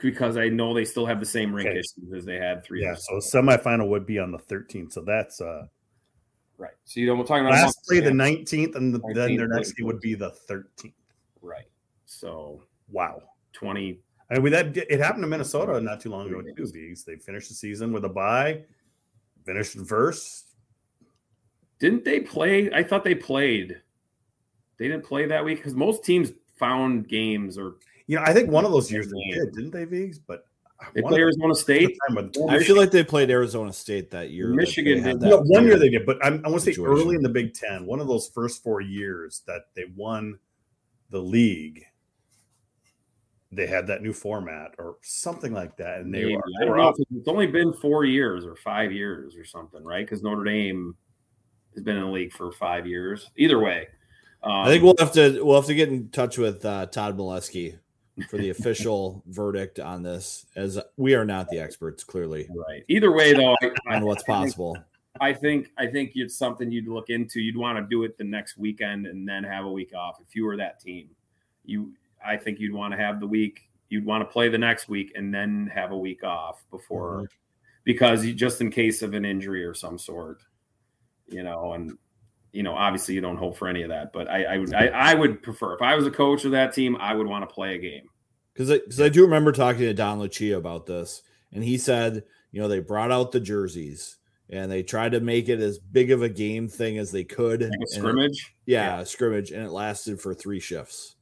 because 0.00 0.36
I 0.36 0.48
know 0.48 0.74
they 0.74 0.84
still 0.84 1.06
have 1.06 1.18
the 1.20 1.26
same 1.26 1.54
rink 1.54 1.68
Okay. 1.68 1.78
issues 1.78 2.12
as 2.14 2.24
they 2.24 2.36
had 2.36 2.62
three 2.64 2.82
Yeah. 2.82 2.94
So 2.96 3.16
ago. 3.16 3.26
semifinal 3.26 3.88
would 3.88 4.04
be 4.06 4.18
on 4.18 4.30
the 4.30 4.38
13th. 4.38 4.92
So 4.92 5.00
that's 5.02 5.40
uh 5.40 5.66
right. 6.58 6.74
So 6.84 7.00
you 7.00 7.06
know 7.06 7.14
we're 7.14 7.24
talking 7.24 7.46
about 7.46 7.54
last 7.62 7.78
play 7.88 8.00
the 8.00 8.10
and 8.10 8.20
a 8.20 8.24
half. 8.24 8.32
19th, 8.38 8.74
and 8.76 8.94
the, 8.94 8.98
then 9.14 9.30
19th, 9.30 9.36
their 9.38 9.48
next 9.48 9.72
game 9.72 9.86
would 9.86 10.00
be 10.00 10.14
the 10.14 10.30
13th. 10.48 10.92
right. 11.40 11.66
So 12.04 12.62
Wow. 12.90 13.22
20 13.54 14.00
I 14.30 14.38
mean 14.40 14.52
that 14.52 14.76
it 14.76 15.00
happened 15.00 15.22
to 15.22 15.28
Minnesota 15.28 15.80
not 15.80 16.00
too 16.00 16.10
long 16.10 16.26
ago 16.28 16.42
too. 16.42 16.52
Because 16.54 17.04
they 17.04 17.16
finished 17.16 17.48
the 17.48 17.54
season 17.54 17.92
with 17.92 18.04
a 18.04 18.08
bye, 18.08 18.62
finished 19.46 19.76
first. 19.86 20.48
Didn't 21.78 22.04
they 22.04 22.20
play? 22.20 22.70
I 22.72 22.82
thought 22.82 23.04
they 23.04 23.14
played. 23.14 23.80
They 24.78 24.88
didn't 24.88 25.04
play 25.04 25.26
that 25.26 25.44
week 25.44 25.58
because 25.58 25.74
most 25.74 26.04
teams 26.04 26.32
found 26.58 27.08
games 27.08 27.58
or 27.58 27.76
You 28.06 28.16
know, 28.16 28.22
I 28.24 28.32
think 28.32 28.50
one 28.50 28.64
of 28.64 28.72
those 28.72 28.90
years 28.90 29.10
they 29.10 29.34
did, 29.34 29.54
didn't 29.54 29.70
they, 29.70 29.84
Vigs? 29.84 30.18
But 30.18 30.46
they 30.94 31.02
one 31.02 31.12
play 31.12 31.20
Arizona 31.20 31.54
State. 31.54 31.96
time 32.08 32.30
I 32.48 32.62
feel 32.62 32.76
like 32.76 32.90
they 32.90 33.04
played 33.04 33.30
Arizona 33.30 33.72
State 33.72 34.10
that 34.10 34.30
year. 34.30 34.48
Michigan 34.48 34.98
had 35.02 35.20
did. 35.20 35.20
that 35.20 35.28
No, 35.30 35.38
one 35.38 35.64
year 35.64 35.78
they 35.78 35.88
did, 35.88 36.04
but 36.04 36.18
I'm, 36.24 36.44
I 36.44 36.48
want 36.48 36.62
to 36.62 36.74
say 36.74 36.80
early 36.80 37.16
in 37.16 37.22
the 37.22 37.28
Big 37.28 37.54
Ten, 37.54 37.86
one 37.86 38.00
of 38.00 38.08
those 38.08 38.28
first 38.28 38.62
four 38.62 38.80
years 38.80 39.42
that 39.46 39.62
they 39.74 39.84
won 39.96 40.38
the 41.10 41.20
league, 41.20 41.84
they 43.52 43.66
had 43.66 43.86
that 43.86 44.02
new 44.02 44.12
format 44.12 44.74
or 44.78 44.96
something 45.02 45.52
like 45.52 45.76
that, 45.76 46.00
and 46.00 46.12
they 46.12 46.24
Maybe. 46.24 46.36
were, 46.36 46.42
I 46.42 46.50
they 46.58 46.66
don't 46.66 46.70
were 46.70 46.82
know 46.82 46.88
up. 46.88 46.96
it's 46.98 47.28
only 47.28 47.46
been 47.46 47.72
four 47.74 48.04
years 48.04 48.44
or 48.44 48.56
five 48.56 48.92
years 48.92 49.36
or 49.36 49.44
something, 49.44 49.82
right? 49.84 50.04
Because 50.04 50.22
Notre 50.22 50.44
Dame 50.44 50.94
has 51.74 51.82
been 51.82 51.96
in 51.96 52.02
the 52.02 52.10
league 52.10 52.32
for 52.32 52.52
five 52.52 52.86
years. 52.86 53.30
Either 53.36 53.60
way, 53.60 53.86
um, 54.44 54.52
I 54.52 54.66
think 54.66 54.82
we'll 54.82 54.94
have 54.98 55.12
to 55.12 55.42
we'll 55.42 55.56
have 55.56 55.66
to 55.66 55.74
get 55.74 55.88
in 55.88 56.10
touch 56.10 56.36
with 56.36 56.64
uh, 56.64 56.86
Todd 56.86 57.16
Molesky 57.16 57.78
for 58.28 58.36
the 58.36 58.50
official 58.50 59.22
verdict 59.26 59.80
on 59.80 60.02
this, 60.02 60.46
as 60.54 60.78
we 60.96 61.14
are 61.14 61.24
not 61.24 61.48
the 61.48 61.58
experts 61.58 62.04
clearly 62.04 62.48
right. 62.54 62.84
Either 62.88 63.10
way, 63.12 63.32
though, 63.32 63.56
I, 63.62 63.96
on 63.96 64.04
what's 64.04 64.22
possible. 64.24 64.76
I 65.20 65.32
think 65.32 65.70
I 65.78 65.86
think 65.86 66.12
it's 66.14 66.36
something 66.36 66.70
you'd 66.70 66.88
look 66.88 67.08
into. 67.08 67.40
You'd 67.40 67.56
want 67.56 67.78
to 67.78 67.86
do 67.88 68.02
it 68.02 68.18
the 68.18 68.24
next 68.24 68.58
weekend 68.58 69.06
and 69.06 69.26
then 69.26 69.44
have 69.44 69.64
a 69.64 69.70
week 69.70 69.94
off. 69.94 70.18
If 70.20 70.34
you 70.36 70.44
were 70.44 70.56
that 70.58 70.80
team, 70.80 71.08
you 71.64 71.92
I 72.24 72.36
think 72.36 72.60
you'd 72.60 72.74
want 72.74 72.92
to 72.92 72.98
have 72.98 73.20
the 73.20 73.26
week. 73.26 73.70
You'd 73.88 74.04
want 74.04 74.22
to 74.22 74.32
play 74.32 74.48
the 74.48 74.58
next 74.58 74.88
week 74.88 75.12
and 75.14 75.32
then 75.32 75.70
have 75.72 75.92
a 75.92 75.96
week 75.96 76.24
off 76.24 76.64
before, 76.70 77.28
because 77.84 78.24
you, 78.24 78.34
just 78.34 78.60
in 78.60 78.70
case 78.70 79.02
of 79.02 79.14
an 79.14 79.24
injury 79.24 79.64
or 79.64 79.72
some 79.72 79.98
sort, 79.98 80.42
you 81.28 81.44
know. 81.44 81.74
And 81.74 81.96
you 82.54 82.62
know, 82.62 82.74
obviously, 82.74 83.14
you 83.14 83.20
don't 83.20 83.36
hope 83.36 83.56
for 83.56 83.68
any 83.68 83.82
of 83.82 83.88
that. 83.90 84.12
But 84.12 84.28
I 84.30 84.44
I 84.44 84.58
would 84.58 84.72
I, 84.74 84.86
I 84.88 85.14
would 85.14 85.42
prefer 85.42 85.74
if 85.74 85.82
I 85.82 85.94
was 85.96 86.06
a 86.06 86.10
coach 86.10 86.44
of 86.44 86.52
that 86.52 86.72
team, 86.72 86.96
I 86.96 87.14
would 87.14 87.26
want 87.26 87.48
to 87.48 87.52
play 87.54 87.74
a 87.74 87.78
game. 87.78 88.08
Because 88.52 88.70
I, 88.70 88.78
'cause 88.78 89.00
I 89.00 89.08
do 89.08 89.22
remember 89.22 89.50
talking 89.52 89.80
to 89.82 89.92
Don 89.94 90.20
Lucia 90.20 90.56
about 90.56 90.86
this, 90.86 91.22
and 91.52 91.64
he 91.64 91.76
said, 91.76 92.22
you 92.52 92.60
know, 92.62 92.68
they 92.68 92.78
brought 92.78 93.10
out 93.10 93.32
the 93.32 93.40
jerseys 93.40 94.16
and 94.50 94.70
they 94.70 94.82
tried 94.82 95.10
to 95.12 95.20
make 95.20 95.48
it 95.48 95.58
as 95.58 95.78
big 95.78 96.10
of 96.12 96.22
a 96.22 96.28
game 96.28 96.68
thing 96.68 96.98
as 96.98 97.10
they 97.10 97.24
could. 97.24 97.62
Like 97.62 97.70
and 97.72 97.82
it- 97.82 97.88
scrimmage. 97.90 98.54
yeah, 98.66 99.00
a 99.00 99.06
scrimmage, 99.06 99.50
and 99.50 99.64
it 99.66 99.70
lasted 99.70 100.20
for 100.20 100.34
three 100.34 100.60
shifts. 100.60 101.16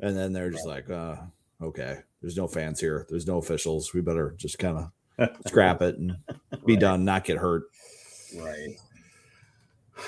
And 0.00 0.16
then 0.16 0.32
they're 0.32 0.50
just 0.50 0.66
like, 0.66 0.90
uh, 0.90 1.16
okay, 1.62 1.98
there's 2.20 2.36
no 2.36 2.46
fans 2.48 2.80
here. 2.80 3.06
There's 3.08 3.26
no 3.26 3.38
officials. 3.38 3.94
We 3.94 4.00
better 4.02 4.34
just 4.36 4.58
kind 4.58 4.76
of 5.18 5.30
scrap 5.46 5.80
it 5.80 5.96
and 5.96 6.16
be 6.66 6.72
Right. 6.74 6.80
done, 6.80 7.04
not 7.04 7.24
get 7.24 7.38
hurt. 7.38 7.62
Right. 8.38 8.76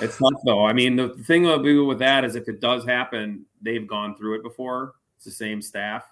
It's 0.00 0.18
tough 0.18 0.40
though. 0.44 0.64
I 0.64 0.72
mean, 0.72 0.96
the 0.96 1.10
thing 1.10 1.44
with 1.86 1.98
that 1.98 2.24
is 2.24 2.34
if 2.34 2.48
it 2.48 2.60
does 2.60 2.84
happen, 2.84 3.44
they've 3.60 3.86
gone 3.86 4.16
through 4.16 4.36
it 4.36 4.42
before. 4.42 4.94
It's 5.16 5.24
the 5.24 5.30
same 5.30 5.62
staff, 5.62 6.04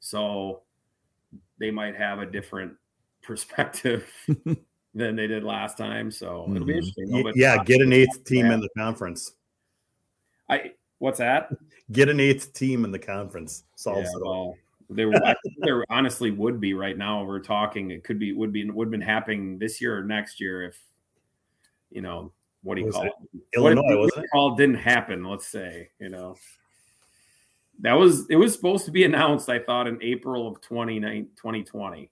so 0.00 0.62
they 1.58 1.70
might 1.70 1.96
have 1.96 2.18
a 2.18 2.26
different 2.26 2.74
perspective 3.22 4.08
than 4.94 5.16
they 5.16 5.26
did 5.26 5.42
last 5.44 5.76
time. 5.76 6.10
So 6.10 6.46
it'll 6.50 6.66
be 6.66 6.72
mm-hmm. 6.74 6.78
interesting. 6.78 7.10
though, 7.10 7.32
yeah, 7.34 7.62
get 7.64 7.80
an 7.80 7.92
eighth 7.92 8.24
team 8.24 8.46
in 8.46 8.60
the 8.60 8.68
conference. 8.76 9.32
I 10.48 10.72
what's 10.98 11.18
that? 11.18 11.50
Get 11.92 12.08
an 12.08 12.20
eighth 12.20 12.52
team 12.52 12.84
in 12.84 12.92
the 12.92 12.98
conference. 12.98 13.64
Solves 13.76 14.08
Yeah, 14.12 14.18
it 14.18 14.22
all. 14.22 14.46
well, 14.46 14.56
there, 14.90 15.10
I 15.24 15.34
think 15.42 15.56
there 15.58 15.84
honestly 15.90 16.30
would 16.30 16.60
be 16.60 16.74
right 16.74 16.96
now. 16.96 17.24
We're 17.24 17.40
talking. 17.40 17.90
It 17.90 18.04
could 18.04 18.18
be 18.18 18.32
would 18.32 18.52
be 18.52 18.68
would 18.70 18.86
have 18.86 18.92
been 18.92 19.00
happening 19.00 19.58
this 19.58 19.80
year 19.80 19.98
or 19.98 20.04
next 20.04 20.40
year 20.40 20.62
if 20.62 20.78
you 21.90 22.02
know 22.02 22.32
what 22.64 22.74
do 22.74 22.80
you 22.80 22.86
Was 22.88 22.96
call 22.96 23.04
it 23.06 23.12
it? 23.34 23.40
Illinois, 23.56 23.82
what, 23.84 23.98
wasn't 24.00 24.24
it? 24.24 24.30
Call 24.32 24.56
didn't 24.56 24.74
happen. 24.76 25.22
Let's 25.22 25.46
say 25.46 25.90
you 26.00 26.08
know 26.08 26.36
that 27.80 27.92
was 27.92 28.26
it 28.30 28.36
was 28.36 28.52
supposed 28.52 28.84
to 28.86 28.90
be 28.90 29.04
announced. 29.04 29.48
I 29.48 29.58
thought 29.60 29.86
in 29.86 30.02
April 30.02 30.48
of 30.48 30.60
29 30.62 31.28
2020. 31.36 32.10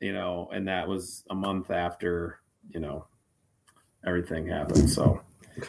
You 0.00 0.12
know, 0.12 0.50
and 0.52 0.66
that 0.66 0.88
was 0.88 1.22
a 1.30 1.34
month 1.34 1.70
after 1.70 2.40
you 2.70 2.80
know 2.80 3.06
everything 4.04 4.48
happened. 4.48 4.90
So 4.90 5.20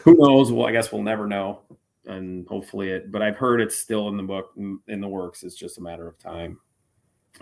who 0.02 0.16
knows? 0.18 0.50
Well, 0.50 0.66
I 0.66 0.72
guess 0.72 0.90
we'll 0.90 1.02
never 1.04 1.26
know. 1.28 1.60
And 2.06 2.46
hopefully 2.48 2.90
it, 2.90 3.12
but 3.12 3.22
I've 3.22 3.36
heard 3.36 3.60
it's 3.60 3.76
still 3.76 4.08
in 4.08 4.16
the 4.16 4.22
book, 4.24 4.50
in 4.56 5.00
the 5.00 5.08
works. 5.08 5.42
It's 5.42 5.54
just 5.54 5.78
a 5.78 5.80
matter 5.80 6.06
of 6.08 6.18
time. 6.18 6.58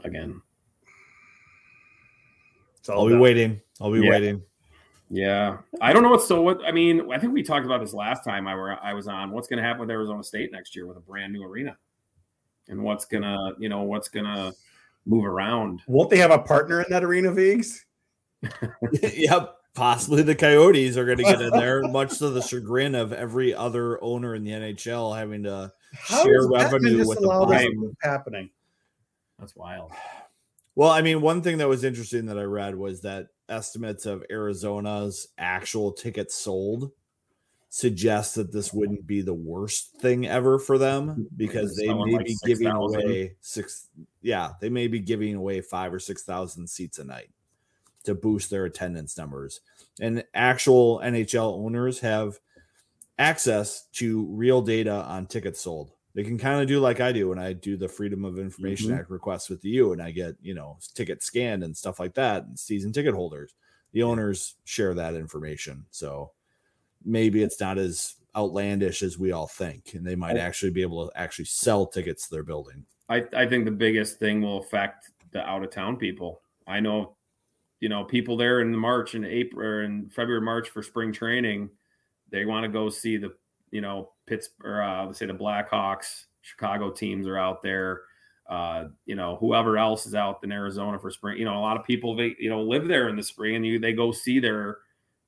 Again, 0.05 0.41
It's 2.79 2.89
all 2.89 3.01
I'll 3.01 3.07
be 3.07 3.13
done. 3.13 3.21
waiting. 3.21 3.61
I'll 3.81 3.93
be 3.93 4.01
Yeah. 4.01 4.11
waiting. 4.11 4.43
Yeah. 5.13 5.59
I 5.83 5.93
don't 5.93 6.03
know 6.03 6.09
what's 6.09 6.27
so. 6.27 6.41
What 6.41 6.61
I 6.67 6.73
mean, 6.73 7.13
I 7.13 7.19
think 7.19 7.35
we 7.35 7.43
talked 7.43 7.67
about 7.67 7.81
this 7.81 7.93
last 7.93 8.25
time 8.25 8.49
I 8.49 8.55
were 8.55 8.79
I 8.83 8.95
was 8.95 9.09
on. 9.09 9.31
What's 9.31 9.47
going 9.47 9.59
to 9.59 9.63
happen 9.63 9.81
with 9.81 9.91
Arizona 9.91 10.25
State 10.25 10.51
next 10.51 10.75
year 10.75 10.87
with 10.87 10.97
a 10.97 11.01
brand 11.01 11.35
new 11.35 11.45
arena, 11.45 11.77
and 12.69 12.83
what's 12.83 13.05
gonna 13.05 13.53
you 13.59 13.69
know 13.69 13.83
what's 13.83 14.09
gonna 14.09 14.53
move 15.05 15.27
around? 15.27 15.83
Won't 15.87 16.09
they 16.09 16.17
have 16.17 16.31
a 16.31 16.39
partner 16.39 16.81
in 16.81 16.87
that 16.89 17.05
arena, 17.05 17.31
Vigs? 17.31 17.85
yep. 19.03 19.57
possibly 19.75 20.23
the 20.23 20.35
Coyotes 20.35 20.97
are 20.97 21.05
going 21.05 21.19
to 21.19 21.25
get 21.25 21.43
in 21.43 21.51
there, 21.51 21.83
much 21.89 22.19
to 22.19 22.31
the 22.31 22.41
chagrin 22.41 22.95
of 22.95 23.13
every 23.13 23.55
other 23.55 24.03
owner 24.03 24.35
in 24.35 24.45
the 24.45 24.51
NHL 24.51 25.17
having 25.17 25.43
to 25.43 25.73
How 25.95 26.25
share 26.25 26.39
does 26.39 26.47
Bettman 26.47 26.73
revenue 26.73 26.97
just 26.99 27.09
with 27.11 27.21
the 27.21 27.27
allow 27.27 27.45
this 27.45 27.63
prime. 27.63 27.75
from 27.75 27.97
happening. 28.03 28.51
That's 29.39 29.55
wild. 29.55 29.93
Well, 30.75 30.91
I 30.91 31.03
mean, 31.03 31.21
one 31.21 31.43
thing 31.43 31.59
that 31.59 31.69
was 31.69 31.85
interesting 31.85 32.27
that 32.27 32.39
I 32.39 32.45
read 32.45 32.75
was 32.75 33.03
that 33.03 33.29
estimates 33.53 34.07
of 34.07 34.25
Arizona's 34.31 35.29
actual 35.39 35.93
tickets 35.93 36.35
sold 36.35 36.91
suggest 37.69 38.35
that 38.35 38.53
this 38.53 38.73
wouldn't 38.73 39.07
be 39.07 39.23
the 39.23 39.33
worst 39.33 39.97
thing 39.97 40.27
ever 40.27 40.59
for 40.59 40.77
them 40.77 41.27
because 41.37 41.75
they 41.77 41.87
Selling 41.87 42.13
may 42.13 42.17
like 42.19 42.27
be 42.27 42.37
giving 42.45 42.67
6,000. 42.67 43.01
away 43.03 43.37
six 43.41 43.89
yeah, 44.21 44.51
they 44.61 44.69
may 44.69 44.89
be 44.89 45.01
giving 45.01 45.35
away 45.35 45.61
5 45.61 45.95
or 45.95 45.99
6,000 45.99 46.67
seats 46.69 46.99
a 46.99 47.05
night 47.05 47.31
to 48.05 48.15
boost 48.15 48.51
their 48.51 48.65
attendance 48.65 49.17
numbers. 49.17 49.61
And 50.01 50.25
actual 50.35 51.01
NHL 51.03 51.65
owners 51.65 52.01
have 52.01 52.39
access 53.19 53.87
to 53.93 54.27
real 54.27 54.61
data 54.61 54.93
on 54.93 55.27
tickets 55.27 55.61
sold. 55.61 55.93
They 56.15 56.25
can 56.25 56.37
kind 56.39 56.61
of 56.61 56.69
do 56.69 56.79
like 56.79 57.01
I 57.01 57.11
do 57.13 57.29
when 57.31 57.39
I 57.39 57.55
do 57.55 57.77
the 57.77 57.89
Freedom 57.89 58.25
of 58.25 58.39
Information 58.39 58.91
Mhm. 58.91 58.99
Act 58.99 59.11
requests 59.11 59.49
with 59.49 59.65
you, 59.65 59.93
and 59.93 60.03
I 60.03 60.11
get 60.11 60.37
you 60.43 60.55
know 60.55 60.79
ticket 60.95 61.23
scanned 61.23 61.63
and 61.65 61.77
stuff 61.77 61.99
like 61.99 62.15
that. 62.15 62.45
And 62.45 62.59
season 62.59 62.93
ticket 62.93 63.15
holders, 63.15 63.55
the 63.93 64.03
owners 64.03 64.57
share 64.65 64.95
that 64.95 65.15
information, 65.15 65.87
so 65.91 66.33
maybe 67.05 67.43
it's 67.43 67.61
not 67.61 67.79
as 67.79 68.17
outlandish 68.37 69.03
as 69.03 69.19
we 69.19 69.33
all 69.33 69.47
think, 69.47 69.95
and 69.95 70.07
they 70.07 70.17
might 70.17 70.37
actually 70.39 70.71
be 70.71 70.83
able 70.83 71.09
to 71.09 71.19
actually 71.19 71.45
sell 71.47 71.87
tickets 71.87 72.29
to 72.29 72.35
their 72.35 72.43
building. 72.45 72.87
I, 73.09 73.27
I 73.35 73.47
think 73.47 73.65
the 73.67 73.71
biggest 73.71 74.19
thing 74.19 74.41
will 74.41 74.59
affect 74.59 75.11
the 75.33 75.41
out 75.47 75.63
of 75.65 75.71
town 75.71 75.97
people. 75.97 76.41
I 76.67 76.81
know, 76.81 77.17
you 77.81 77.89
know, 77.91 78.05
people 78.05 78.37
there 78.37 78.61
in 78.61 78.75
March 78.75 79.15
and 79.15 79.27
April 79.27 79.85
in 79.85 80.09
February, 80.09 80.41
March 80.41 80.71
for 80.71 80.83
spring 80.83 81.13
training, 81.13 81.71
they 82.31 82.47
want 82.47 82.65
to 82.65 82.69
go 82.71 82.89
see 82.89 83.17
the, 83.19 83.35
you 83.73 83.81
know, 83.81 84.11
Pittsburgh, 84.27 84.87
uh, 84.87 85.07
let's 85.07 85.19
say 85.19 85.27
the 85.27 85.33
Blackhawks, 85.33 86.27
Chicago 86.43 86.93
teams 86.93 87.27
are 87.27 87.39
out 87.39 87.63
there. 87.63 88.03
Uh, 88.49 88.89
you 89.07 89.17
know, 89.17 89.37
whoever 89.37 89.79
else 89.79 90.07
is 90.07 90.15
out 90.15 90.41
in 90.45 90.53
Arizona 90.53 90.99
for 90.99 91.11
spring, 91.11 91.39
you 91.39 91.45
know, 91.45 91.57
a 91.57 91.61
lot 91.61 91.77
of 91.77 91.85
people 91.85 92.15
they 92.15 92.37
you 92.39 92.51
know 92.51 92.63
live 92.63 92.87
there 92.87 93.09
in 93.09 93.17
the 93.17 93.23
spring 93.23 93.57
and 93.57 93.67
you 93.67 93.79
they 93.79 93.93
go 93.93 94.13
see 94.13 94.39
their 94.39 94.79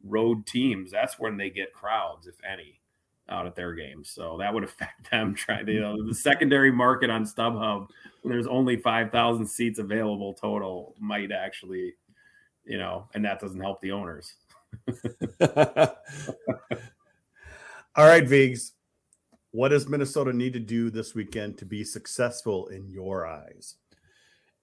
road 0.05 0.47
teams. 0.47 0.91
That's 0.91 1.19
when 1.19 1.37
they 1.37 1.51
get 1.51 1.73
crowds, 1.73 2.27
if 2.27 2.35
any, 2.49 2.81
out 3.29 3.47
at 3.47 3.57
their 3.57 3.73
games. 3.73 4.11
So 4.11 4.37
that 4.39 4.53
would 4.53 4.65
affect 4.65 5.11
them 5.11 5.35
trying 5.35 5.67
to, 5.67 5.73
you 5.73 5.81
know, 5.81 6.07
the 6.07 6.15
secondary 6.15 6.71
market 6.71 7.09
on 7.11 7.25
StubHub 7.25 7.89
when 8.23 8.33
there's 8.33 8.47
only 8.47 8.77
5,000 8.77 9.47
seats 9.47 9.79
available 9.79 10.35
total 10.35 10.95
might 11.01 11.33
actually, 11.33 11.95
you 12.65 12.79
know, 12.79 13.09
and 13.15 13.25
that 13.25 13.41
doesn't 13.41 13.61
help 13.61 13.81
the 13.81 13.93
owners. 13.93 14.35
All 17.97 18.07
right, 18.07 18.27
Vigs. 18.27 18.73
What 19.53 19.69
does 19.69 19.89
Minnesota 19.89 20.33
need 20.33 20.53
to 20.55 20.61
do 20.61 20.91
this 20.91 21.15
weekend 21.15 21.59
to 21.59 21.65
be 21.65 21.85
successful 21.85 22.67
in 22.69 22.89
your 22.89 23.27
eyes? 23.27 23.77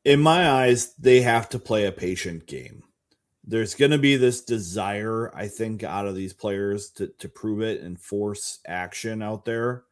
in 0.03 0.19
my 0.19 0.49
eyes, 0.49 0.93
they 0.95 1.21
have 1.21 1.49
to 1.49 1.59
play 1.59 1.85
a 1.85 1.91
patient 1.91 2.47
game. 2.47 2.83
There's 3.43 3.75
going 3.75 3.91
to 3.91 3.97
be 3.97 4.17
this 4.17 4.41
desire, 4.41 5.35
I 5.35 5.47
think, 5.47 5.83
out 5.83 6.07
of 6.07 6.15
these 6.15 6.33
players 6.33 6.89
to, 6.91 7.07
to 7.19 7.29
prove 7.29 7.61
it 7.61 7.81
and 7.81 7.99
force 7.99 8.59
action 8.67 9.21
out 9.21 9.45
there. 9.45 9.83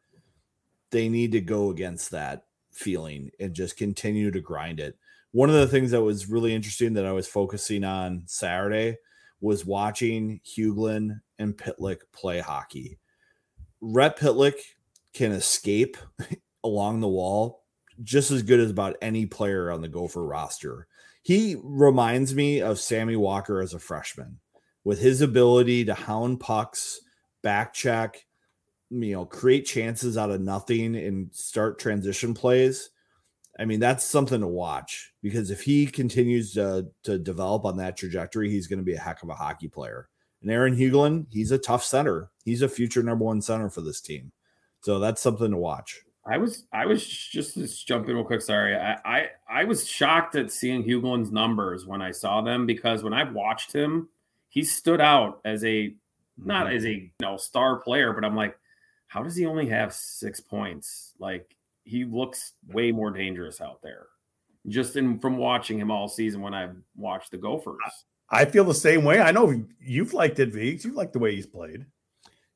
They 0.90 1.08
need 1.08 1.32
to 1.32 1.40
go 1.40 1.70
against 1.70 2.10
that 2.10 2.46
feeling 2.72 3.30
and 3.38 3.54
just 3.54 3.76
continue 3.76 4.30
to 4.30 4.40
grind 4.40 4.80
it. 4.80 4.96
One 5.32 5.48
of 5.48 5.56
the 5.56 5.68
things 5.68 5.92
that 5.92 6.02
was 6.02 6.28
really 6.28 6.54
interesting 6.54 6.94
that 6.94 7.06
I 7.06 7.12
was 7.12 7.28
focusing 7.28 7.84
on 7.84 8.22
Saturday 8.26 8.98
was 9.40 9.64
watching 9.64 10.40
Huglin 10.44 11.20
and 11.38 11.56
Pitlick 11.56 11.98
play 12.12 12.40
hockey. 12.40 12.98
Rhett 13.80 14.18
Pitlick 14.18 14.54
can 15.14 15.32
escape 15.32 15.96
along 16.64 17.00
the 17.00 17.08
wall 17.08 17.64
just 18.02 18.30
as 18.30 18.42
good 18.42 18.60
as 18.60 18.70
about 18.70 18.96
any 19.02 19.26
player 19.26 19.70
on 19.70 19.80
the 19.80 19.88
Gopher 19.88 20.24
roster. 20.24 20.86
He 21.22 21.56
reminds 21.62 22.34
me 22.34 22.60
of 22.60 22.80
Sammy 22.80 23.16
Walker 23.16 23.60
as 23.60 23.74
a 23.74 23.78
freshman 23.78 24.40
with 24.84 25.00
his 25.00 25.20
ability 25.20 25.84
to 25.84 25.94
hound 25.94 26.40
pucks, 26.40 27.00
back 27.42 27.74
check, 27.74 28.24
you 28.90 29.12
know, 29.12 29.24
create 29.24 29.66
chances 29.66 30.16
out 30.16 30.30
of 30.30 30.40
nothing 30.40 30.96
and 30.96 31.32
start 31.32 31.78
transition 31.78 32.34
plays. 32.34 32.90
I 33.58 33.64
mean, 33.64 33.80
that's 33.80 34.04
something 34.04 34.40
to 34.40 34.46
watch 34.46 35.12
because 35.22 35.50
if 35.50 35.62
he 35.62 35.86
continues 35.86 36.52
to, 36.54 36.86
to 37.04 37.18
develop 37.18 37.64
on 37.64 37.76
that 37.76 37.96
trajectory, 37.96 38.50
he's 38.50 38.66
going 38.66 38.78
to 38.78 38.84
be 38.84 38.94
a 38.94 39.00
heck 39.00 39.22
of 39.22 39.28
a 39.28 39.34
hockey 39.34 39.68
player. 39.68 40.08
And 40.42 40.50
Aaron 40.50 40.76
Huglin, 40.76 41.26
he's 41.30 41.50
a 41.50 41.58
tough 41.58 41.84
center. 41.84 42.30
He's 42.44 42.62
a 42.62 42.68
future 42.68 43.02
number 43.02 43.24
one 43.24 43.42
center 43.42 43.68
for 43.68 43.82
this 43.82 44.00
team. 44.00 44.32
So 44.82 44.98
that's 44.98 45.20
something 45.20 45.50
to 45.50 45.56
watch. 45.56 46.02
I 46.26 46.38
was 46.38 46.64
I 46.72 46.86
was 46.86 47.06
just 47.06 47.54
to 47.54 47.66
jump 47.66 48.08
in 48.08 48.14
real 48.14 48.24
quick. 48.24 48.42
Sorry, 48.42 48.76
I 48.76 48.98
I, 49.04 49.28
I 49.48 49.64
was 49.64 49.86
shocked 49.86 50.36
at 50.36 50.52
seeing 50.52 50.82
Huglin's 50.82 51.32
numbers 51.32 51.86
when 51.86 52.02
I 52.02 52.10
saw 52.10 52.42
them 52.42 52.66
because 52.66 53.02
when 53.02 53.14
I've 53.14 53.32
watched 53.32 53.72
him, 53.72 54.08
he 54.48 54.62
stood 54.62 55.00
out 55.00 55.40
as 55.44 55.64
a 55.64 55.94
not 56.36 56.66
mm-hmm. 56.66 56.76
as 56.76 56.84
a 56.84 56.92
you 56.92 57.10
know 57.20 57.36
star 57.36 57.76
player, 57.76 58.12
but 58.12 58.24
I'm 58.24 58.36
like, 58.36 58.56
how 59.08 59.22
does 59.22 59.36
he 59.36 59.46
only 59.46 59.68
have 59.68 59.92
six 59.94 60.40
points? 60.40 61.12
Like 61.18 61.56
he 61.84 62.04
looks 62.04 62.52
way 62.68 62.92
more 62.92 63.10
dangerous 63.10 63.60
out 63.60 63.82
there. 63.82 64.06
Just 64.68 64.96
in 64.96 65.18
from 65.18 65.38
watching 65.38 65.78
him 65.78 65.90
all 65.90 66.06
season 66.06 66.42
when 66.42 66.54
I've 66.54 66.76
watched 66.96 67.30
the 67.30 67.38
Gophers. 67.38 68.04
I 68.30 68.44
feel 68.44 68.64
the 68.64 68.74
same 68.74 69.04
way. 69.04 69.20
I 69.20 69.32
know 69.32 69.64
you've 69.80 70.14
liked 70.14 70.38
it, 70.38 70.52
Vigs. 70.52 70.84
You 70.84 70.92
like 70.92 71.12
the 71.12 71.18
way 71.18 71.34
he's 71.34 71.46
played. 71.46 71.86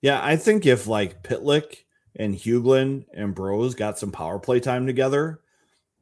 Yeah, 0.01 0.20
I 0.22 0.37
think 0.37 0.66
if 0.66 0.87
like 0.87 1.22
Pitlick 1.22 1.85
and 2.16 2.35
Huglin 2.35 3.07
and 3.12 3.35
Broz 3.35 3.77
got 3.77 3.99
some 3.99 4.12
power 4.12 4.39
play 4.39 4.61
time 4.61 4.87
together, 4.87 5.41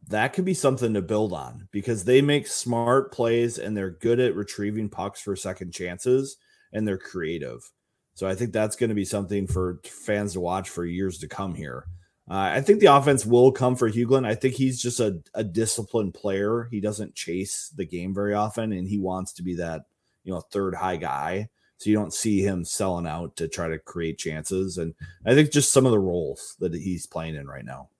that 0.08 0.32
could 0.32 0.44
be 0.44 0.54
something 0.54 0.94
to 0.94 1.02
build 1.02 1.32
on 1.32 1.68
because 1.70 2.04
they 2.04 2.20
make 2.20 2.46
smart 2.46 3.12
plays 3.12 3.58
and 3.58 3.76
they're 3.76 3.90
good 3.90 4.20
at 4.20 4.34
retrieving 4.34 4.88
pucks 4.88 5.20
for 5.20 5.36
second 5.36 5.72
chances 5.72 6.36
and 6.72 6.86
they're 6.86 6.98
creative. 6.98 7.70
So 8.14 8.26
I 8.26 8.34
think 8.34 8.52
that's 8.52 8.76
going 8.76 8.90
to 8.90 8.94
be 8.94 9.04
something 9.04 9.46
for 9.46 9.80
fans 9.84 10.34
to 10.34 10.40
watch 10.40 10.68
for 10.68 10.84
years 10.84 11.18
to 11.18 11.28
come 11.28 11.54
here. 11.54 11.86
Uh, 12.32 12.50
I 12.54 12.62
think 12.62 12.80
the 12.80 12.86
offense 12.86 13.26
will 13.26 13.52
come 13.52 13.76
for 13.76 13.90
Huglin. 13.90 14.26
I 14.26 14.34
think 14.34 14.54
he's 14.54 14.80
just 14.80 15.00
a, 15.00 15.20
a 15.34 15.44
disciplined 15.44 16.14
player. 16.14 16.66
He 16.70 16.80
doesn't 16.80 17.14
chase 17.14 17.70
the 17.76 17.84
game 17.84 18.14
very 18.14 18.32
often 18.32 18.72
and 18.72 18.88
he 18.88 18.96
wants 18.96 19.34
to 19.34 19.42
be 19.42 19.56
that, 19.56 19.82
you 20.24 20.32
know, 20.32 20.40
third 20.40 20.74
high 20.74 20.96
guy. 20.96 21.50
So 21.76 21.90
you 21.90 21.96
don't 21.96 22.14
see 22.14 22.40
him 22.40 22.64
selling 22.64 23.06
out 23.06 23.36
to 23.36 23.48
try 23.48 23.68
to 23.68 23.78
create 23.78 24.16
chances. 24.16 24.78
And 24.78 24.94
I 25.26 25.34
think 25.34 25.52
just 25.52 25.74
some 25.74 25.84
of 25.84 25.92
the 25.92 25.98
roles 25.98 26.56
that 26.58 26.72
he's 26.72 27.04
playing 27.04 27.34
in 27.34 27.46
right 27.46 27.66
now. 27.66 27.90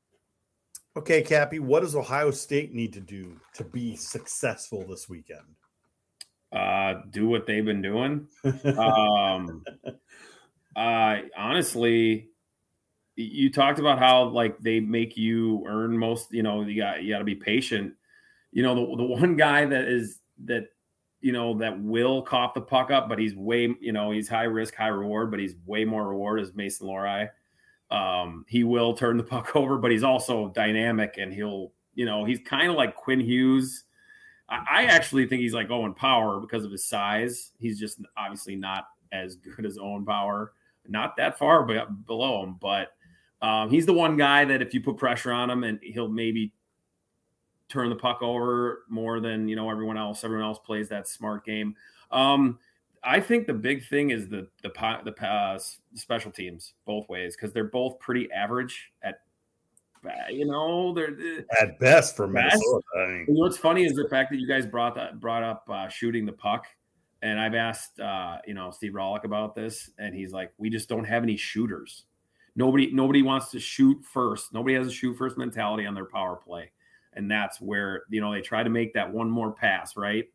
Okay, 0.97 1.20
Cappy, 1.20 1.59
what 1.59 1.80
does 1.80 1.95
Ohio 1.95 2.30
State 2.30 2.72
need 2.72 2.95
to 2.95 3.01
do 3.01 3.39
to 3.53 3.64
be 3.64 3.97
successful 3.97 4.83
this 4.89 5.11
weekend? 5.11 5.45
Uh 6.51 7.03
do 7.11 7.28
what 7.28 7.45
they've 7.45 7.66
been 7.66 7.83
doing. 7.83 8.28
um 8.78 9.62
uh 10.74 11.16
honestly 11.37 12.30
you 13.17 13.51
talked 13.51 13.79
about 13.79 13.99
how 13.99 14.25
like 14.25 14.59
they 14.59 14.81
make 14.81 15.17
you 15.17 15.65
earn 15.67 15.97
most 15.97 16.33
you 16.33 16.43
know 16.43 16.63
you 16.63 16.81
got 16.81 17.03
you 17.03 17.13
got 17.13 17.19
to 17.19 17.25
be 17.25 17.35
patient. 17.35 17.95
You 18.53 18.63
know 18.63 18.75
the, 18.75 18.97
the 18.97 19.05
one 19.05 19.37
guy 19.37 19.65
that 19.65 19.85
is 19.85 20.19
that 20.45 20.69
you 21.23 21.33
know 21.33 21.57
that 21.59 21.81
will 21.81 22.21
cough 22.23 22.53
the 22.53 22.61
puck 22.61 22.91
up 22.91 23.09
but 23.09 23.19
he's 23.19 23.35
way 23.35 23.75
you 23.81 23.93
know 23.93 24.11
he's 24.11 24.29
high 24.29 24.43
risk 24.43 24.75
high 24.75 24.89
reward 24.89 25.31
but 25.31 25.41
he's 25.41 25.55
way 25.65 25.85
more 25.85 26.09
reward 26.09 26.41
is 26.41 26.53
mason 26.55 26.89
Lohrei. 26.89 27.29
um 27.91 28.45
he 28.49 28.65
will 28.65 28.93
turn 28.95 29.17
the 29.17 29.23
puck 29.35 29.55
over 29.57 29.79
but 29.79 29.91
he's 29.91 30.03
also 30.03 30.49
dynamic 30.49 31.17
and 31.19 31.33
he'll 31.33 31.73
you 31.95 32.05
know 32.05 32.25
he's 32.25 32.41
kind 32.45 32.69
of 32.69 32.77
like 32.77 32.95
quinn 32.97 33.21
hughes. 33.21 33.85
I, 34.49 34.65
I 34.69 34.85
actually 34.85 35.27
think 35.27 35.41
he's 35.43 35.55
like 35.55 35.71
owen 35.71 35.95
power 35.95 36.41
because 36.41 36.65
of 36.65 36.73
his 36.73 36.85
size. 36.85 37.53
He's 37.59 37.79
just 37.79 38.01
obviously 38.17 38.57
not 38.57 38.87
as 39.13 39.37
good 39.37 39.65
as 39.65 39.79
owen 39.79 40.05
power. 40.05 40.53
Not 40.89 41.17
that 41.17 41.39
far 41.39 41.65
below 42.07 42.43
him 42.43 42.57
but 42.61 42.89
um, 43.43 43.68
he's 43.68 43.86
the 43.86 43.93
one 43.93 44.16
guy 44.16 44.45
that 44.45 44.62
if 44.62 44.72
you 44.72 44.80
put 44.80 44.97
pressure 44.97 45.32
on 45.32 45.51
him 45.51 45.64
and 45.64 45.80
he'll 45.82 46.09
maybe 46.09 46.53
turn 47.68 47.88
the 47.88 47.97
puck 47.97 48.22
over 48.22 48.84
more 48.88 49.18
than 49.18 49.49
you 49.49 49.57
know 49.57 49.70
everyone 49.70 49.97
else. 49.97 50.24
Everyone 50.24 50.45
else 50.45 50.59
plays 50.59 50.88
that 50.90 51.09
smart 51.09 51.45
game. 51.45 51.74
Um, 52.11 52.59
I 53.03 53.18
think 53.18 53.47
the 53.47 53.55
big 53.55 53.86
thing 53.88 54.11
is 54.11 54.28
the 54.28 54.49
the 54.62 54.70
the 55.05 55.26
uh, 55.26 55.59
special 55.95 56.30
teams 56.30 56.74
both 56.84 57.09
ways 57.09 57.34
because 57.34 57.53
they're 57.53 57.64
both 57.64 57.99
pretty 57.99 58.30
average 58.30 58.93
at 59.03 59.20
you 60.30 60.45
know 60.45 60.93
they're 60.93 61.45
at 61.61 61.78
best 61.80 62.16
for 62.16 62.26
best. 62.26 62.57
Minnesota. 62.57 62.82
I 62.97 63.07
mean, 63.07 63.26
what's 63.28 63.57
funny 63.57 63.84
is 63.84 63.95
the 63.95 64.09
fact 64.09 64.30
that 64.30 64.38
you 64.38 64.47
guys 64.47 64.66
brought 64.66 64.95
that 64.97 65.18
brought 65.18 65.43
up 65.43 65.68
uh, 65.70 65.88
shooting 65.88 66.26
the 66.26 66.32
puck, 66.32 66.66
and 67.22 67.40
I've 67.40 67.55
asked 67.55 67.99
uh, 67.99 68.38
you 68.47 68.55
know 68.55 68.70
Steve 68.70 68.93
Rohlik 68.93 69.24
about 69.24 69.55
this, 69.55 69.90
and 69.99 70.14
he's 70.14 70.32
like, 70.32 70.53
we 70.59 70.70
just 70.70 70.88
don't 70.88 71.05
have 71.05 71.22
any 71.22 71.36
shooters. 71.36 72.05
Nobody 72.55 72.90
nobody 72.92 73.22
wants 73.22 73.50
to 73.53 73.61
shoot 73.61 74.05
first. 74.05 74.53
Nobody 74.53 74.74
has 74.74 74.86
a 74.86 74.92
shoot 74.92 75.16
first 75.16 75.38
mentality 75.38 75.86
on 75.86 75.94
their 75.94 76.05
power 76.05 76.36
play, 76.36 76.70
and 77.14 77.30
that's 77.30 77.61
where 77.61 78.03
you 78.11 78.20
know 78.20 78.32
they 78.32 78.42
try 78.42 78.62
to 78.62 78.70
make 78.70 78.92
that 78.94 79.11
one 79.11 79.30
more 79.30 79.53
pass 79.53 79.96
right, 79.96 80.28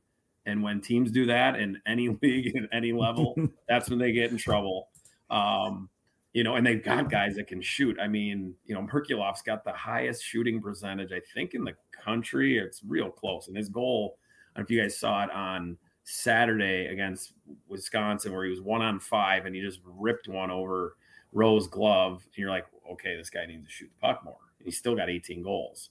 And 0.46 0.64
when 0.64 0.82
teams 0.82 1.12
do 1.12 1.26
that 1.28 1.60
in 1.60 1.80
any 1.86 2.10
league, 2.22 2.56
in 2.56 2.68
any 2.72 2.92
level, 2.92 3.36
that's 3.70 3.90
when 3.90 4.00
they 4.00 4.12
get 4.12 4.32
in 4.32 4.38
trouble. 4.38 4.90
Um, 5.30 5.90
you 6.34 6.44
know, 6.44 6.56
and 6.56 6.66
they've 6.66 6.84
got 6.84 7.10
guys 7.10 7.36
that 7.36 7.48
can 7.48 7.62
shoot. 7.62 7.98
I 8.00 8.08
mean, 8.08 8.54
you 8.66 8.76
know, 8.76 8.82
Merkulov's 8.82 9.42
got 9.42 9.64
the 9.64 9.72
highest 9.72 10.24
shooting 10.24 10.62
percentage, 10.62 11.12
I 11.12 11.22
think, 11.34 11.56
in 11.56 11.64
the 11.64 11.74
country. 12.04 12.60
It's 12.60 12.84
real 12.84 13.10
close. 13.10 13.48
And 13.48 13.58
his 13.58 13.70
goal, 13.70 14.20
I 14.54 14.60
don't 14.60 14.62
know 14.62 14.66
if 14.66 14.72
you 14.72 14.82
guys 14.82 15.00
saw 15.00 15.24
it 15.24 15.32
on 15.32 15.78
Saturday 16.04 16.88
against 16.88 17.34
Wisconsin, 17.68 18.34
where 18.34 18.44
he 18.44 18.52
was 18.52 18.62
one 18.62 18.84
on 18.84 19.00
five 19.00 19.46
and 19.46 19.56
he 19.56 19.62
just 19.62 19.80
ripped 19.84 20.28
one 20.28 20.52
over 20.52 20.96
Rowe's 21.38 21.68
glove. 21.68 22.24
And 22.26 22.38
you're 22.38 22.50
like, 22.50 22.66
okay, 22.92 23.16
this 23.16 23.30
guy 23.30 23.46
needs 23.46 23.66
to 23.66 23.72
shoot 23.72 23.92
the 23.94 24.08
puck 24.08 24.24
more. 24.24 24.38
He's 24.64 24.78
still 24.78 24.96
got 24.96 25.10
18 25.10 25.44
goals. 25.44 25.90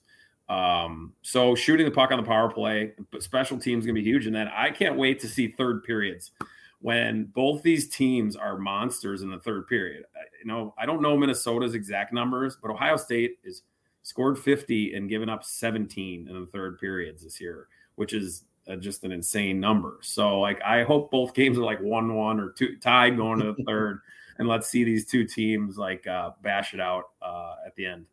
Um, 0.49 1.13
so 1.23 1.55
shooting 1.55 1.85
the 1.85 1.91
puck 1.91 2.11
on 2.11 2.17
the 2.17 2.27
power 2.27 2.49
play, 2.49 2.93
but 3.11 3.23
special 3.23 3.57
teams 3.57 3.85
gonna 3.85 3.95
be 3.95 4.03
huge. 4.03 4.27
And 4.27 4.35
then 4.35 4.47
I 4.47 4.69
can't 4.69 4.97
wait 4.97 5.19
to 5.21 5.27
see 5.27 5.47
third 5.47 5.83
periods 5.83 6.31
when 6.79 7.25
both 7.25 7.63
these 7.63 7.89
teams 7.89 8.35
are 8.35 8.57
monsters 8.57 9.23
in 9.23 9.31
the 9.31 9.39
third 9.39 9.67
period. 9.67 10.03
You 10.39 10.47
know, 10.47 10.73
I 10.77 10.85
don't 10.85 11.01
know 11.01 11.17
Minnesota's 11.17 11.73
exact 11.73 12.13
numbers, 12.13 12.57
but 12.61 12.71
Ohio 12.71 12.97
State 12.97 13.39
is 13.43 13.63
scored 14.03 14.39
50 14.39 14.93
and 14.93 15.09
given 15.09 15.27
up 15.27 15.43
17 15.43 16.27
in 16.29 16.39
the 16.39 16.45
third 16.45 16.79
periods 16.79 17.23
this 17.23 17.41
year, 17.41 17.67
which 17.95 18.13
is 18.13 18.45
uh, 18.69 18.75
just 18.75 19.03
an 19.03 19.11
insane 19.11 19.59
number. 19.59 19.97
So, 20.01 20.39
like, 20.39 20.61
I 20.61 20.83
hope 20.83 21.11
both 21.11 21.33
games 21.33 21.57
are 21.57 21.63
like 21.63 21.81
one-one 21.81 22.39
or 22.39 22.51
two 22.51 22.77
tied 22.77 23.17
going 23.17 23.39
to 23.39 23.53
the 23.53 23.63
third, 23.67 23.99
and 24.39 24.47
let's 24.47 24.67
see 24.67 24.83
these 24.83 25.05
two 25.05 25.25
teams 25.25 25.77
like 25.77 26.05
uh, 26.07 26.31
bash 26.41 26.73
it 26.73 26.79
out 26.79 27.05
uh, 27.21 27.55
at 27.65 27.75
the 27.75 27.85
end. 27.85 28.05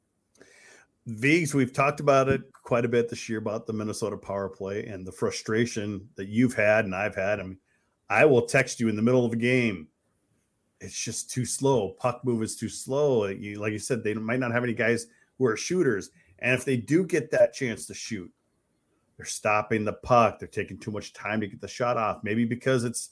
Vigs, 1.07 1.55
we've 1.55 1.73
talked 1.73 2.01
about 2.01 2.29
it 2.29 2.43
quite 2.63 2.85
a 2.85 2.89
bit 2.89 3.11
this 3.11 3.29
year 3.29 3.39
about 3.39 3.67
the 3.67 3.73
Minnesota 3.73 4.17
power 4.17 4.49
play 4.49 4.87
and 4.87 5.07
the 5.07 5.13
frustration 5.13 6.09
that 6.17 6.29
you've 6.29 6.55
had 6.55 6.87
and 6.87 6.95
I've 6.95 7.15
had. 7.15 7.41
I 7.41 7.43
mean, 7.43 7.59
I 8.09 8.25
will 8.25 8.47
text 8.47 8.81
you 8.81 8.89
in 8.89 8.97
the 8.97 9.03
middle 9.03 9.25
of 9.25 9.33
a 9.33 9.37
game. 9.37 9.89
It's 10.81 10.99
just 10.99 11.31
too 11.31 11.45
slow. 11.45 11.91
Puck 11.99 12.25
move 12.25 12.43
is 12.43 12.57
too 12.57 12.69
slow. 12.69 13.27
You, 13.27 13.61
like 13.61 13.73
you 13.73 13.79
said, 13.79 14.03
they 14.03 14.15
might 14.15 14.41
not 14.41 14.53
have 14.53 14.65
any 14.65 14.75
guys 14.75 15.07
who 15.39 15.47
are 15.47 15.57
shooters. 15.57 16.11
And 16.39 16.55
if 16.55 16.65
they 16.65 16.77
do 16.77 17.05
get 17.05 17.31
that 17.31 17.53
chance 17.53 17.87
to 17.87 17.95
shoot, 17.95 18.31
they're 19.17 19.27
stopping 19.27 19.85
the 19.85 19.93
puck. 19.93 20.39
They're 20.39 20.49
taking 20.49 20.79
too 20.79 20.91
much 20.91 21.13
time 21.13 21.41
to 21.41 21.47
get 21.47 21.61
the 21.61 21.69
shot 21.69 21.97
off. 21.97 22.21
Maybe 22.23 22.45
because 22.45 22.85
it's 22.85 23.11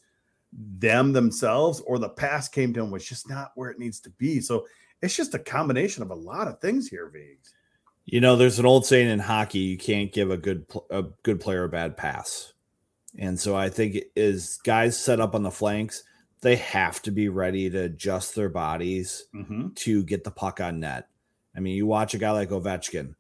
them 0.53 1.13
themselves 1.13 1.81
or 1.81 1.99
the 1.99 2.09
pass 2.09 2.49
came 2.49 2.73
to 2.75 2.81
him 2.81 2.91
was 2.91 3.07
just 3.07 3.29
not 3.29 3.53
where 3.55 3.71
it 3.71 3.79
needs 3.79 4.01
to 4.01 4.11
be. 4.11 4.41
So 4.41 4.67
it's 5.01 5.17
just 5.17 5.35
a 5.35 5.39
combination 5.39 6.03
of 6.03 6.11
a 6.11 6.15
lot 6.15 6.49
of 6.49 6.61
things 6.61 6.89
here, 6.89 7.09
Vigs. 7.09 7.55
You 8.05 8.21
know, 8.21 8.37
there's 8.37 8.59
an 8.59 8.67
old 8.67 8.85
saying 8.85 9.09
in 9.09 9.19
hockey: 9.19 9.61
you 9.61 9.79
can't 9.79 10.13
give 10.13 10.31
a 10.31 10.37
good 10.37 10.67
a 10.91 11.05
good 11.23 11.41
player 11.41 11.65
a 11.65 11.69
bad 11.69 11.97
pass. 11.97 12.53
And 13.19 13.39
so 13.39 13.55
I 13.55 13.69
think 13.69 13.99
is 14.17 14.59
guys 14.65 14.99
set 14.99 15.21
up 15.21 15.35
on 15.35 15.43
the 15.43 15.51
flanks, 15.51 16.03
they 16.41 16.57
have 16.57 17.01
to 17.03 17.11
be 17.11 17.29
ready 17.29 17.71
to 17.71 17.85
adjust 17.85 18.35
their 18.35 18.49
bodies 18.49 19.27
mm-hmm. 19.35 19.69
to 19.75 20.03
get 20.03 20.25
the 20.25 20.31
puck 20.31 20.61
on 20.61 20.81
net. 20.81 21.09
I 21.57 21.61
mean, 21.61 21.77
you 21.77 21.87
watch 21.87 22.15
a 22.15 22.19
guy 22.19 22.31
like 22.31 22.51
Ovechkin, 22.51 23.15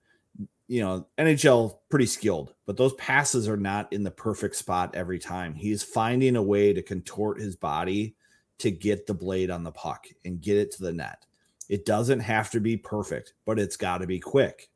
you 0.69 0.81
know, 0.81 1.07
NHL 1.19 1.79
pretty 1.91 2.07
skilled, 2.07 2.55
but 2.67 2.77
those 2.77 2.95
passes 2.95 3.49
are 3.49 3.57
not 3.57 3.93
in 3.93 4.03
the 4.03 4.11
perfect 4.11 4.57
spot 4.57 4.95
every 4.95 5.19
time. 5.19 5.55
He's 5.55 5.83
finding 5.83 6.37
a 6.37 6.43
way 6.43 6.73
to 6.73 6.83
contort 6.83 7.41
his 7.41 7.57
body 7.57 8.15
to 8.59 8.71
get 8.71 9.07
the 9.07 9.15
blade 9.15 9.51
on 9.51 9.65
the 9.65 9.73
puck 9.73 10.07
and 10.25 10.41
get 10.41 10.57
it 10.57 10.71
to 10.73 10.83
the 10.83 10.93
net. 10.93 11.27
It 11.69 11.85
doesn't 11.85 12.21
have 12.21 12.51
to 12.53 12.61
be 12.61 12.77
perfect, 12.77 13.35
but 13.45 13.59
it's 13.59 13.77
got 13.77 13.99
to 13.99 14.07
be 14.07 14.21
quick. 14.21 14.69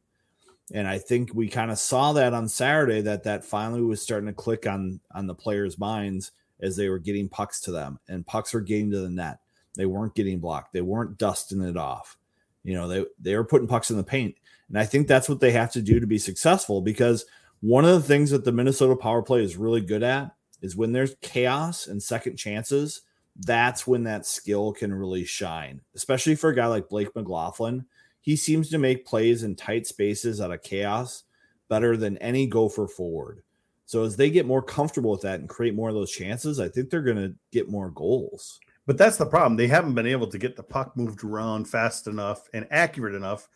And 0.72 0.89
I 0.89 0.99
think 0.99 1.30
we 1.32 1.49
kind 1.49 1.70
of 1.70 1.78
saw 1.78 2.12
that 2.14 2.34
on 2.34 2.49
Saturday 2.49 3.01
that 3.03 3.22
that 3.24 3.45
finally 3.45 3.82
was 3.82 4.03
starting 4.03 4.26
to 4.26 4.32
click 4.32 4.66
on 4.66 5.01
on 5.14 5.26
the 5.26 5.34
players' 5.34 5.78
minds 5.78 6.32
as 6.61 6.76
they 6.76 6.89
were 6.89 6.99
getting 6.99 7.28
pucks 7.28 7.61
to 7.61 7.70
them 7.70 8.01
and 8.09 8.26
pucks 8.26 8.53
were 8.53 8.61
getting 8.61 8.91
to 8.91 9.01
the 9.01 9.11
net. 9.11 9.39
They 9.76 9.87
weren't 9.87 10.14
getting 10.14 10.41
blocked. 10.41 10.72
They 10.72 10.80
weren't 10.80 11.18
dusting 11.18 11.62
it 11.62 11.76
off. 11.76 12.16
You 12.64 12.74
know, 12.74 12.89
they 12.89 13.05
they 13.20 13.37
were 13.37 13.45
putting 13.45 13.68
pucks 13.68 13.91
in 13.91 13.97
the 13.97 14.03
paint. 14.03 14.34
And 14.69 14.79
I 14.79 14.85
think 14.85 15.07
that's 15.07 15.29
what 15.29 15.41
they 15.41 15.53
have 15.53 15.73
to 15.73 15.83
do 15.83 16.01
to 16.01 16.07
be 16.07 16.19
successful 16.19 16.81
because 16.81 17.25
one 17.61 17.85
of 17.85 17.93
the 17.93 18.07
things 18.07 18.31
that 18.31 18.45
the 18.45 18.53
Minnesota 18.53 18.97
power 18.97 19.23
play 19.23 19.43
is 19.43 19.57
really 19.57 19.81
good 19.81 20.03
at 20.03 20.35
is 20.62 20.77
when 20.77 20.93
there's 20.93 21.14
chaos 21.21 21.87
and 21.87 22.03
second 22.03 22.37
chances, 22.37 23.03
that's 23.41 23.87
when 23.87 24.05
that 24.05 24.27
skill 24.27 24.73
can 24.73 24.93
really 24.93 25.25
shine, 25.25 25.81
especially 25.95 26.35
for 26.35 26.51
a 26.51 26.55
guy 26.55 26.67
like 26.67 26.89
Blake 26.89 27.14
McLaughlin 27.14 27.85
he 28.27 28.35
seems 28.35 28.69
to 28.69 28.79
make 28.79 29.07
plays 29.07 29.45
in 29.45 29.55
tight 29.55 29.87
spaces 29.87 30.41
out 30.41 30.51
of 30.51 30.61
chaos 30.61 31.23
better 31.69 31.97
than 31.97 32.19
any 32.19 32.49
gopher 32.49 32.89
forward. 32.89 33.43
So 33.87 34.03
as 34.03 34.17
they 34.17 34.31
get 34.31 34.47
more 34.47 34.62
comfortable 34.62 35.12
with 35.12 35.21
that 35.21 35.39
and 35.39 35.49
create 35.49 35.77
more 35.77 35.91
of 35.91 35.95
those 35.95 36.11
chances, 36.11 36.59
I 36.59 36.69
think 36.69 36.91
they're 36.91 37.03
going 37.03 37.17
to 37.19 37.35
get 37.53 37.71
more 37.71 37.91
goals. 37.91 38.59
But 38.85 38.99
that's 38.99 39.17
the 39.17 39.27
problem. 39.27 39.55
They 39.57 39.69
haven't 39.69 39.95
been 39.95 40.09
able 40.09 40.27
to 40.27 40.39
get 40.39 40.57
the 40.57 40.64
puck 40.64 40.97
moved 40.97 41.23
around 41.23 41.69
fast 41.69 42.09
enough 42.09 42.49
and 42.53 42.67
accurate 42.73 43.14
enough 43.14 43.49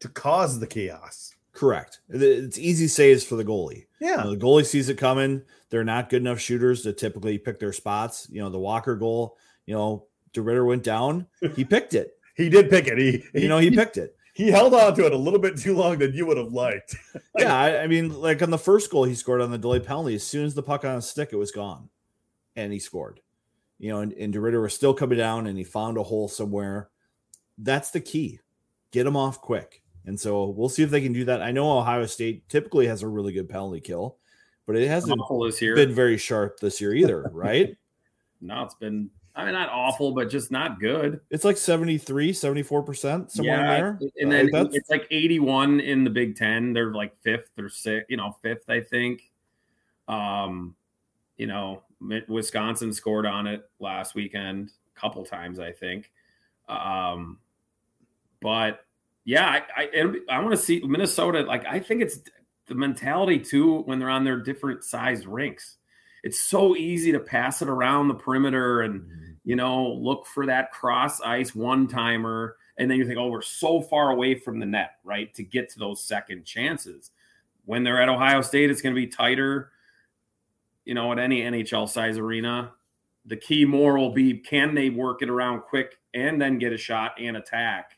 to 0.00 0.08
cause 0.08 0.58
the 0.58 0.66
chaos. 0.66 1.34
Correct. 1.52 2.00
It's 2.08 2.58
easy 2.58 2.86
saves 2.86 3.24
for 3.24 3.36
the 3.36 3.44
goalie. 3.44 3.86
Yeah. 4.00 4.10
You 4.10 4.16
know, 4.16 4.30
the 4.30 4.44
goalie 4.44 4.66
sees 4.66 4.88
it 4.88 4.98
coming. 4.98 5.42
They're 5.70 5.84
not 5.84 6.10
good 6.10 6.20
enough 6.20 6.38
shooters 6.38 6.82
to 6.82 6.92
typically 6.92 7.38
pick 7.38 7.58
their 7.58 7.72
spots. 7.72 8.28
You 8.30 8.42
know, 8.42 8.50
the 8.50 8.58
Walker 8.58 8.94
goal, 8.94 9.36
you 9.64 9.74
know, 9.74 10.06
DeRidder 10.34 10.66
went 10.66 10.82
down. 10.82 11.26
He 11.54 11.64
picked 11.66 11.94
it. 11.94 12.18
he 12.36 12.50
did 12.50 12.68
pick 12.68 12.86
it. 12.86 12.98
He, 12.98 13.24
he 13.32 13.42
you 13.42 13.48
know, 13.48 13.58
he 13.58 13.70
picked 13.70 13.96
it 13.96 14.16
he 14.36 14.50
held 14.50 14.74
on 14.74 14.94
to 14.94 15.06
it 15.06 15.14
a 15.14 15.16
little 15.16 15.38
bit 15.38 15.56
too 15.56 15.74
long 15.74 15.96
than 15.96 16.12
you 16.12 16.26
would 16.26 16.36
have 16.36 16.52
liked. 16.52 16.94
yeah, 17.38 17.58
I, 17.58 17.84
I, 17.84 17.86
mean, 17.86 18.12
like 18.12 18.42
on 18.42 18.50
the 18.50 18.58
first 18.58 18.90
goal 18.90 19.04
he 19.04 19.14
scored 19.14 19.40
on 19.40 19.50
the 19.50 19.56
delayed 19.56 19.86
penalty, 19.86 20.14
as 20.14 20.26
soon 20.26 20.44
as 20.44 20.54
the 20.54 20.62
puck 20.62 20.84
on 20.84 20.96
his 20.96 21.08
stick, 21.08 21.30
it 21.32 21.36
was 21.36 21.52
gone, 21.52 21.88
and 22.54 22.70
he 22.70 22.78
scored. 22.78 23.20
You 23.78 23.92
know, 23.92 24.00
and, 24.00 24.12
and 24.12 24.34
DeRidder 24.34 24.60
was 24.60 24.74
still 24.74 24.92
coming 24.92 25.16
down, 25.16 25.46
and 25.46 25.56
he 25.56 25.64
found 25.64 25.96
a 25.96 26.02
hole 26.02 26.28
somewhere. 26.28 26.90
That's 27.56 27.90
the 27.92 28.00
key. 28.00 28.40
Get 28.90 29.06
him 29.06 29.16
off 29.16 29.40
quick. 29.40 29.82
And 30.06 30.18
so 30.18 30.46
we'll 30.46 30.68
see 30.68 30.82
if 30.82 30.90
they 30.90 31.00
can 31.00 31.12
do 31.12 31.24
that. 31.24 31.42
I 31.42 31.50
know 31.50 31.78
Ohio 31.78 32.06
State 32.06 32.48
typically 32.48 32.86
has 32.86 33.02
a 33.02 33.08
really 33.08 33.32
good 33.32 33.48
penalty 33.48 33.80
kill, 33.80 34.18
but 34.66 34.76
it 34.76 34.88
hasn't 34.88 35.20
been 35.60 35.94
very 35.94 36.16
sharp 36.16 36.60
this 36.60 36.80
year 36.80 36.94
either, 36.94 37.28
right? 37.32 37.76
no, 38.40 38.62
it's 38.62 38.74
been 38.74 39.10
I 39.36 39.44
mean, 39.44 39.52
not 39.52 39.68
awful, 39.68 40.12
but 40.12 40.30
just 40.30 40.50
not 40.50 40.80
good. 40.80 41.20
It's 41.30 41.44
like 41.44 41.58
73, 41.58 42.32
74%, 42.32 43.30
somewhere 43.30 43.60
yeah, 43.60 43.66
there. 43.66 43.98
And 44.18 44.32
then 44.32 44.54
uh, 44.54 44.66
it's 44.72 44.88
like 44.88 45.06
81 45.10 45.80
in 45.80 46.04
the 46.04 46.10
Big 46.10 46.36
Ten. 46.36 46.72
They're 46.72 46.94
like 46.94 47.14
fifth 47.20 47.50
or 47.58 47.68
sixth, 47.68 48.06
you 48.08 48.16
know, 48.16 48.34
fifth, 48.40 48.70
I 48.70 48.80
think. 48.80 49.30
Um, 50.08 50.74
you 51.36 51.46
know, 51.46 51.82
Wisconsin 52.28 52.94
scored 52.94 53.26
on 53.26 53.46
it 53.46 53.68
last 53.78 54.14
weekend 54.14 54.70
a 54.96 55.00
couple 55.00 55.22
times, 55.22 55.60
I 55.60 55.70
think. 55.70 56.10
Um, 56.66 57.38
but 58.40 58.85
yeah, 59.26 59.60
I 59.76 59.82
I, 59.82 60.14
I 60.30 60.38
want 60.38 60.52
to 60.52 60.56
see 60.56 60.80
Minnesota. 60.80 61.42
Like, 61.42 61.66
I 61.66 61.80
think 61.80 62.00
it's 62.00 62.18
the 62.66 62.74
mentality 62.74 63.38
too 63.38 63.82
when 63.82 63.98
they're 63.98 64.08
on 64.08 64.24
their 64.24 64.38
different 64.38 64.84
size 64.84 65.26
rinks. 65.26 65.76
It's 66.22 66.40
so 66.40 66.74
easy 66.74 67.12
to 67.12 67.20
pass 67.20 67.60
it 67.60 67.68
around 67.68 68.08
the 68.08 68.14
perimeter 68.14 68.80
and 68.80 69.02
mm-hmm 69.02 69.26
you 69.46 69.54
know, 69.54 69.92
look 69.92 70.26
for 70.26 70.44
that 70.46 70.72
cross 70.72 71.20
ice 71.20 71.54
one 71.54 71.86
timer. 71.86 72.56
And 72.76 72.90
then 72.90 72.98
you 72.98 73.06
think, 73.06 73.16
oh, 73.16 73.28
we're 73.28 73.42
so 73.42 73.80
far 73.80 74.10
away 74.10 74.34
from 74.34 74.58
the 74.58 74.66
net, 74.66 74.96
right? 75.04 75.32
To 75.34 75.44
get 75.44 75.70
to 75.70 75.78
those 75.78 76.02
second 76.02 76.44
chances. 76.44 77.12
When 77.64 77.84
they're 77.84 78.02
at 78.02 78.08
Ohio 78.08 78.42
State, 78.42 78.70
it's 78.70 78.82
going 78.82 78.94
to 78.94 79.00
be 79.00 79.06
tighter, 79.06 79.70
you 80.84 80.94
know, 80.94 81.12
at 81.12 81.20
any 81.20 81.42
NHL 81.42 81.88
size 81.88 82.18
arena. 82.18 82.72
The 83.24 83.36
key 83.36 83.64
more 83.64 83.96
will 83.96 84.12
be 84.12 84.38
can 84.38 84.74
they 84.74 84.90
work 84.90 85.22
it 85.22 85.30
around 85.30 85.62
quick 85.62 85.94
and 86.12 86.42
then 86.42 86.58
get 86.58 86.72
a 86.72 86.76
shot 86.76 87.12
and 87.20 87.36
attack, 87.36 87.92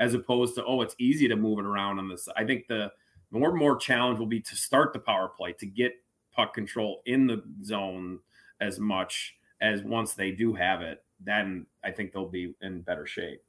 as 0.00 0.14
opposed 0.14 0.56
to, 0.56 0.64
oh, 0.64 0.80
it's 0.80 0.96
easy 0.98 1.28
to 1.28 1.36
move 1.36 1.60
it 1.60 1.64
around 1.64 2.00
on 2.00 2.08
this. 2.08 2.26
I 2.36 2.44
think 2.44 2.66
the 2.66 2.90
more 3.30 3.50
and 3.50 3.58
more 3.58 3.76
challenge 3.76 4.18
will 4.18 4.26
be 4.26 4.40
to 4.40 4.56
start 4.56 4.92
the 4.92 4.98
power 4.98 5.28
play, 5.28 5.52
to 5.52 5.66
get 5.66 5.92
puck 6.34 6.54
control 6.54 7.02
in 7.06 7.26
the 7.26 7.44
zone 7.62 8.18
as 8.60 8.80
much 8.80 9.36
as 9.60 9.82
once 9.82 10.14
they 10.14 10.32
do 10.32 10.54
have 10.54 10.80
it, 10.80 11.04
then 11.22 11.66
I 11.84 11.90
think 11.90 12.12
they'll 12.12 12.28
be 12.28 12.54
in 12.62 12.80
better 12.80 13.06
shape. 13.06 13.42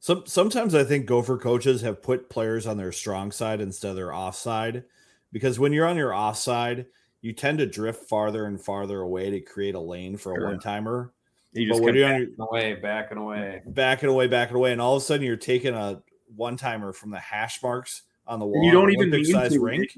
Some 0.00 0.24
sometimes 0.26 0.74
I 0.74 0.84
think 0.84 1.06
Gopher 1.06 1.38
coaches 1.38 1.80
have 1.82 2.02
put 2.02 2.28
players 2.28 2.66
on 2.66 2.76
their 2.76 2.92
strong 2.92 3.32
side 3.32 3.60
instead 3.60 3.90
of 3.90 3.96
their 3.96 4.12
offside, 4.12 4.84
because 5.32 5.58
when 5.58 5.72
you're 5.72 5.86
on 5.86 5.96
your 5.96 6.14
offside, 6.14 6.86
you 7.22 7.32
tend 7.32 7.58
to 7.58 7.66
drift 7.66 8.08
farther 8.08 8.46
and 8.46 8.60
farther 8.60 9.00
away 9.00 9.30
to 9.30 9.40
create 9.40 9.74
a 9.74 9.80
lane 9.80 10.16
for 10.16 10.36
a 10.36 10.44
one 10.44 10.60
timer. 10.60 11.12
You 11.56 11.68
just 11.68 11.82
kept 11.82 11.94
backing 11.94 12.34
your, 12.36 12.46
away, 12.48 12.74
backing 12.74 13.18
away, 13.18 13.62
backing 13.66 14.08
away, 14.08 14.26
backing 14.26 14.56
away, 14.56 14.72
and 14.72 14.80
all 14.80 14.96
of 14.96 15.02
a 15.02 15.04
sudden 15.04 15.24
you're 15.24 15.36
taking 15.36 15.74
a 15.74 16.02
one 16.34 16.56
timer 16.56 16.92
from 16.92 17.10
the 17.10 17.18
hash 17.18 17.62
marks 17.62 18.02
on 18.26 18.38
the 18.38 18.46
wall. 18.46 18.64
You 18.64 18.72
don't 18.72 18.90
even 18.90 19.10
mean 19.10 19.24
to. 19.24 19.60
Rink. 19.60 19.90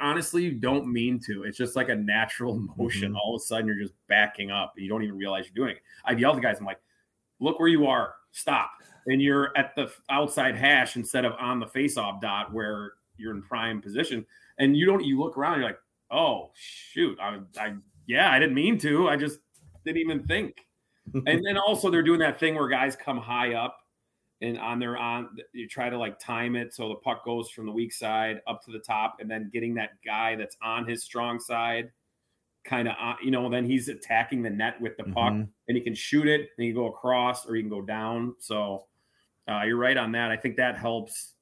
honestly, 0.00 0.44
you 0.44 0.52
don't 0.52 0.90
mean 0.92 1.20
to. 1.26 1.44
It's 1.44 1.56
just 1.56 1.76
like 1.76 1.88
a 1.88 1.94
natural 1.94 2.58
motion. 2.76 3.10
Mm-hmm. 3.10 3.16
All 3.16 3.36
of 3.36 3.40
a 3.40 3.44
sudden, 3.44 3.66
you're 3.66 3.78
just 3.78 3.94
backing 4.08 4.50
up. 4.50 4.74
You 4.76 4.88
don't 4.88 5.02
even 5.02 5.16
realize 5.16 5.46
you're 5.46 5.66
doing 5.66 5.76
it. 5.76 5.82
I 6.04 6.12
yell 6.12 6.36
at 6.36 6.42
guys. 6.42 6.58
I'm 6.58 6.66
like, 6.66 6.80
"Look 7.40 7.58
where 7.58 7.68
you 7.68 7.86
are. 7.86 8.14
Stop!" 8.32 8.70
And 9.06 9.22
you're 9.22 9.56
at 9.56 9.74
the 9.74 9.90
outside 10.10 10.56
hash 10.56 10.96
instead 10.96 11.24
of 11.24 11.32
on 11.38 11.60
the 11.60 11.66
face-off 11.66 12.20
dot 12.20 12.52
where 12.52 12.92
you're 13.16 13.34
in 13.34 13.42
prime 13.42 13.80
position. 13.80 14.26
And 14.58 14.76
you 14.76 14.86
don't. 14.86 15.04
You 15.04 15.18
look 15.20 15.36
around. 15.36 15.60
You're 15.60 15.68
like, 15.68 15.80
"Oh 16.10 16.50
shoot! 16.54 17.18
I, 17.20 17.38
I 17.58 17.74
yeah, 18.06 18.30
I 18.32 18.38
didn't 18.38 18.54
mean 18.54 18.78
to. 18.78 19.08
I 19.08 19.16
just 19.16 19.38
didn't 19.84 19.98
even 19.98 20.22
think. 20.24 20.64
And 21.14 21.42
then 21.46 21.56
also 21.56 21.90
they're 21.90 22.02
doing 22.02 22.20
that 22.20 22.38
thing 22.38 22.54
where 22.54 22.68
guys 22.68 22.96
come 22.96 23.18
high 23.18 23.54
up 23.54 23.80
and 24.40 24.58
on 24.58 24.78
their 24.78 24.96
on 24.96 25.28
you 25.52 25.66
try 25.66 25.90
to 25.90 25.98
like 25.98 26.18
time 26.18 26.54
it 26.56 26.72
so 26.74 26.88
the 26.88 26.94
puck 26.96 27.24
goes 27.24 27.50
from 27.50 27.66
the 27.66 27.72
weak 27.72 27.92
side 27.92 28.40
up 28.46 28.62
to 28.64 28.70
the 28.70 28.78
top 28.78 29.16
and 29.20 29.30
then 29.30 29.50
getting 29.52 29.74
that 29.74 29.90
guy 30.04 30.36
that's 30.36 30.56
on 30.62 30.86
his 30.86 31.02
strong 31.02 31.40
side 31.40 31.90
kind 32.64 32.86
of 32.86 32.94
uh, 33.00 33.14
you 33.22 33.30
know 33.30 33.48
then 33.48 33.64
he's 33.64 33.88
attacking 33.88 34.42
the 34.42 34.50
net 34.50 34.80
with 34.80 34.96
the 34.96 35.04
puck 35.04 35.32
Mhm. 35.32 35.48
and 35.68 35.76
he 35.76 35.80
can 35.80 35.94
shoot 35.94 36.28
it 36.28 36.40
and 36.56 36.64
he 36.64 36.68
can 36.68 36.74
go 36.76 36.86
across 36.86 37.46
or 37.46 37.54
he 37.54 37.62
can 37.62 37.70
go 37.70 37.82
down 37.82 38.34
so 38.38 38.86
uh, 39.48 39.62
you're 39.64 39.76
right 39.76 39.96
on 39.96 40.12
that 40.12 40.30
i 40.30 40.36
think 40.36 40.56
that 40.56 40.76
helps 40.76 41.32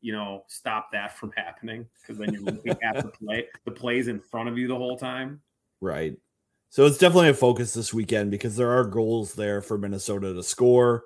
you 0.00 0.12
know 0.12 0.42
stop 0.48 0.90
that 0.92 1.16
from 1.18 1.30
happening 1.36 1.86
because 2.00 2.18
then 2.18 2.32
you're 2.32 2.42
looking 2.42 2.76
at 2.82 2.96
the 3.02 3.08
play 3.24 3.46
the 3.66 3.70
plays 3.70 4.08
in 4.08 4.18
front 4.18 4.48
of 4.48 4.56
you 4.58 4.66
the 4.66 4.76
whole 4.76 4.96
time 4.96 5.40
Right. 5.82 6.16
So 6.68 6.84
it's 6.84 6.98
definitely 6.98 7.30
a 7.30 7.34
focus 7.34 7.72
this 7.72 7.94
weekend 7.94 8.30
because 8.30 8.56
there 8.56 8.70
are 8.70 8.84
goals 8.84 9.34
there 9.34 9.62
for 9.62 9.78
Minnesota 9.78 10.34
to 10.34 10.42
score. 10.42 11.04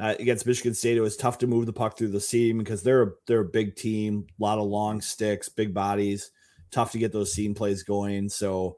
Uh, 0.00 0.14
against 0.20 0.46
Michigan 0.46 0.72
State, 0.72 0.96
it 0.96 1.02
was 1.02 1.16
tough 1.16 1.38
to 1.38 1.46
move 1.46 1.66
the 1.66 1.72
puck 1.72 1.98
through 1.98 2.08
the 2.08 2.20
seam 2.20 2.58
because 2.58 2.82
they're 2.82 3.02
a, 3.02 3.10
they're 3.26 3.40
a 3.40 3.44
big 3.44 3.74
team, 3.74 4.26
a 4.38 4.42
lot 4.42 4.58
of 4.58 4.66
long 4.66 5.00
sticks, 5.00 5.48
big 5.48 5.74
bodies, 5.74 6.30
tough 6.70 6.92
to 6.92 6.98
get 6.98 7.12
those 7.12 7.32
seam 7.32 7.54
plays 7.54 7.82
going. 7.82 8.28
So 8.28 8.76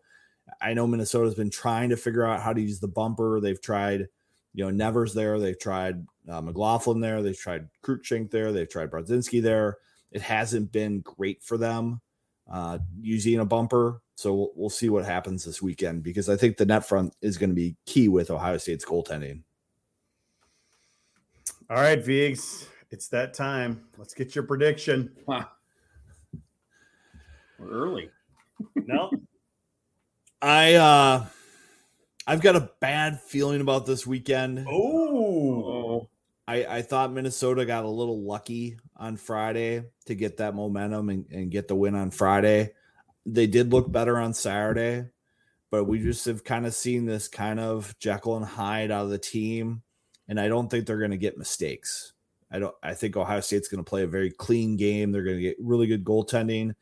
I 0.61 0.73
know 0.73 0.87
Minnesota's 0.87 1.35
been 1.35 1.51
trying 1.51 1.91
to 1.91 1.97
figure 1.97 2.27
out 2.27 2.41
how 2.41 2.53
to 2.53 2.61
use 2.61 2.81
the 2.81 2.89
bumper. 2.89 3.41
They've 3.41 3.61
tried, 3.61 4.09
you 4.55 4.65
know, 4.65 4.71
Nevers 4.71 5.13
there, 5.13 5.39
they've 5.39 5.59
tried 5.59 6.07
uh, 6.29 6.41
McLaughlin 6.41 7.01
there, 7.01 7.23
they've 7.23 7.39
tried 7.39 7.69
Krutschink 7.85 8.31
there, 8.31 8.53
they've 8.53 8.69
tried 8.69 8.91
Brodzinski 8.91 9.43
there. 9.43 9.77
It 10.11 10.23
hasn't 10.23 10.73
been 10.73 11.01
great 11.01 11.43
for 11.43 11.59
them 11.59 12.01
uh, 12.51 12.79
using 13.01 13.41
a 13.41 13.45
bumper. 13.45 14.03
So 14.15 14.35
we'll, 14.35 14.53
we'll 14.55 14.71
see 14.71 14.89
what 14.89 15.05
happens 15.05 15.45
this 15.45 15.63
weekend 15.63 16.03
because 16.03 16.29
I 16.29 16.37
think 16.37 16.57
the 16.57 16.67
net 16.67 16.87
front 16.87 17.15
is 17.23 17.39
going 17.39 17.51
to 17.51 17.57
be 17.57 17.77
key 17.87 18.09
with 18.09 18.31
Ohio 18.31 18.59
State's 18.59 18.85
goaltending. 18.85 19.43
All 21.71 21.77
right, 21.77 22.05
Viggs, 22.05 22.69
it's 22.91 23.09
that 23.09 23.35
time. 23.35 23.85
Let's 23.97 24.15
get 24.15 24.35
your 24.35 24.45
prediction. 24.45 25.11
Huh. 25.29 25.45
We're 27.59 27.71
early 27.71 28.11
No, 28.87 29.11
I 30.41 30.75
uh 30.75 31.27
I've 32.27 32.41
got 32.41 32.57
a 32.57 32.71
bad 32.81 33.21
feeling 33.21 33.61
about 33.61 33.87
this 33.87 34.07
weekend. 34.07 34.67
oh, 34.69 35.65
oh 35.65 35.82
I, 36.49 36.65
I 36.65 36.83
thought 36.83 37.13
Minnesota 37.13 37.65
got 37.65 37.85
a 37.85 37.89
little 37.89 38.23
lucky 38.23 38.77
on 38.97 39.17
Friday 39.17 39.85
to 40.07 40.15
get 40.15 40.39
that 40.39 40.55
momentum 40.55 41.09
and, 41.09 41.27
and 41.31 41.51
get 41.51 41.69
the 41.69 41.75
win 41.75 41.95
on 41.95 42.11
Friday. 42.11 42.73
They 43.25 43.47
did 43.47 43.73
look 43.73 43.91
better 43.91 44.19
on 44.19 44.35
Saturday, 44.35 45.09
but 45.71 45.85
we 45.85 46.01
just 46.01 46.25
have 46.27 46.43
kind 46.43 46.67
of 46.67 46.75
seen 46.75 47.07
this 47.07 47.29
kind 47.29 47.61
of 47.61 47.97
Jekyll 48.01 48.37
and 48.37 48.45
Hyde 48.45 48.91
out 48.91 49.05
of 49.05 49.11
the 49.11 49.19
team. 49.19 49.83
And 50.29 50.41
I 50.41 50.49
don't 50.49 50.69
think 50.69 50.87
they're 50.87 50.99
going 50.99 51.13
to 51.13 51.17
get 51.17 51.39
mistakes. 51.39 52.13
I 52.51 52.59
don't 52.59 52.75
I 52.83 52.95
think 52.95 53.17
Ohio 53.17 53.41
State's 53.41 53.69
going 53.69 53.83
to 53.83 53.89
play 53.89 54.03
a 54.03 54.09
very 54.09 54.31
clean 54.31 54.77
game. 54.77 55.11
They're 55.11 55.23
going 55.23 55.39
to 55.39 55.43
get 55.43 55.57
really 55.61 55.87
good 55.87 56.05
goaltending. 56.05 56.75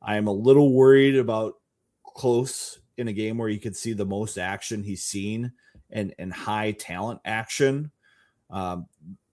I 0.00 0.16
am 0.16 0.26
a 0.26 0.32
little 0.32 0.72
worried 0.72 1.16
about 1.16 1.54
close 2.02 2.78
in 2.96 3.08
a 3.08 3.12
game 3.12 3.38
where 3.38 3.48
you 3.48 3.60
could 3.60 3.76
see 3.76 3.92
the 3.92 4.06
most 4.06 4.38
action 4.38 4.82
he's 4.82 5.02
seen 5.02 5.52
and 5.90 6.14
and 6.18 6.32
high 6.32 6.72
talent 6.72 7.20
action. 7.24 7.90
Um, 8.50 8.86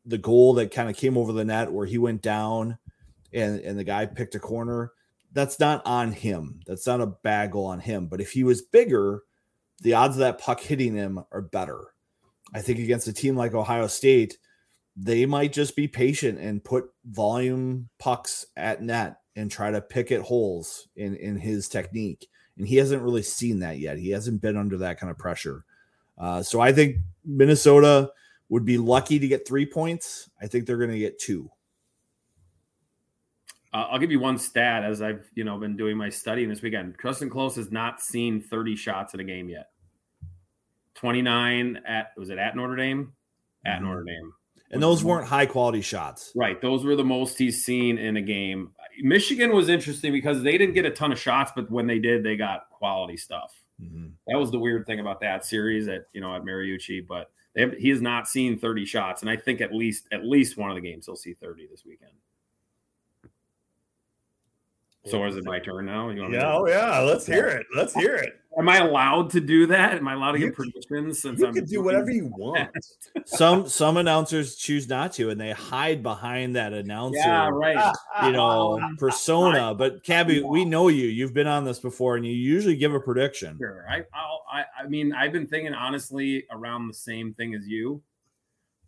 the 0.05 0.17
goal 0.17 0.53
that 0.55 0.71
kind 0.71 0.89
of 0.89 0.95
came 0.95 1.17
over 1.17 1.31
the 1.31 1.45
net 1.45 1.71
where 1.71 1.85
he 1.85 1.97
went 1.97 2.21
down 2.21 2.77
and 3.33 3.59
and 3.59 3.77
the 3.77 3.83
guy 3.83 4.05
picked 4.05 4.35
a 4.35 4.39
corner 4.39 4.91
that's 5.33 5.59
not 5.59 5.85
on 5.85 6.13
him. 6.13 6.61
That's 6.65 6.87
not 6.87 7.01
a 7.01 7.07
bad 7.07 7.51
goal 7.51 7.65
on 7.65 7.81
him. 7.81 8.07
But 8.07 8.21
if 8.21 8.31
he 8.31 8.43
was 8.43 8.61
bigger 8.61 9.23
the 9.81 9.93
odds 9.93 10.15
of 10.15 10.19
that 10.19 10.39
puck 10.39 10.61
hitting 10.61 10.95
him 10.95 11.19
are 11.33 11.41
better. 11.41 11.93
I 12.53 12.61
think 12.61 12.79
against 12.79 13.09
a 13.09 13.13
team 13.13 13.35
like 13.35 13.53
ohio 13.53 13.87
state 13.87 14.37
they 14.97 15.25
might 15.25 15.51
just 15.51 15.75
be 15.75 15.89
patient 15.89 16.39
and 16.39 16.63
put 16.63 16.85
volume 17.05 17.89
pucks 17.99 18.45
at 18.55 18.81
net 18.81 19.17
and 19.35 19.51
try 19.51 19.69
to 19.69 19.81
pick 19.81 20.11
at 20.11 20.21
holes 20.21 20.87
in 20.95 21.15
in 21.17 21.37
his 21.37 21.67
technique. 21.67 22.27
And 22.57 22.65
he 22.65 22.77
hasn't 22.77 23.03
really 23.03 23.23
seen 23.23 23.59
that 23.59 23.79
yet. 23.79 23.97
He 23.97 24.11
hasn't 24.11 24.41
been 24.41 24.55
under 24.55 24.77
that 24.77 24.97
kind 24.97 25.11
of 25.11 25.17
pressure. 25.17 25.65
Uh, 26.17 26.41
so 26.41 26.61
i 26.61 26.71
think 26.71 26.95
minnesota 27.25 28.09
would 28.49 28.65
be 28.65 28.77
lucky 28.77 29.19
to 29.19 29.27
get 29.27 29.47
three 29.47 29.65
points. 29.65 30.29
I 30.41 30.47
think 30.47 30.65
they're 30.65 30.77
going 30.77 30.91
to 30.91 30.99
get 30.99 31.19
two. 31.19 31.49
Uh, 33.73 33.87
I'll 33.89 33.99
give 33.99 34.11
you 34.11 34.19
one 34.19 34.37
stat 34.37 34.83
as 34.83 35.01
I've 35.01 35.25
you 35.35 35.43
know 35.43 35.57
been 35.57 35.75
doing 35.75 35.97
my 35.97 36.09
studying 36.09 36.49
this 36.49 36.61
weekend. 36.61 36.97
Justen 36.97 37.29
Close 37.29 37.55
has 37.57 37.71
not 37.71 38.01
seen 38.01 38.41
30 38.41 38.75
shots 38.75 39.13
in 39.13 39.19
a 39.19 39.23
game 39.23 39.49
yet. 39.49 39.69
29 40.95 41.81
at 41.85 42.11
was 42.17 42.29
it 42.29 42.37
at 42.37 42.55
Notre 42.55 42.75
Dame? 42.75 43.13
At 43.65 43.79
Mhm. 43.79 43.83
Notre 43.83 44.03
Dame. 44.03 44.33
And 44.71 44.81
those 44.81 45.03
weren't 45.03 45.27
high 45.27 45.45
quality 45.45 45.81
shots. 45.81 46.31
Right. 46.35 46.59
Those 46.59 46.83
were 46.85 46.95
the 46.95 47.03
most 47.03 47.37
he's 47.37 47.63
seen 47.63 47.97
in 47.97 48.17
a 48.17 48.21
game. 48.21 48.73
Michigan 49.01 49.53
was 49.53 49.69
interesting 49.69 50.11
because 50.11 50.41
they 50.41 50.57
didn't 50.57 50.73
get 50.73 50.85
a 50.85 50.89
ton 50.91 51.11
of 51.11 51.19
shots, 51.19 51.51
but 51.55 51.69
when 51.69 51.85
they 51.85 51.99
did, 51.99 52.23
they 52.23 52.35
got 52.35 52.69
quality 52.71 53.15
stuff. 53.17 53.53
Mhm. 53.81 54.13
That 54.27 54.37
was 54.37 54.51
the 54.51 54.59
weird 54.59 54.85
thing 54.85 54.99
about 54.99 55.19
that 55.21 55.45
series 55.45 55.87
at 55.89 56.07
you 56.13 56.21
know 56.21 56.33
at 56.35 56.43
Mariucci, 56.43 57.05
but 57.05 57.29
have, 57.57 57.73
he 57.73 57.89
has 57.89 58.01
not 58.01 58.27
seen 58.27 58.57
30 58.59 58.85
shots, 58.85 59.21
and 59.21 59.29
I 59.29 59.35
think 59.37 59.61
at 59.61 59.73
least 59.73 60.07
at 60.11 60.25
least 60.25 60.57
one 60.57 60.69
of 60.69 60.75
the 60.75 60.81
games 60.81 61.05
he'll 61.05 61.15
see 61.15 61.33
30 61.33 61.67
this 61.67 61.85
weekend. 61.85 62.11
So 65.05 65.23
is 65.25 65.35
it 65.37 65.43
my 65.45 65.59
turn 65.59 65.85
now? 65.85 66.09
You 66.09 66.21
want 66.21 66.31
me 66.31 66.37
to- 66.37 66.43
yeah, 66.43 66.55
oh 66.55 66.67
yeah. 66.67 66.99
Let's 66.99 67.27
hear 67.27 67.47
it. 67.47 67.67
Let's 67.75 67.93
hear 67.93 68.15
it. 68.15 68.39
Am 68.57 68.69
I 68.69 68.77
allowed 68.77 69.29
to 69.31 69.41
do 69.41 69.65
that? 69.67 69.93
Am 69.95 70.07
I 70.07 70.13
allowed 70.13 70.33
to 70.33 70.39
You 70.39 70.45
get 70.47 70.55
can- 70.55 70.71
predictions 70.71 71.19
since 71.21 71.39
You 71.41 71.47
I'm 71.47 71.53
can 71.53 71.65
do 71.65 71.83
whatever 71.83 72.09
you 72.09 72.27
want. 72.27 72.69
Some 73.25 73.67
some 73.67 73.97
announcers 73.97 74.55
choose 74.55 74.87
not 74.87 75.11
to, 75.13 75.29
and 75.29 75.39
they 75.39 75.51
hide 75.51 76.03
behind 76.03 76.55
that 76.55 76.71
announcer, 76.73 77.17
Yeah, 77.17 77.49
right. 77.49 77.93
you 78.23 78.31
know, 78.31 78.79
persona. 78.97 79.73
But 79.77 80.03
Cappy, 80.03 80.41
we 80.41 80.63
know 80.65 80.87
you. 80.89 81.07
You've 81.07 81.33
been 81.33 81.47
on 81.47 81.65
this 81.65 81.79
before, 81.79 82.15
and 82.17 82.25
you 82.25 82.33
usually 82.33 82.75
give 82.75 82.93
a 82.93 82.99
prediction. 82.99 83.57
Sure. 83.57 83.85
I, 83.89 84.03
I'll, 84.13 84.43
I 84.51 84.65
I 84.83 84.87
mean 84.87 85.11
I've 85.13 85.31
been 85.31 85.47
thinking 85.47 85.73
honestly 85.73 86.45
around 86.51 86.87
the 86.87 86.93
same 86.93 87.33
thing 87.33 87.55
as 87.55 87.67
you. 87.67 88.01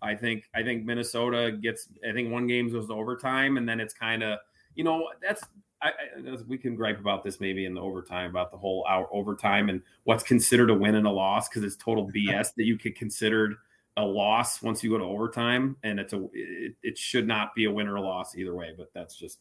I 0.01 0.13
think 0.15 0.43
I 0.53 0.61
think 0.63 0.85
Minnesota 0.85 1.51
gets 1.51 1.87
I 2.07 2.13
think 2.13 2.31
one 2.31 2.45
game 2.47 2.71
goes 2.71 2.87
to 2.87 2.93
overtime 2.93 3.57
and 3.57 3.67
then 3.67 3.79
it's 3.79 3.93
kind 3.95 4.21
of 4.23 4.39
you 4.75 4.83
know 4.83 5.07
that's 5.21 5.43
I, 5.81 5.89
I, 5.89 6.37
we 6.47 6.57
can 6.57 6.75
gripe 6.75 6.99
about 6.99 7.23
this 7.23 7.39
maybe 7.39 7.65
in 7.65 7.73
the 7.73 7.81
overtime 7.81 8.29
about 8.29 8.51
the 8.51 8.57
whole 8.57 8.85
hour 8.89 9.07
overtime 9.11 9.69
and 9.69 9.81
what's 10.05 10.23
considered 10.23 10.69
a 10.69 10.73
win 10.73 10.95
and 10.95 11.05
a 11.05 11.11
loss 11.11 11.47
because 11.47 11.63
it's 11.63 11.75
total 11.75 12.09
BS 12.15 12.55
that 12.55 12.65
you 12.65 12.77
could 12.77 12.95
consider 12.95 13.57
a 13.97 14.03
loss 14.03 14.61
once 14.61 14.83
you 14.83 14.91
go 14.91 14.97
to 14.97 15.03
overtime 15.03 15.75
and 15.83 15.99
it's 15.99 16.13
a 16.13 16.27
it, 16.33 16.75
it 16.83 16.97
should 16.97 17.27
not 17.27 17.55
be 17.55 17.65
a 17.65 17.71
win 17.71 17.87
or 17.87 17.95
a 17.95 18.01
loss 18.01 18.35
either 18.35 18.53
way 18.53 18.71
but 18.77 18.91
that's 18.93 19.15
just 19.15 19.39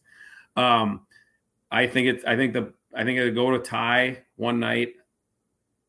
um 0.55 1.01
I 1.71 1.87
think 1.87 2.07
it's 2.07 2.25
I 2.25 2.35
think 2.35 2.53
the 2.53 2.73
I 2.95 3.03
think 3.03 3.19
it'll 3.19 3.33
go 3.33 3.51
to 3.51 3.59
tie 3.59 4.23
one 4.35 4.59
night 4.59 4.95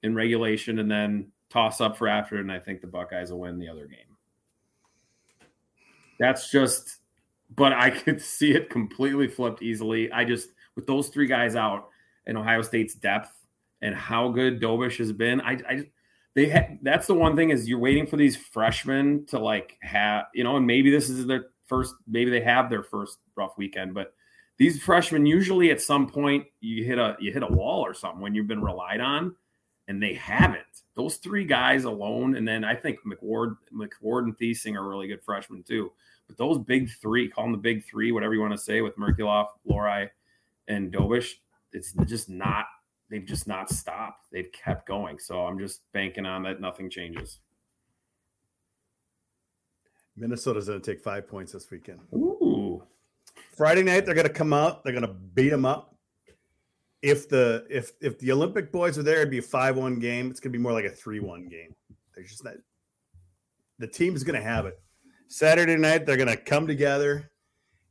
in 0.02 0.14
regulation 0.14 0.78
and 0.78 0.90
then 0.90 1.32
toss 1.50 1.80
up 1.80 1.96
for 1.96 2.08
after 2.08 2.36
and 2.36 2.52
I 2.52 2.58
think 2.58 2.80
the 2.80 2.86
Buckeyes 2.86 3.30
will 3.30 3.40
win 3.40 3.58
the 3.58 3.68
other 3.68 3.86
game. 3.86 4.00
That's 6.18 6.50
just 6.50 6.97
but 7.54 7.72
I 7.72 7.90
could 7.90 8.20
see 8.22 8.52
it 8.52 8.70
completely 8.70 9.28
flipped 9.28 9.62
easily. 9.62 10.10
I 10.12 10.24
just 10.24 10.50
with 10.76 10.86
those 10.86 11.08
three 11.08 11.26
guys 11.26 11.56
out 11.56 11.88
and 12.26 12.36
Ohio 12.36 12.62
State's 12.62 12.94
depth 12.94 13.32
and 13.80 13.94
how 13.94 14.28
good 14.28 14.60
Dobeš 14.60 14.98
has 14.98 15.12
been, 15.12 15.40
I, 15.40 15.52
I 15.68 15.84
they 16.34 16.50
ha- 16.50 16.76
that's 16.82 17.06
the 17.06 17.14
one 17.14 17.34
thing 17.34 17.50
is 17.50 17.68
you're 17.68 17.78
waiting 17.78 18.06
for 18.06 18.16
these 18.16 18.36
freshmen 18.36 19.26
to 19.26 19.38
like 19.38 19.76
have 19.80 20.26
you 20.34 20.44
know, 20.44 20.56
and 20.56 20.66
maybe 20.66 20.90
this 20.90 21.08
is 21.08 21.26
their 21.26 21.46
first, 21.66 21.94
maybe 22.06 22.30
they 22.30 22.40
have 22.40 22.70
their 22.70 22.82
first 22.82 23.18
rough 23.36 23.56
weekend, 23.58 23.94
but 23.94 24.14
these 24.58 24.82
freshmen 24.82 25.24
usually 25.24 25.70
at 25.70 25.80
some 25.80 26.06
point 26.06 26.44
you 26.60 26.84
hit 26.84 26.98
a 26.98 27.16
you 27.20 27.32
hit 27.32 27.42
a 27.42 27.52
wall 27.52 27.84
or 27.84 27.94
something 27.94 28.20
when 28.20 28.34
you've 28.34 28.48
been 28.48 28.62
relied 28.62 29.00
on, 29.00 29.34
and 29.86 30.02
they 30.02 30.14
haven't. 30.14 30.62
Those 30.94 31.16
three 31.16 31.44
guys 31.44 31.84
alone, 31.84 32.36
and 32.36 32.46
then 32.46 32.64
I 32.64 32.74
think 32.74 32.98
McWard, 33.06 33.56
McWard 33.72 34.24
and 34.24 34.36
Thiesing 34.36 34.74
are 34.74 34.88
really 34.88 35.06
good 35.06 35.22
freshmen 35.24 35.62
too. 35.62 35.92
But 36.28 36.36
those 36.36 36.58
big 36.58 36.90
three, 37.00 37.28
call 37.28 37.44
them 37.44 37.52
the 37.52 37.58
big 37.58 37.84
three, 37.84 38.12
whatever 38.12 38.34
you 38.34 38.40
want 38.40 38.52
to 38.52 38.58
say, 38.58 38.82
with 38.82 38.96
Merkulov, 38.96 39.46
Lohrei, 39.68 40.10
and 40.68 40.92
Dobeš, 40.92 41.32
it's 41.72 41.92
just 42.06 42.28
not. 42.28 42.66
They've 43.10 43.24
just 43.24 43.48
not 43.48 43.70
stopped. 43.70 44.26
They've 44.30 44.52
kept 44.52 44.86
going. 44.86 45.18
So 45.18 45.46
I'm 45.46 45.58
just 45.58 45.80
banking 45.92 46.26
on 46.26 46.42
that 46.42 46.60
nothing 46.60 46.90
changes. 46.90 47.38
Minnesota's 50.14 50.68
going 50.68 50.80
to 50.80 50.92
take 50.94 51.02
five 51.02 51.26
points 51.26 51.52
this 51.52 51.70
weekend. 51.70 52.00
Ooh, 52.12 52.82
Friday 53.56 53.82
night, 53.82 54.04
they're 54.04 54.14
going 54.14 54.26
to 54.26 54.32
come 54.32 54.52
out. 54.52 54.84
They're 54.84 54.92
going 54.92 55.06
to 55.06 55.14
beat 55.34 55.48
them 55.48 55.64
up. 55.64 55.94
If 57.00 57.28
the 57.28 57.64
if 57.70 57.92
if 58.00 58.18
the 58.18 58.32
Olympic 58.32 58.72
boys 58.72 58.98
are 58.98 59.04
there, 59.04 59.18
it'd 59.18 59.30
be 59.30 59.38
a 59.38 59.42
five 59.42 59.76
one 59.76 60.00
game. 60.00 60.30
It's 60.30 60.40
going 60.40 60.52
to 60.52 60.58
be 60.58 60.62
more 60.62 60.72
like 60.72 60.84
a 60.84 60.90
three 60.90 61.20
one 61.20 61.48
game. 61.48 61.74
They're 62.14 62.24
just 62.24 62.44
not. 62.44 62.54
The 63.78 63.86
team's 63.86 64.24
going 64.24 64.38
to 64.38 64.46
have 64.46 64.66
it. 64.66 64.80
Saturday 65.28 65.76
night, 65.76 66.06
they're 66.06 66.16
going 66.16 66.28
to 66.28 66.36
come 66.36 66.66
together 66.66 67.30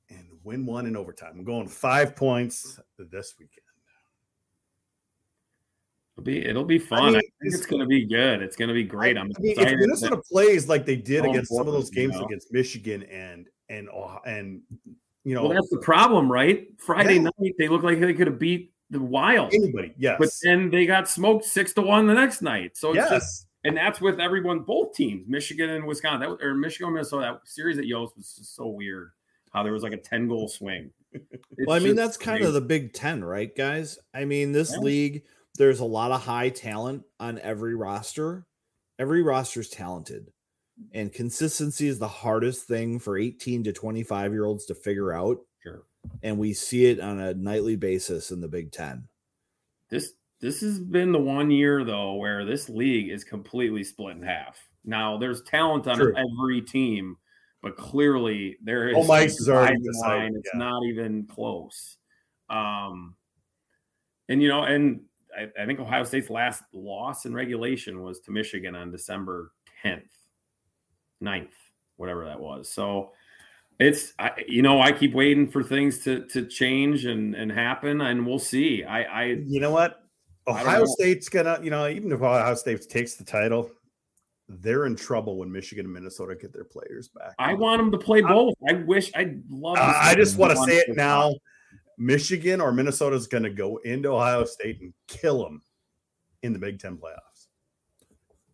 and 0.10 0.26
win 0.44 0.66
one 0.66 0.86
in 0.86 0.96
overtime. 0.98 1.34
I'm 1.38 1.44
going 1.44 1.68
five 1.68 2.16
points 2.16 2.80
this 2.98 3.36
weekend. 3.40 3.62
It'll 6.16 6.26
be 6.26 6.44
it'll 6.46 6.64
be 6.66 6.80
fun. 6.80 7.00
I, 7.00 7.06
mean, 7.06 7.14
think 7.14 7.32
it's 7.42 7.56
it's- 7.56 7.70
going 7.70 7.82
to 7.82 7.86
be 7.86 8.06
good. 8.06 8.42
It's 8.42 8.56
going 8.56 8.70
to 8.70 8.74
be 8.74 8.84
great. 8.84 9.18
I 9.18 9.22
I'm 9.22 9.28
mean, 9.28 9.36
if 9.40 9.58
excited. 9.60 9.78
Minnesota 9.80 10.18
plays 10.32 10.68
like 10.68 10.84
they 10.86 10.96
did 10.96 11.24
so 11.24 11.30
against 11.30 11.54
some 11.54 11.68
of 11.68 11.74
those 11.74 11.90
important, 11.90 11.96
you 11.96 12.08
games 12.10 12.20
know? 12.20 12.26
against 12.26 12.52
Michigan 12.52 13.04
and 13.04 13.48
and 13.70 13.88
and 14.26 14.62
you 15.24 15.36
know 15.36 15.44
well, 15.44 15.54
that's 15.54 15.70
the 15.70 15.78
problem, 15.78 16.32
right? 16.32 16.68
Friday 16.80 17.16
Yeah. 17.16 17.30
night 17.40 17.54
they 17.60 17.68
look 17.68 17.84
like 17.84 18.00
they 18.00 18.16
could 18.16 18.26
have 18.28 18.40
beat 18.40 18.74
the 18.90 19.00
Wild, 19.00 19.54
anybody, 19.54 19.94
yes, 19.98 20.16
but 20.18 20.30
then 20.42 20.72
they 20.72 20.86
got 20.88 21.08
smoked 21.10 21.46
six 21.46 21.74
to 21.74 21.82
one 21.82 22.08
the 22.08 22.14
next 22.16 22.42
night. 22.42 22.78
So 22.78 22.92
it's 22.94 22.96
yes, 22.96 23.10
just 23.10 23.47
and 23.64 23.76
that's 23.78 24.00
with 24.02 24.20
everyone, 24.20 24.60
both 24.60 24.94
teams, 24.96 25.28
Michigan 25.28 25.70
and 25.72 25.86
Wisconsin, 25.86 26.22
that 26.22 26.30
was, 26.30 26.40
or 26.42 26.54
Michigan, 26.54 26.94
Minnesota. 26.94 27.40
That 27.42 27.48
series 27.50 27.78
at 27.78 27.86
Yost 27.86 28.16
was 28.16 28.34
just 28.36 28.56
so 28.56 28.68
weird. 28.68 29.12
How 29.54 29.64
there 29.64 29.74
was 29.74 29.84
like 29.84 29.94
a 29.94 29.98
ten 29.98 30.28
goal 30.28 30.48
swing. 30.48 30.92
Well, 31.66 31.76
I 31.76 31.80
mean, 31.80 31.96
that's 31.96 32.18
kind 32.18 32.44
of 32.44 32.54
the 32.54 32.62
Big 32.62 32.94
Ten, 32.94 33.24
right, 33.24 33.54
guys? 33.56 33.98
I 34.14 34.26
mean, 34.26 34.52
this 34.52 34.74
Yeah. 34.74 34.80
league, 34.82 35.24
there's 35.58 35.80
a 35.80 35.86
lot 35.86 36.12
of 36.12 36.22
high 36.22 36.50
talent 36.50 37.04
on 37.20 37.40
every 37.40 37.74
roster. 37.74 38.46
Every 39.00 39.24
roster 39.24 39.62
is 39.62 39.70
talented, 39.70 40.32
and 40.92 41.12
consistency 41.12 41.88
is 41.88 41.98
the 41.98 42.08
hardest 42.08 42.68
thing 42.68 43.00
for 43.00 43.18
18 43.18 43.64
to 43.64 43.74
25 43.74 44.32
year 44.34 44.46
olds 44.46 44.66
to 44.68 44.76
figure 44.76 45.12
out. 45.12 45.40
Sure. 45.64 45.84
And 46.22 46.38
we 46.38 46.54
see 46.54 46.86
it 46.86 47.00
on 47.00 47.20
a 47.20 47.34
nightly 47.34 47.76
basis 47.76 48.30
in 48.30 48.40
the 48.42 48.48
Big 48.48 48.72
Ten. 48.72 49.08
this 49.90 50.14
this 50.40 50.62
has 50.62 50.80
been 50.80 51.12
the 51.12 51.20
one 51.20 51.50
year 51.50 51.84
though 51.84 52.14
where 52.16 52.46
this 52.46 52.70
league 52.70 53.10
is 53.10 53.24
completely 53.24 53.84
split 53.84 54.18
in 54.18 54.24
half. 54.24 54.58
Now 54.86 55.18
there's 55.18 55.42
talent 55.44 55.88
on 55.88 55.98
True. 55.98 56.16
every 56.16 56.62
team, 56.62 57.18
but 57.62 57.76
clearly 57.76 58.58
there 58.64 58.90
is 58.90 58.96
Oh, 58.98 59.04
Mike's 59.04 59.40
is 59.40 59.50
already 59.50 59.80
decided. 59.82 60.36
It's 60.36 60.50
yeah. 60.54 60.60
not 60.60 60.84
even 60.86 61.26
close. 61.26 61.98
Um, 62.50 63.16
and 64.30 64.42
you 64.42 64.48
know, 64.48 64.64
and 64.64 65.02
I, 65.38 65.50
I 65.62 65.66
think 65.66 65.80
Ohio 65.80 66.04
State's 66.04 66.30
last 66.30 66.64
loss 66.74 67.26
in 67.26 67.34
regulation 67.34 68.02
was 68.02 68.20
to 68.22 68.32
Michigan 68.32 68.76
on 68.76 68.92
December 68.92 69.52
10th, 69.84 70.10
9th, 71.22 71.50
whatever 71.98 72.26
that 72.26 72.40
was. 72.40 72.70
So 72.72 73.12
it's 73.80 74.14
I, 74.18 74.32
you 74.48 74.62
know 74.62 74.82
I 74.82 74.92
keep 74.92 75.14
waiting 75.14 75.50
for 75.50 75.64
things 75.64 76.00
to 76.04 76.26
to 76.28 76.46
change 76.46 77.06
and 77.06 77.36
and 77.36 77.52
happen, 77.52 78.02
and 78.02 78.26
we'll 78.26 78.40
see. 78.40 78.84
I 78.84 79.04
I 79.04 79.24
you 79.46 79.60
know 79.60 79.72
what? 79.72 80.07
I 80.48 80.62
Ohio. 80.62 80.86
State's 80.86 81.30
gonna, 81.30 81.60
you 81.62 81.70
know, 81.70 81.88
even 81.88 82.12
if 82.12 82.22
Ohio 82.22 82.56
State 82.56 82.88
takes 82.90 83.16
the 83.16 83.24
title, 83.24 83.70
they're 84.48 84.86
in 84.86 84.96
trouble 84.96 85.38
when 85.38 85.52
Michigan 85.52 85.86
and 85.86 85.94
Minnesota 85.94 86.36
get 86.36 86.54
their 86.54 86.64
players 86.64 87.10
back. 87.10 87.34
I 87.38 87.54
want 87.54 87.80
them 87.80 87.92
to 87.92 87.98
play 87.98 88.22
both. 88.22 88.54
I 88.70 88.74
wish 88.74 89.12
I'd 89.16 89.44
love. 89.50 89.78
Uh, 89.78 89.94
I 89.96 90.16
just 90.16 90.38
want 90.38 90.54
to 90.54 90.64
say 90.64 90.78
it 90.78 90.96
now. 90.96 91.36
Michigan 91.98 92.62
or 92.62 92.72
Minnesota 92.72 93.16
is 93.16 93.28
going 93.28 93.44
to 93.44 93.50
go 93.50 93.78
into 93.78 94.10
Ohio 94.10 94.46
State 94.46 94.80
and 94.82 94.94
kill 95.08 95.44
them 95.44 95.62
in 96.44 96.54
the 96.54 96.60
Big 96.60 96.80
Ten 96.80 96.96
playoffs. 96.96 97.48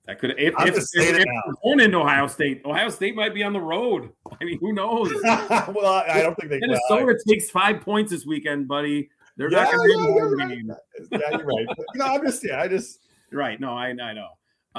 That 0.06 0.20
could 0.20 0.34
if, 0.38 0.54
I'm 0.58 0.68
if, 0.68 0.76
if, 0.76 0.88
if 0.94 1.26
going 1.64 1.80
into 1.80 2.00
Ohio 2.00 2.28
State. 2.28 2.62
Ohio 2.66 2.90
State 2.90 3.16
might 3.16 3.34
be 3.34 3.44
on 3.44 3.54
the 3.54 3.62
road. 3.62 4.12
I 4.42 4.44
mean, 4.44 4.60
who 4.60 4.74
knows? 4.74 5.14
well, 5.24 5.86
I, 5.86 6.06
I 6.08 6.22
don't 6.22 6.36
think 6.36 6.50
they. 6.50 6.58
I- 6.58 6.68
Minnesota 6.68 7.18
takes 7.28 7.50
five 7.50 7.82
points 7.82 8.12
this 8.12 8.26
weekend, 8.26 8.68
buddy. 8.68 9.10
They're 9.38 9.52
Yeah, 9.52 9.64
not 9.64 9.74
going 9.74 9.90
to 9.90 9.96
yeah, 9.96 9.96
in 9.96 10.04
the 10.04 10.16
you're 10.16 10.30
home 10.30 10.38
right. 10.38 10.50
game. 10.50 10.72
yeah, 11.12 11.38
you're 11.38 11.46
right. 11.46 11.66
But, 11.68 11.86
you 11.94 12.00
know, 12.00 12.06
I'm 12.06 12.26
just 12.26 12.44
yeah, 12.46 12.62
I 12.62 12.68
just 12.68 13.00
Right? 13.32 13.60
No, 13.60 13.74
I 13.74 13.90
I 13.90 14.14
know. 14.14 14.30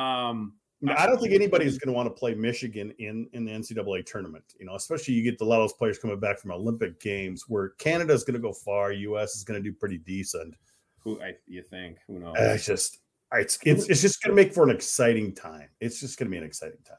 Um, 0.01 0.55
I 0.89 1.07
don't 1.07 1.19
think 1.19 1.33
anybody's 1.33 1.79
going 1.79 1.93
to 1.93 1.97
want 1.97 2.07
to 2.07 2.11
play 2.19 2.35
Michigan 2.35 2.93
in 2.99 3.29
in 3.33 3.45
the 3.45 3.53
NCAA 3.53 4.05
tournament. 4.05 4.45
You 4.59 4.67
know, 4.67 4.75
especially 4.75 5.15
you 5.15 5.23
get 5.23 5.41
a 5.41 5.45
lot 5.45 5.57
of 5.57 5.63
those 5.63 5.73
players 5.73 5.99
coming 5.99 6.19
back 6.21 6.39
from 6.39 6.51
Olympic 6.51 7.01
games 7.01 7.45
where 7.49 7.71
Canada's 7.79 8.23
going 8.23 8.35
to 8.35 8.41
go 8.41 8.53
far, 8.53 8.93
U.S. 8.93 9.35
is 9.35 9.45
going 9.45 9.63
to 9.63 9.71
do 9.71 9.75
pretty 9.75 9.99
decent. 9.99 10.55
who 10.99 11.21
I 11.23 11.35
you 11.47 11.63
think? 11.63 11.99
Who 12.07 12.21
knows? 12.21 12.37
Uh, 12.39 12.53
it's 12.55 12.67
just 12.67 12.99
it's 13.33 13.59
it's, 13.65 13.89
it's 13.89 14.03
just 14.03 14.23
going 14.23 14.37
to 14.37 14.43
make 14.43 14.53
for 14.53 14.63
an 14.65 14.71
exciting 14.75 15.35
time. 15.35 15.69
It's 15.81 16.01
just 16.01 16.19
going 16.19 16.27
to 16.27 16.31
be 16.31 16.39
an 16.39 16.45
exciting 16.45 16.79
time. 16.87 16.99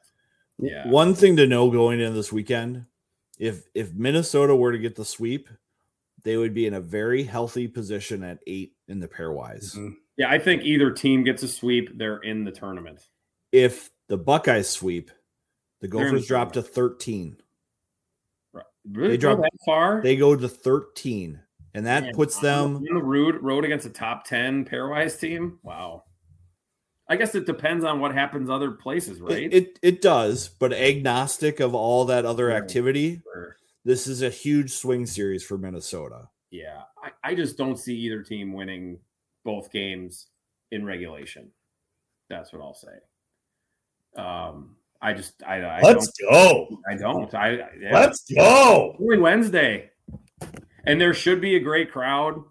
Yeah. 0.57 0.87
One 0.87 1.13
thing 1.13 1.35
to 1.37 1.47
know 1.47 1.69
going 1.69 1.99
into 1.99 2.13
this 2.15 2.33
weekend, 2.33 2.85
if 3.37 3.63
if 3.75 3.93
Minnesota 3.93 4.55
were 4.55 4.71
to 4.71 4.79
get 4.79 4.95
the 4.95 5.05
sweep, 5.05 5.47
they 6.25 6.35
would 6.35 6.53
be 6.53 6.65
in 6.65 6.73
a 6.73 6.81
very 6.81 7.23
healthy 7.23 7.67
position 7.69 8.23
at 8.23 8.39
eight 8.47 8.73
in 8.89 8.99
the 8.99 9.07
pairwise. 9.07 9.75
Mhm. 9.77 9.95
yeah, 10.17 10.29
I 10.29 10.37
think 10.39 10.63
either 10.63 10.91
team 10.91 11.23
gets 11.23 11.41
a 11.43 11.47
sweep. 11.47 11.97
They're 11.97 12.17
in 12.17 12.43
the 12.43 12.51
tournament. 12.51 12.99
If 13.53 13.89
the 14.07 14.17
Buckeyes 14.17 14.67
sweep, 14.69 15.09
the 15.81 15.87
They're 15.87 16.05
the 16.05 16.11
Gophers 16.11 16.27
drop 16.27 16.51
to 16.53 16.61
13. 16.61 17.37
Right? 18.53 18.65
Really 18.91 19.09
They 19.11 19.17
go 19.17 19.35
drop- 19.35 19.41
that 19.43 19.51
far. 19.65 20.01
They 20.01 20.15
go 20.15 20.35
to 20.35 20.49
13, 20.49 21.39
and 21.73 21.85
that 21.85 22.03
Man, 22.03 22.13
puts 22.13 22.39
them 22.39 22.73
the- 22.83 22.89
on 22.89 22.95
the 22.95 23.03
road 23.03 23.35
road 23.41 23.63
against 23.65 23.85
a 23.85 23.89
top 23.89 24.25
ten 24.25 24.65
pairwise 24.65 25.19
team. 25.19 25.59
Wow. 25.63 26.03
I 27.07 27.17
guess 27.17 27.35
it 27.35 27.45
depends 27.45 27.83
on 27.85 27.99
what 27.99 28.13
happens 28.15 28.49
other 28.49 28.71
places, 28.71 29.21
right? 29.21 29.43
It, 29.43 29.53
it 29.53 29.79
it 29.83 30.01
does, 30.01 30.49
but 30.49 30.73
agnostic 30.73 31.59
of 31.59 31.75
all 31.75 32.05
that 32.05 32.25
other 32.25 32.49
activity, 32.49 33.21
Or- 33.27 33.57
this 33.85 34.07
is 34.07 34.21
a 34.23 34.29
huge 34.29 34.71
swing 34.73 35.05
series 35.05 35.43
for 35.43 35.57
Minnesota. 35.57 36.27
yeah, 36.51 36.81
I, 37.01 37.31
I 37.31 37.35
just 37.35 37.57
don't 37.57 37.77
see 37.77 37.95
either 37.95 38.21
team 38.23 38.51
winning 38.53 38.99
both 39.43 39.71
games 39.71 40.27
in 40.71 40.83
regulation. 40.85 41.51
That's 42.29 42.51
what 42.51 42.61
I'll 42.61 42.73
say. 42.73 42.97
Um, 44.21 44.75
I 45.01 45.13
just 45.13 45.43
I, 45.43 45.57
I 45.61 45.81
Let's 45.81 46.11
don't 46.17 46.29
go. 46.31 46.79
I 46.89 46.95
don't 46.95 47.33
I 47.35 47.47
I- 47.47 47.69
yeah. 47.79 47.93
Let's 47.93 48.23
go. 48.33 48.95
Only 48.99 49.19
Wednesday, 49.19 49.91
and 50.85 50.99
there 50.99 51.13
should 51.13 51.41
be 51.41 51.55
a 51.55 51.59
great 51.59 51.91
crowd. 51.91 52.41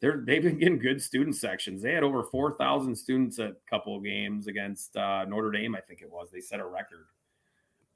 They're 0.00 0.22
they've 0.26 0.42
been 0.42 0.58
getting 0.58 0.78
good 0.78 1.00
student 1.02 1.36
sections. 1.36 1.82
They 1.82 1.92
had 1.92 2.02
over 2.02 2.24
four 2.24 2.56
thousand 2.56 2.96
students 2.96 3.38
at 3.38 3.50
a 3.50 3.56
couple 3.68 3.96
of 3.96 4.02
games 4.02 4.46
against 4.46 4.96
uh, 4.96 5.26
Notre 5.26 5.50
Dame. 5.52 5.76
I 5.76 5.80
think 5.80 6.00
it 6.00 6.10
was. 6.10 6.30
They 6.32 6.40
set 6.40 6.58
a 6.58 6.66
record, 6.66 7.04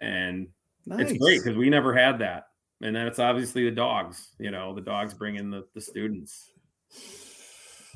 and 0.01 0.49
Nice. 0.86 1.11
it's 1.11 1.18
great 1.18 1.42
because 1.42 1.57
we 1.57 1.70
never 1.70 1.95
had 1.95 2.18
that. 2.18 2.49
And 2.83 2.95
then 2.95 3.07
it's 3.07 3.18
obviously 3.18 3.64
the 3.64 3.75
dogs. 3.75 4.33
You 4.39 4.51
know, 4.51 4.75
the 4.75 4.81
dogs 4.81 5.14
bring 5.14 5.37
in 5.37 5.51
the 5.51 5.66
the 5.75 5.81
students. 5.81 6.51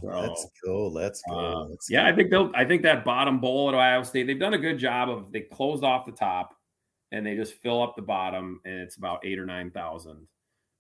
So, 0.01 0.07
Let's 0.09 0.47
go. 0.65 0.89
Let's 0.89 1.23
go. 1.29 1.39
uh, 1.39 1.65
Let's 1.67 1.91
yeah, 1.91 2.07
I 2.07 2.15
think 2.15 2.31
they'll. 2.31 2.53
I 2.55 2.65
think 2.65 2.83
that 2.83 3.05
bottom 3.05 3.41
bowl 3.41 3.69
at 3.69 3.75
Ohio 3.75 4.03
State, 4.05 4.27
they've 4.27 4.39
done 4.39 4.55
a 4.55 4.59
good 4.59 4.79
job 4.79 5.11
of 5.11 5.33
they 5.33 5.41
closed 5.41 5.83
off 5.83 6.07
the 6.07 6.13
top, 6.13 6.57
and 7.11 7.27
they 7.27 7.35
just 7.35 7.55
fill 7.55 7.83
up 7.83 7.97
the 7.97 8.03
bottom, 8.03 8.61
and 8.65 8.75
it's 8.81 8.97
about 8.97 9.25
eight 9.25 9.39
or 9.39 9.47
nine 9.47 9.71
thousand, 9.71 10.27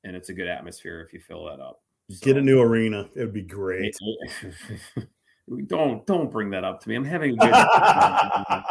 and 0.05 0.15
it's 0.15 0.29
a 0.29 0.35
good 0.35 0.49
atmosphere 0.49 1.01
if 1.01 1.13
you 1.13 1.21
fill 1.21 1.47
that 1.47 1.61
up. 1.61 1.83
Get 2.23 2.37
a 2.37 2.41
new 2.41 2.61
arena. 2.61 3.09
It 3.17 3.21
would 3.21 3.35
be 3.35 3.43
great. 3.43 3.95
don't 5.67 6.07
don't 6.07 6.31
bring 6.31 6.51
that 6.51 6.65
up 6.65 6.81
to 6.83 6.89
me. 6.89 6.95
I'm 6.95 7.05
having 7.05 7.33
a 7.33 7.37
good. 7.37 7.51
time. 7.53 8.65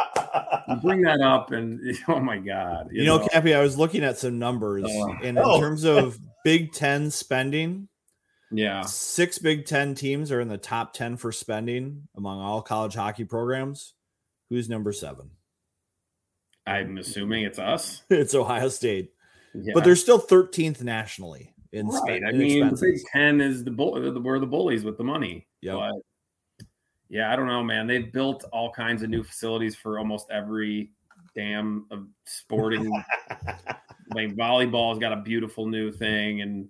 you 0.68 0.76
bring 0.76 1.02
that 1.02 1.20
up, 1.20 1.50
and 1.52 1.80
oh 2.08 2.20
my 2.20 2.38
god, 2.38 2.88
You, 2.92 3.04
know, 3.04 3.26
Cappy, 3.28 3.54
I 3.54 3.60
was 3.60 3.76
looking 3.78 4.04
at 4.04 4.18
some 4.18 4.38
numbers, 4.38 4.84
Oh. 4.86 5.12
and 5.22 5.36
in 5.36 5.38
Oh. 5.38 5.60
terms 5.60 5.84
of 5.84 6.18
Big 6.44 6.72
Ten 6.72 7.10
spending, 7.10 7.88
yeah, 8.50 8.82
six 8.82 9.38
Big 9.38 9.66
Ten 9.66 9.94
teams 9.94 10.30
are 10.32 10.40
in 10.40 10.48
the 10.48 10.58
top 10.58 10.92
10 10.94 11.16
for 11.16 11.32
spending 11.32 12.08
among 12.16 12.40
all 12.40 12.62
college 12.62 12.94
hockey 12.94 13.24
programs. 13.24 13.94
Who's 14.50 14.68
number 14.68 14.92
seven? 14.92 15.30
I'm 16.66 16.98
assuming 16.98 17.44
it's 17.44 17.58
us. 17.58 18.02
It's 18.10 18.34
Ohio 18.34 18.68
State, 18.68 19.12
Yeah. 19.54 19.72
but 19.74 19.84
they're 19.84 19.96
still 19.96 20.18
13th 20.20 20.82
nationally 20.82 21.54
in, 21.72 21.88
right. 21.88 22.00
spend, 22.02 22.26
I 22.26 22.32
mean, 22.32 22.68
the 22.70 22.76
Big. 22.80 23.00
Ten 23.12 23.40
is 23.40 23.64
the 23.64 23.70
bull. 23.70 23.92
We're 24.22 24.38
the 24.38 24.46
bullies 24.46 24.84
with 24.84 24.96
the 24.98 25.04
money. 25.04 25.46
Yep. 25.62 25.78
Yeah, 27.08 27.32
I 27.32 27.36
don't 27.36 27.46
know, 27.46 27.62
man. 27.62 27.86
They've 27.86 28.12
built 28.12 28.44
all 28.52 28.70
kinds 28.70 29.02
of 29.02 29.10
new 29.10 29.22
facilities 29.22 29.74
for 29.74 29.98
almost 29.98 30.30
every 30.30 30.90
damn 31.34 31.86
of 31.90 32.06
sporting. 32.24 32.90
like 34.14 34.36
volleyball's 34.36 34.98
got 34.98 35.12
a 35.12 35.22
beautiful 35.22 35.66
new 35.66 35.90
thing, 35.90 36.42
and 36.42 36.68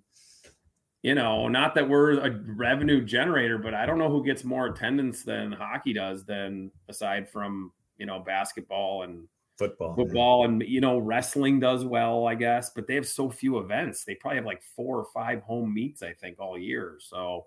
you 1.01 1.15
know, 1.15 1.47
not 1.47 1.75
that 1.75 1.87
we're 1.87 2.19
a 2.19 2.31
revenue 2.55 3.03
generator, 3.03 3.57
but 3.57 3.73
I 3.73 3.85
don't 3.85 3.97
know 3.97 4.09
who 4.09 4.23
gets 4.23 4.43
more 4.43 4.67
attendance 4.67 5.23
than 5.23 5.51
hockey 5.51 5.93
does. 5.93 6.23
Than 6.23 6.71
aside 6.87 7.29
from 7.29 7.71
you 7.97 8.05
know 8.05 8.19
basketball 8.19 9.03
and 9.03 9.27
Football. 9.59 9.93
football 9.93 10.45
and 10.45 10.63
you 10.65 10.79
know 10.79 10.99
wrestling 10.99 11.59
does 11.59 11.83
well 11.83 12.25
i 12.25 12.33
guess 12.33 12.69
but 12.69 12.87
they 12.87 12.95
have 12.95 13.05
so 13.05 13.29
few 13.29 13.57
events 13.57 14.05
they 14.05 14.15
probably 14.15 14.37
have 14.37 14.45
like 14.45 14.63
four 14.73 14.99
or 14.99 15.07
five 15.13 15.41
home 15.41 15.73
meets 15.73 16.01
i 16.01 16.13
think 16.13 16.39
all 16.39 16.57
year 16.57 16.95
so 17.01 17.45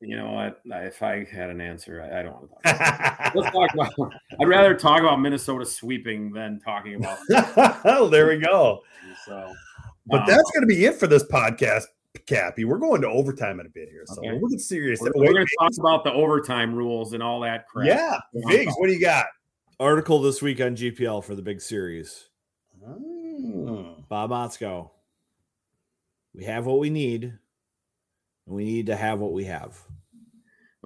you 0.00 0.16
know 0.16 0.30
what 0.30 0.60
if 0.84 1.02
i 1.02 1.24
had 1.24 1.50
an 1.50 1.60
answer 1.60 2.00
i, 2.02 2.20
I 2.20 2.22
don't 2.22 2.32
want 2.34 2.50
to 2.64 2.72
talk 2.72 2.80
about 2.80 3.36
let's 3.36 3.50
talk 3.52 3.74
about 3.74 4.12
i'd 4.40 4.46
rather 4.48 4.74
talk 4.74 5.00
about 5.00 5.20
minnesota 5.20 5.66
sweeping 5.66 6.30
than 6.32 6.60
talking 6.60 6.94
about 6.94 7.18
oh, 7.84 8.08
there 8.08 8.28
we 8.28 8.38
go. 8.38 8.82
so 9.26 9.52
But 10.06 10.20
um, 10.20 10.26
that's 10.28 10.50
going 10.52 10.60
to 10.62 10.66
be 10.66 10.84
it 10.84 10.94
for 10.94 11.06
this 11.08 11.24
podcast, 11.24 11.84
Cappy. 12.26 12.64
We're 12.64 12.78
going 12.78 13.00
to 13.02 13.08
overtime 13.08 13.58
in 13.60 13.66
a 13.66 13.70
bit 13.70 13.88
here, 13.88 14.04
so 14.06 14.18
Okay. 14.18 14.38
we'll 14.40 14.48
get 14.50 14.60
serious. 14.60 15.00
we're, 15.00 15.10
Wait, 15.16 15.32
going 15.32 15.46
to 15.46 15.56
talk 15.58 15.72
about 15.78 16.04
the 16.04 16.12
overtime 16.12 16.74
rules 16.74 17.12
and 17.12 17.22
all 17.22 17.40
that 17.40 17.66
crap 17.66 17.86
yeah, 17.88 18.18
Viggs, 18.34 18.72
what 18.78 18.86
do 18.86 18.92
you 18.92 19.00
got? 19.00 19.26
Article 19.80 20.20
this 20.22 20.40
week 20.42 20.60
on 20.60 20.76
GPL 20.76 21.22
for 21.24 21.34
the 21.34 21.42
big 21.42 21.60
series. 21.60 22.28
Oh. 22.86 23.96
Bob 24.08 24.30
Motzko. 24.30 24.90
We 26.34 26.44
have 26.44 26.66
what 26.66 26.78
we 26.78 26.90
need, 26.90 27.24
and 27.24 28.56
we 28.56 28.64
need 28.64 28.86
to 28.86 28.96
have 28.96 29.18
what 29.18 29.32
we 29.32 29.44
have. 29.44 29.76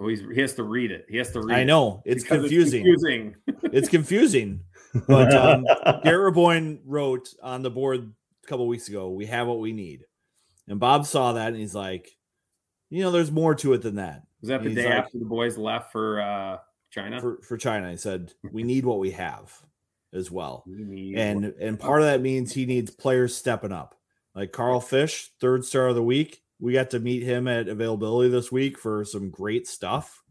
Oh, 0.02 0.08
he's 0.08 0.20
he 0.34 0.40
has 0.40 0.54
to 0.54 0.64
read 0.64 0.90
it. 0.90 1.06
He 1.08 1.16
has 1.18 1.30
to 1.32 1.40
read. 1.40 1.56
I 1.58 1.64
know 1.64 2.02
it's 2.04 2.24
confusing. 2.24 2.84
It's 2.86 3.02
confusing. 3.02 3.36
It's 3.72 3.88
confusing. 3.88 4.60
But 5.06 5.32
um, 5.34 5.66
Garrett 6.02 6.34
Boyne 6.34 6.80
wrote 6.84 7.28
on 7.42 7.62
the 7.62 7.70
board 7.70 8.12
a 8.44 8.46
couple 8.46 8.66
weeks 8.66 8.88
ago, 8.88 9.10
"We 9.10 9.26
have 9.26 9.46
what 9.46 9.60
we 9.60 9.72
need," 9.72 10.04
and 10.68 10.80
Bob 10.80 11.06
saw 11.06 11.34
that 11.34 11.48
and 11.48 11.56
he's 11.56 11.74
like, 11.74 12.10
"You 12.90 13.02
know, 13.02 13.10
there's 13.10 13.30
more 13.30 13.54
to 13.56 13.72
it 13.74 13.82
than 13.82 13.96
that." 13.96 14.22
Was 14.40 14.48
that 14.48 14.62
the 14.64 14.74
day 14.74 14.86
like- 14.86 14.94
after 14.94 15.18
the 15.18 15.24
boys 15.24 15.56
left 15.56 15.92
for 15.92 16.20
uh 16.20 16.58
China? 16.90 17.20
For 17.20 17.40
for 17.42 17.56
China, 17.56 17.90
he 17.90 17.96
said, 17.96 18.32
"We 18.50 18.64
need 18.64 18.84
what 18.84 18.98
we 18.98 19.12
have 19.12 19.52
as 20.12 20.30
well." 20.30 20.64
We 20.66 21.14
and 21.16 21.44
and 21.60 21.78
part 21.78 22.02
of 22.02 22.08
that 22.08 22.20
means 22.20 22.52
he 22.52 22.66
needs 22.66 22.90
players 22.90 23.36
stepping 23.36 23.72
up 23.72 23.94
like 24.34 24.52
carl 24.52 24.80
fish 24.80 25.30
third 25.40 25.64
star 25.64 25.88
of 25.88 25.94
the 25.94 26.02
week 26.02 26.41
we 26.62 26.72
got 26.72 26.90
to 26.90 27.00
meet 27.00 27.22
him 27.24 27.48
at 27.48 27.66
availability 27.68 28.30
this 28.30 28.50
week 28.52 28.78
for 28.78 29.04
some 29.04 29.28
great 29.30 29.66
stuff 29.66 30.22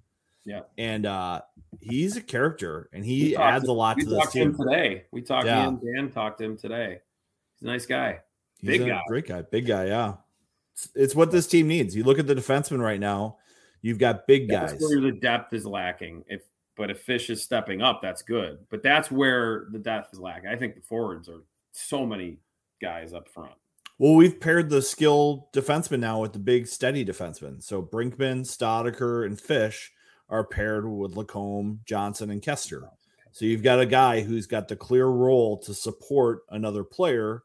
Yeah. 0.45 0.61
and 0.77 1.05
uh 1.05 1.41
he's 1.81 2.15
a 2.17 2.21
character 2.21 2.89
and 2.93 3.05
he 3.05 3.35
adds 3.35 3.65
to- 3.65 3.71
a 3.71 3.73
lot 3.73 3.99
to 3.99 4.05
this 4.05 4.17
talked 4.17 4.31
to 4.33 4.39
him 4.39 4.55
team 4.55 4.65
today. 4.65 5.05
We 5.11 5.21
talked 5.21 5.45
Yeah. 5.45 5.63
to 5.65 5.69
him. 5.69 5.81
Dan 5.83 6.11
talked 6.11 6.39
to 6.39 6.45
him 6.45 6.57
today. 6.57 7.01
He's 7.59 7.67
a 7.67 7.71
nice 7.71 7.85
guy. 7.85 8.19
he's 8.59 8.67
big 8.69 8.81
a 8.81 8.85
guy. 8.87 9.01
great 9.07 9.27
guy 9.27 9.41
big 9.43 9.67
guy 9.67 9.85
yeah 9.87 10.13
it's, 10.73 10.89
it's 10.95 11.15
what 11.15 11.31
this 11.31 11.47
team 11.47 11.67
needs 11.67 11.95
you 11.95 12.03
look 12.03 12.17
at 12.19 12.27
the 12.27 12.35
defensemen 12.35 12.79
right 12.81 12.99
now 12.99 13.37
you've 13.81 13.97
got 13.99 14.25
big 14.27 14.47
guys 14.49 14.71
That's 14.71 14.83
where 14.89 15.01
the 15.01 15.11
depth 15.11 15.51
is 15.53 15.65
lacking. 15.65 16.23
If 16.27 16.43
but 16.77 16.89
if 16.89 17.01
Fish 17.01 17.29
is 17.29 17.43
stepping 17.43 17.81
up, 17.81 18.01
that's 18.01 18.21
good. 18.21 18.59
But 18.69 18.81
that's 18.81 19.11
where 19.11 19.67
the 19.71 19.77
depth 19.77 20.13
is 20.13 20.19
lacking. 20.19 20.49
I 20.49 20.55
think 20.55 20.75
the 20.75 20.81
forwards 20.81 21.27
are 21.29 21.41
so 21.73 22.05
many 22.05 22.37
guys 22.81 23.13
up 23.13 23.27
front. 23.27 23.51
Well, 24.01 24.15
we've 24.15 24.39
paired 24.39 24.71
the 24.71 24.81
skill 24.81 25.47
defenseman 25.53 25.99
now 25.99 26.21
with 26.21 26.33
the 26.33 26.39
big 26.39 26.65
steady 26.65 27.05
defenseman. 27.05 27.61
So 27.61 27.83
Brinkman, 27.83 28.41
Stodiker, 28.41 29.27
and 29.27 29.39
Fish 29.39 29.91
are 30.27 30.43
paired 30.43 30.89
with 30.89 31.15
Lacombe, 31.15 31.81
Johnson, 31.85 32.31
and 32.31 32.43
Koster. 32.43 32.89
So 33.31 33.45
you've 33.45 33.61
got 33.61 33.79
a 33.79 33.85
guy 33.85 34.21
who's 34.21 34.47
got 34.47 34.67
the 34.67 34.75
clear 34.75 35.05
role 35.05 35.59
to 35.59 35.75
support 35.75 36.39
another 36.49 36.83
player. 36.83 37.43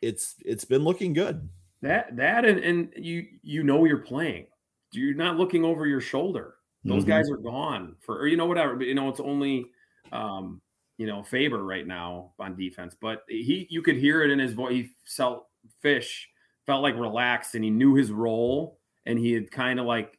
It's 0.00 0.36
it's 0.46 0.64
been 0.64 0.82
looking 0.82 1.12
good. 1.12 1.46
That 1.82 2.16
that 2.16 2.46
and, 2.46 2.60
and 2.60 2.94
you 2.96 3.26
you 3.42 3.64
know 3.64 3.84
you're 3.84 3.98
playing. 3.98 4.46
You're 4.92 5.12
not 5.12 5.36
looking 5.36 5.62
over 5.62 5.86
your 5.86 6.00
shoulder. 6.00 6.54
Those 6.86 7.04
Mhm. 7.04 7.08
guys 7.08 7.30
are 7.30 7.36
gone 7.36 7.96
for 8.00 8.18
or 8.18 8.28
you 8.28 8.38
know 8.38 8.46
whatever. 8.46 8.76
But 8.76 8.86
you 8.86 8.94
know 8.94 9.10
it's 9.10 9.20
only 9.20 9.66
um 10.10 10.62
you 10.98 11.06
know 11.06 11.22
Faber 11.22 11.64
right 11.64 11.86
now 11.86 12.32
on 12.38 12.56
defense. 12.56 12.96
But 13.00 13.22
he 13.28 13.66
you 13.70 13.82
could 13.82 13.96
hear 13.96 14.22
it 14.22 14.30
in 14.30 14.38
his 14.38 14.52
voice. 14.52 14.72
He 14.72 14.90
felt 15.06 15.46
fish 15.80 16.28
felt 16.66 16.82
like 16.82 16.96
relaxed 16.96 17.54
and 17.54 17.64
he 17.64 17.70
knew 17.70 17.94
his 17.94 18.10
role 18.10 18.78
and 19.06 19.18
he 19.18 19.32
had 19.32 19.50
kind 19.50 19.80
of 19.80 19.86
like 19.86 20.18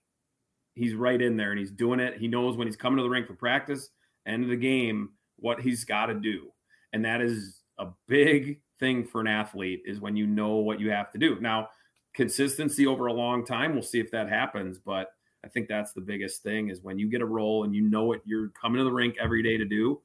he's 0.75 0.93
right 0.93 1.21
in 1.21 1.37
there 1.37 1.51
and 1.51 1.59
he's 1.59 1.71
doing 1.71 1.99
it. 1.99 2.17
He 2.17 2.27
knows 2.27 2.57
when 2.57 2.67
he's 2.67 2.75
coming 2.75 2.97
to 2.97 3.03
the 3.03 3.09
rink 3.09 3.27
for 3.27 3.33
practice, 3.33 3.89
end 4.25 4.43
of 4.43 4.49
the 4.49 4.57
game, 4.57 5.09
what 5.37 5.61
he's 5.61 5.85
got 5.85 6.07
to 6.07 6.15
do. 6.15 6.51
And 6.91 7.05
that 7.05 7.21
is 7.21 7.61
a 7.77 7.87
big 8.07 8.59
thing 8.79 9.05
for 9.05 9.21
an 9.21 9.27
athlete 9.27 9.83
is 9.85 10.01
when 10.01 10.15
you 10.15 10.27
know 10.27 10.55
what 10.55 10.79
you 10.79 10.91
have 10.91 11.11
to 11.11 11.17
do. 11.17 11.39
Now, 11.39 11.69
consistency 12.13 12.85
over 12.85 13.07
a 13.07 13.13
long 13.13 13.45
time, 13.45 13.73
we'll 13.73 13.83
see 13.83 13.99
if 13.99 14.11
that 14.11 14.29
happens, 14.29 14.79
but 14.79 15.11
I 15.45 15.49
think 15.49 15.67
that's 15.67 15.93
the 15.93 16.01
biggest 16.01 16.43
thing 16.43 16.69
is 16.69 16.81
when 16.81 16.97
you 16.97 17.09
get 17.09 17.21
a 17.21 17.25
role 17.25 17.63
and 17.63 17.75
you 17.75 17.81
know 17.81 18.05
what 18.05 18.21
you're 18.25 18.49
coming 18.49 18.77
to 18.77 18.83
the 18.83 18.91
rink 18.91 19.15
every 19.19 19.43
day 19.43 19.57
to 19.57 19.65
do, 19.65 20.01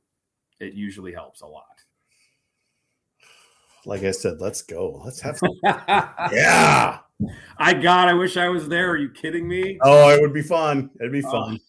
it 0.61 0.75
usually 0.75 1.13
helps 1.13 1.41
a 1.41 1.47
lot. 1.47 1.65
Like 3.87 4.03
I 4.03 4.11
said, 4.11 4.41
let's 4.41 4.63
go. 4.63 5.01
Let's 5.05 5.21
have 5.21 5.39
some. 5.39 5.51
yeah. 5.65 6.99
I 7.59 7.75
God, 7.75 8.09
I 8.09 8.13
wish 8.15 8.37
I 8.37 8.49
was 8.49 8.69
there. 8.69 8.91
Are 8.91 8.97
you 8.97 9.09
kidding 9.09 9.49
me? 9.49 9.79
Oh, 9.83 10.11
it 10.11 10.21
would 10.21 10.33
be 10.35 10.43
fun. 10.43 10.91
It'd 11.01 11.13
be 11.13 11.25
Oh. 11.25 11.31
fun. 11.31 11.61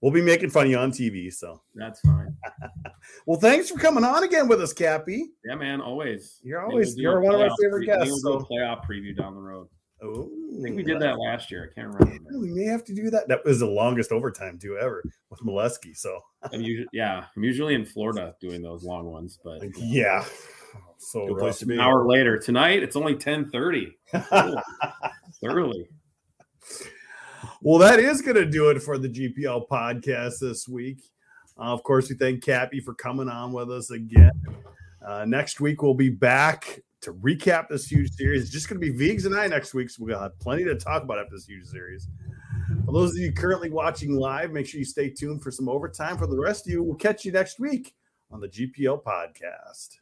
We'll 0.00 0.10
be 0.12 0.20
making 0.22 0.50
fun 0.50 0.64
of 0.64 0.70
you 0.72 0.78
on 0.78 0.90
TV. 0.90 1.32
So, 1.32 1.62
That's 1.76 2.00
fine. 2.00 2.36
well, 3.26 3.38
thanks 3.38 3.70
for 3.70 3.78
coming 3.78 4.02
on 4.02 4.24
again 4.24 4.48
with 4.48 4.60
us, 4.60 4.72
Cappy. 4.72 5.26
Yeah, 5.44 5.54
man. 5.54 5.80
Always. 5.80 6.40
You're 6.42 6.60
always- 6.60 6.96
you're 6.96 7.20
one 7.20 7.34
of 7.36 7.40
my 7.40 7.54
favorite 7.62 7.86
guests, 7.86 8.20
We'll 8.24 8.40
so- 8.40 8.46
playoff 8.50 8.84
preview 8.84 9.16
down 9.16 9.34
the 9.36 9.40
road. 9.40 9.68
Oh, 10.02 10.28
I 10.58 10.62
think 10.62 10.76
we 10.76 10.82
did 10.82 11.00
that 11.00 11.18
last 11.18 11.50
year. 11.50 11.70
I 11.70 11.74
can't 11.74 11.94
remember. 11.94 12.38
We 12.38 12.50
may 12.50 12.64
have 12.64 12.84
to 12.84 12.94
do 12.94 13.08
that. 13.10 13.28
That 13.28 13.44
was 13.44 13.60
the 13.60 13.66
longest 13.66 14.10
overtime 14.10 14.58
too 14.58 14.76
ever 14.76 15.02
with 15.30 15.40
Molesky. 15.40 15.96
So, 15.96 16.18
I'm 16.52 16.60
usually, 16.60 16.88
yeah, 16.92 17.26
I'm 17.36 17.44
usually 17.44 17.74
in 17.74 17.86
Florida 17.86 18.34
doing 18.40 18.62
those 18.62 18.82
long 18.82 19.06
ones, 19.06 19.38
but 19.44 19.62
yeah. 19.78 20.24
So 20.98 21.28
Good 21.28 21.38
place 21.38 21.58
to 21.60 21.66
be. 21.66 21.74
an 21.74 21.80
hour 21.80 22.06
later 22.06 22.36
tonight, 22.38 22.82
it's 22.82 22.96
only 22.96 23.14
10:30. 23.14 23.94
rough. 24.12 24.64
It's 25.28 25.38
early. 25.44 25.88
Well, 27.60 27.78
that 27.78 27.98
is 27.98 28.22
going 28.22 28.36
to 28.36 28.46
do 28.46 28.70
it 28.70 28.82
for 28.82 28.98
the 28.98 29.08
GPL 29.08 29.68
podcast 29.68 30.40
this 30.40 30.66
week. 30.68 31.00
Uh, 31.58 31.72
of 31.72 31.82
course, 31.82 32.08
we 32.08 32.16
thank 32.16 32.42
Cappy 32.42 32.80
for 32.80 32.94
coming 32.94 33.28
on 33.28 33.52
with 33.52 33.70
us 33.70 33.90
again. 33.90 34.32
Uh, 35.04 35.24
next 35.24 35.60
week, 35.60 35.82
we'll 35.82 35.94
be 35.94 36.08
back 36.10 36.80
to 37.02 37.12
recap 37.14 37.68
this 37.68 37.86
huge 37.86 38.12
series. 38.12 38.42
It's 38.42 38.50
just 38.50 38.68
going 38.68 38.80
to 38.80 38.86
be 38.86 38.96
Vigs 38.96 39.26
and 39.26 39.34
I 39.34 39.46
next 39.46 39.74
week, 39.74 39.90
so 39.90 40.04
we'll 40.04 40.18
have 40.18 40.38
plenty 40.38 40.64
to 40.64 40.74
talk 40.76 41.02
about 41.02 41.18
after 41.18 41.34
this 41.34 41.46
huge 41.46 41.66
series. 41.66 42.08
For 42.86 42.92
those 42.92 43.10
of 43.10 43.18
you 43.18 43.32
currently 43.32 43.70
watching 43.70 44.12
live, 44.12 44.52
make 44.52 44.66
sure 44.66 44.78
you 44.78 44.84
stay 44.84 45.10
tuned 45.10 45.42
for 45.42 45.50
some 45.50 45.68
overtime. 45.68 46.16
For 46.16 46.26
the 46.26 46.38
rest 46.38 46.66
of 46.66 46.72
you, 46.72 46.82
we'll 46.82 46.96
catch 46.96 47.24
you 47.24 47.32
next 47.32 47.58
week 47.58 47.94
on 48.30 48.40
the 48.40 48.48
GPL 48.48 49.02
podcast. 49.02 49.98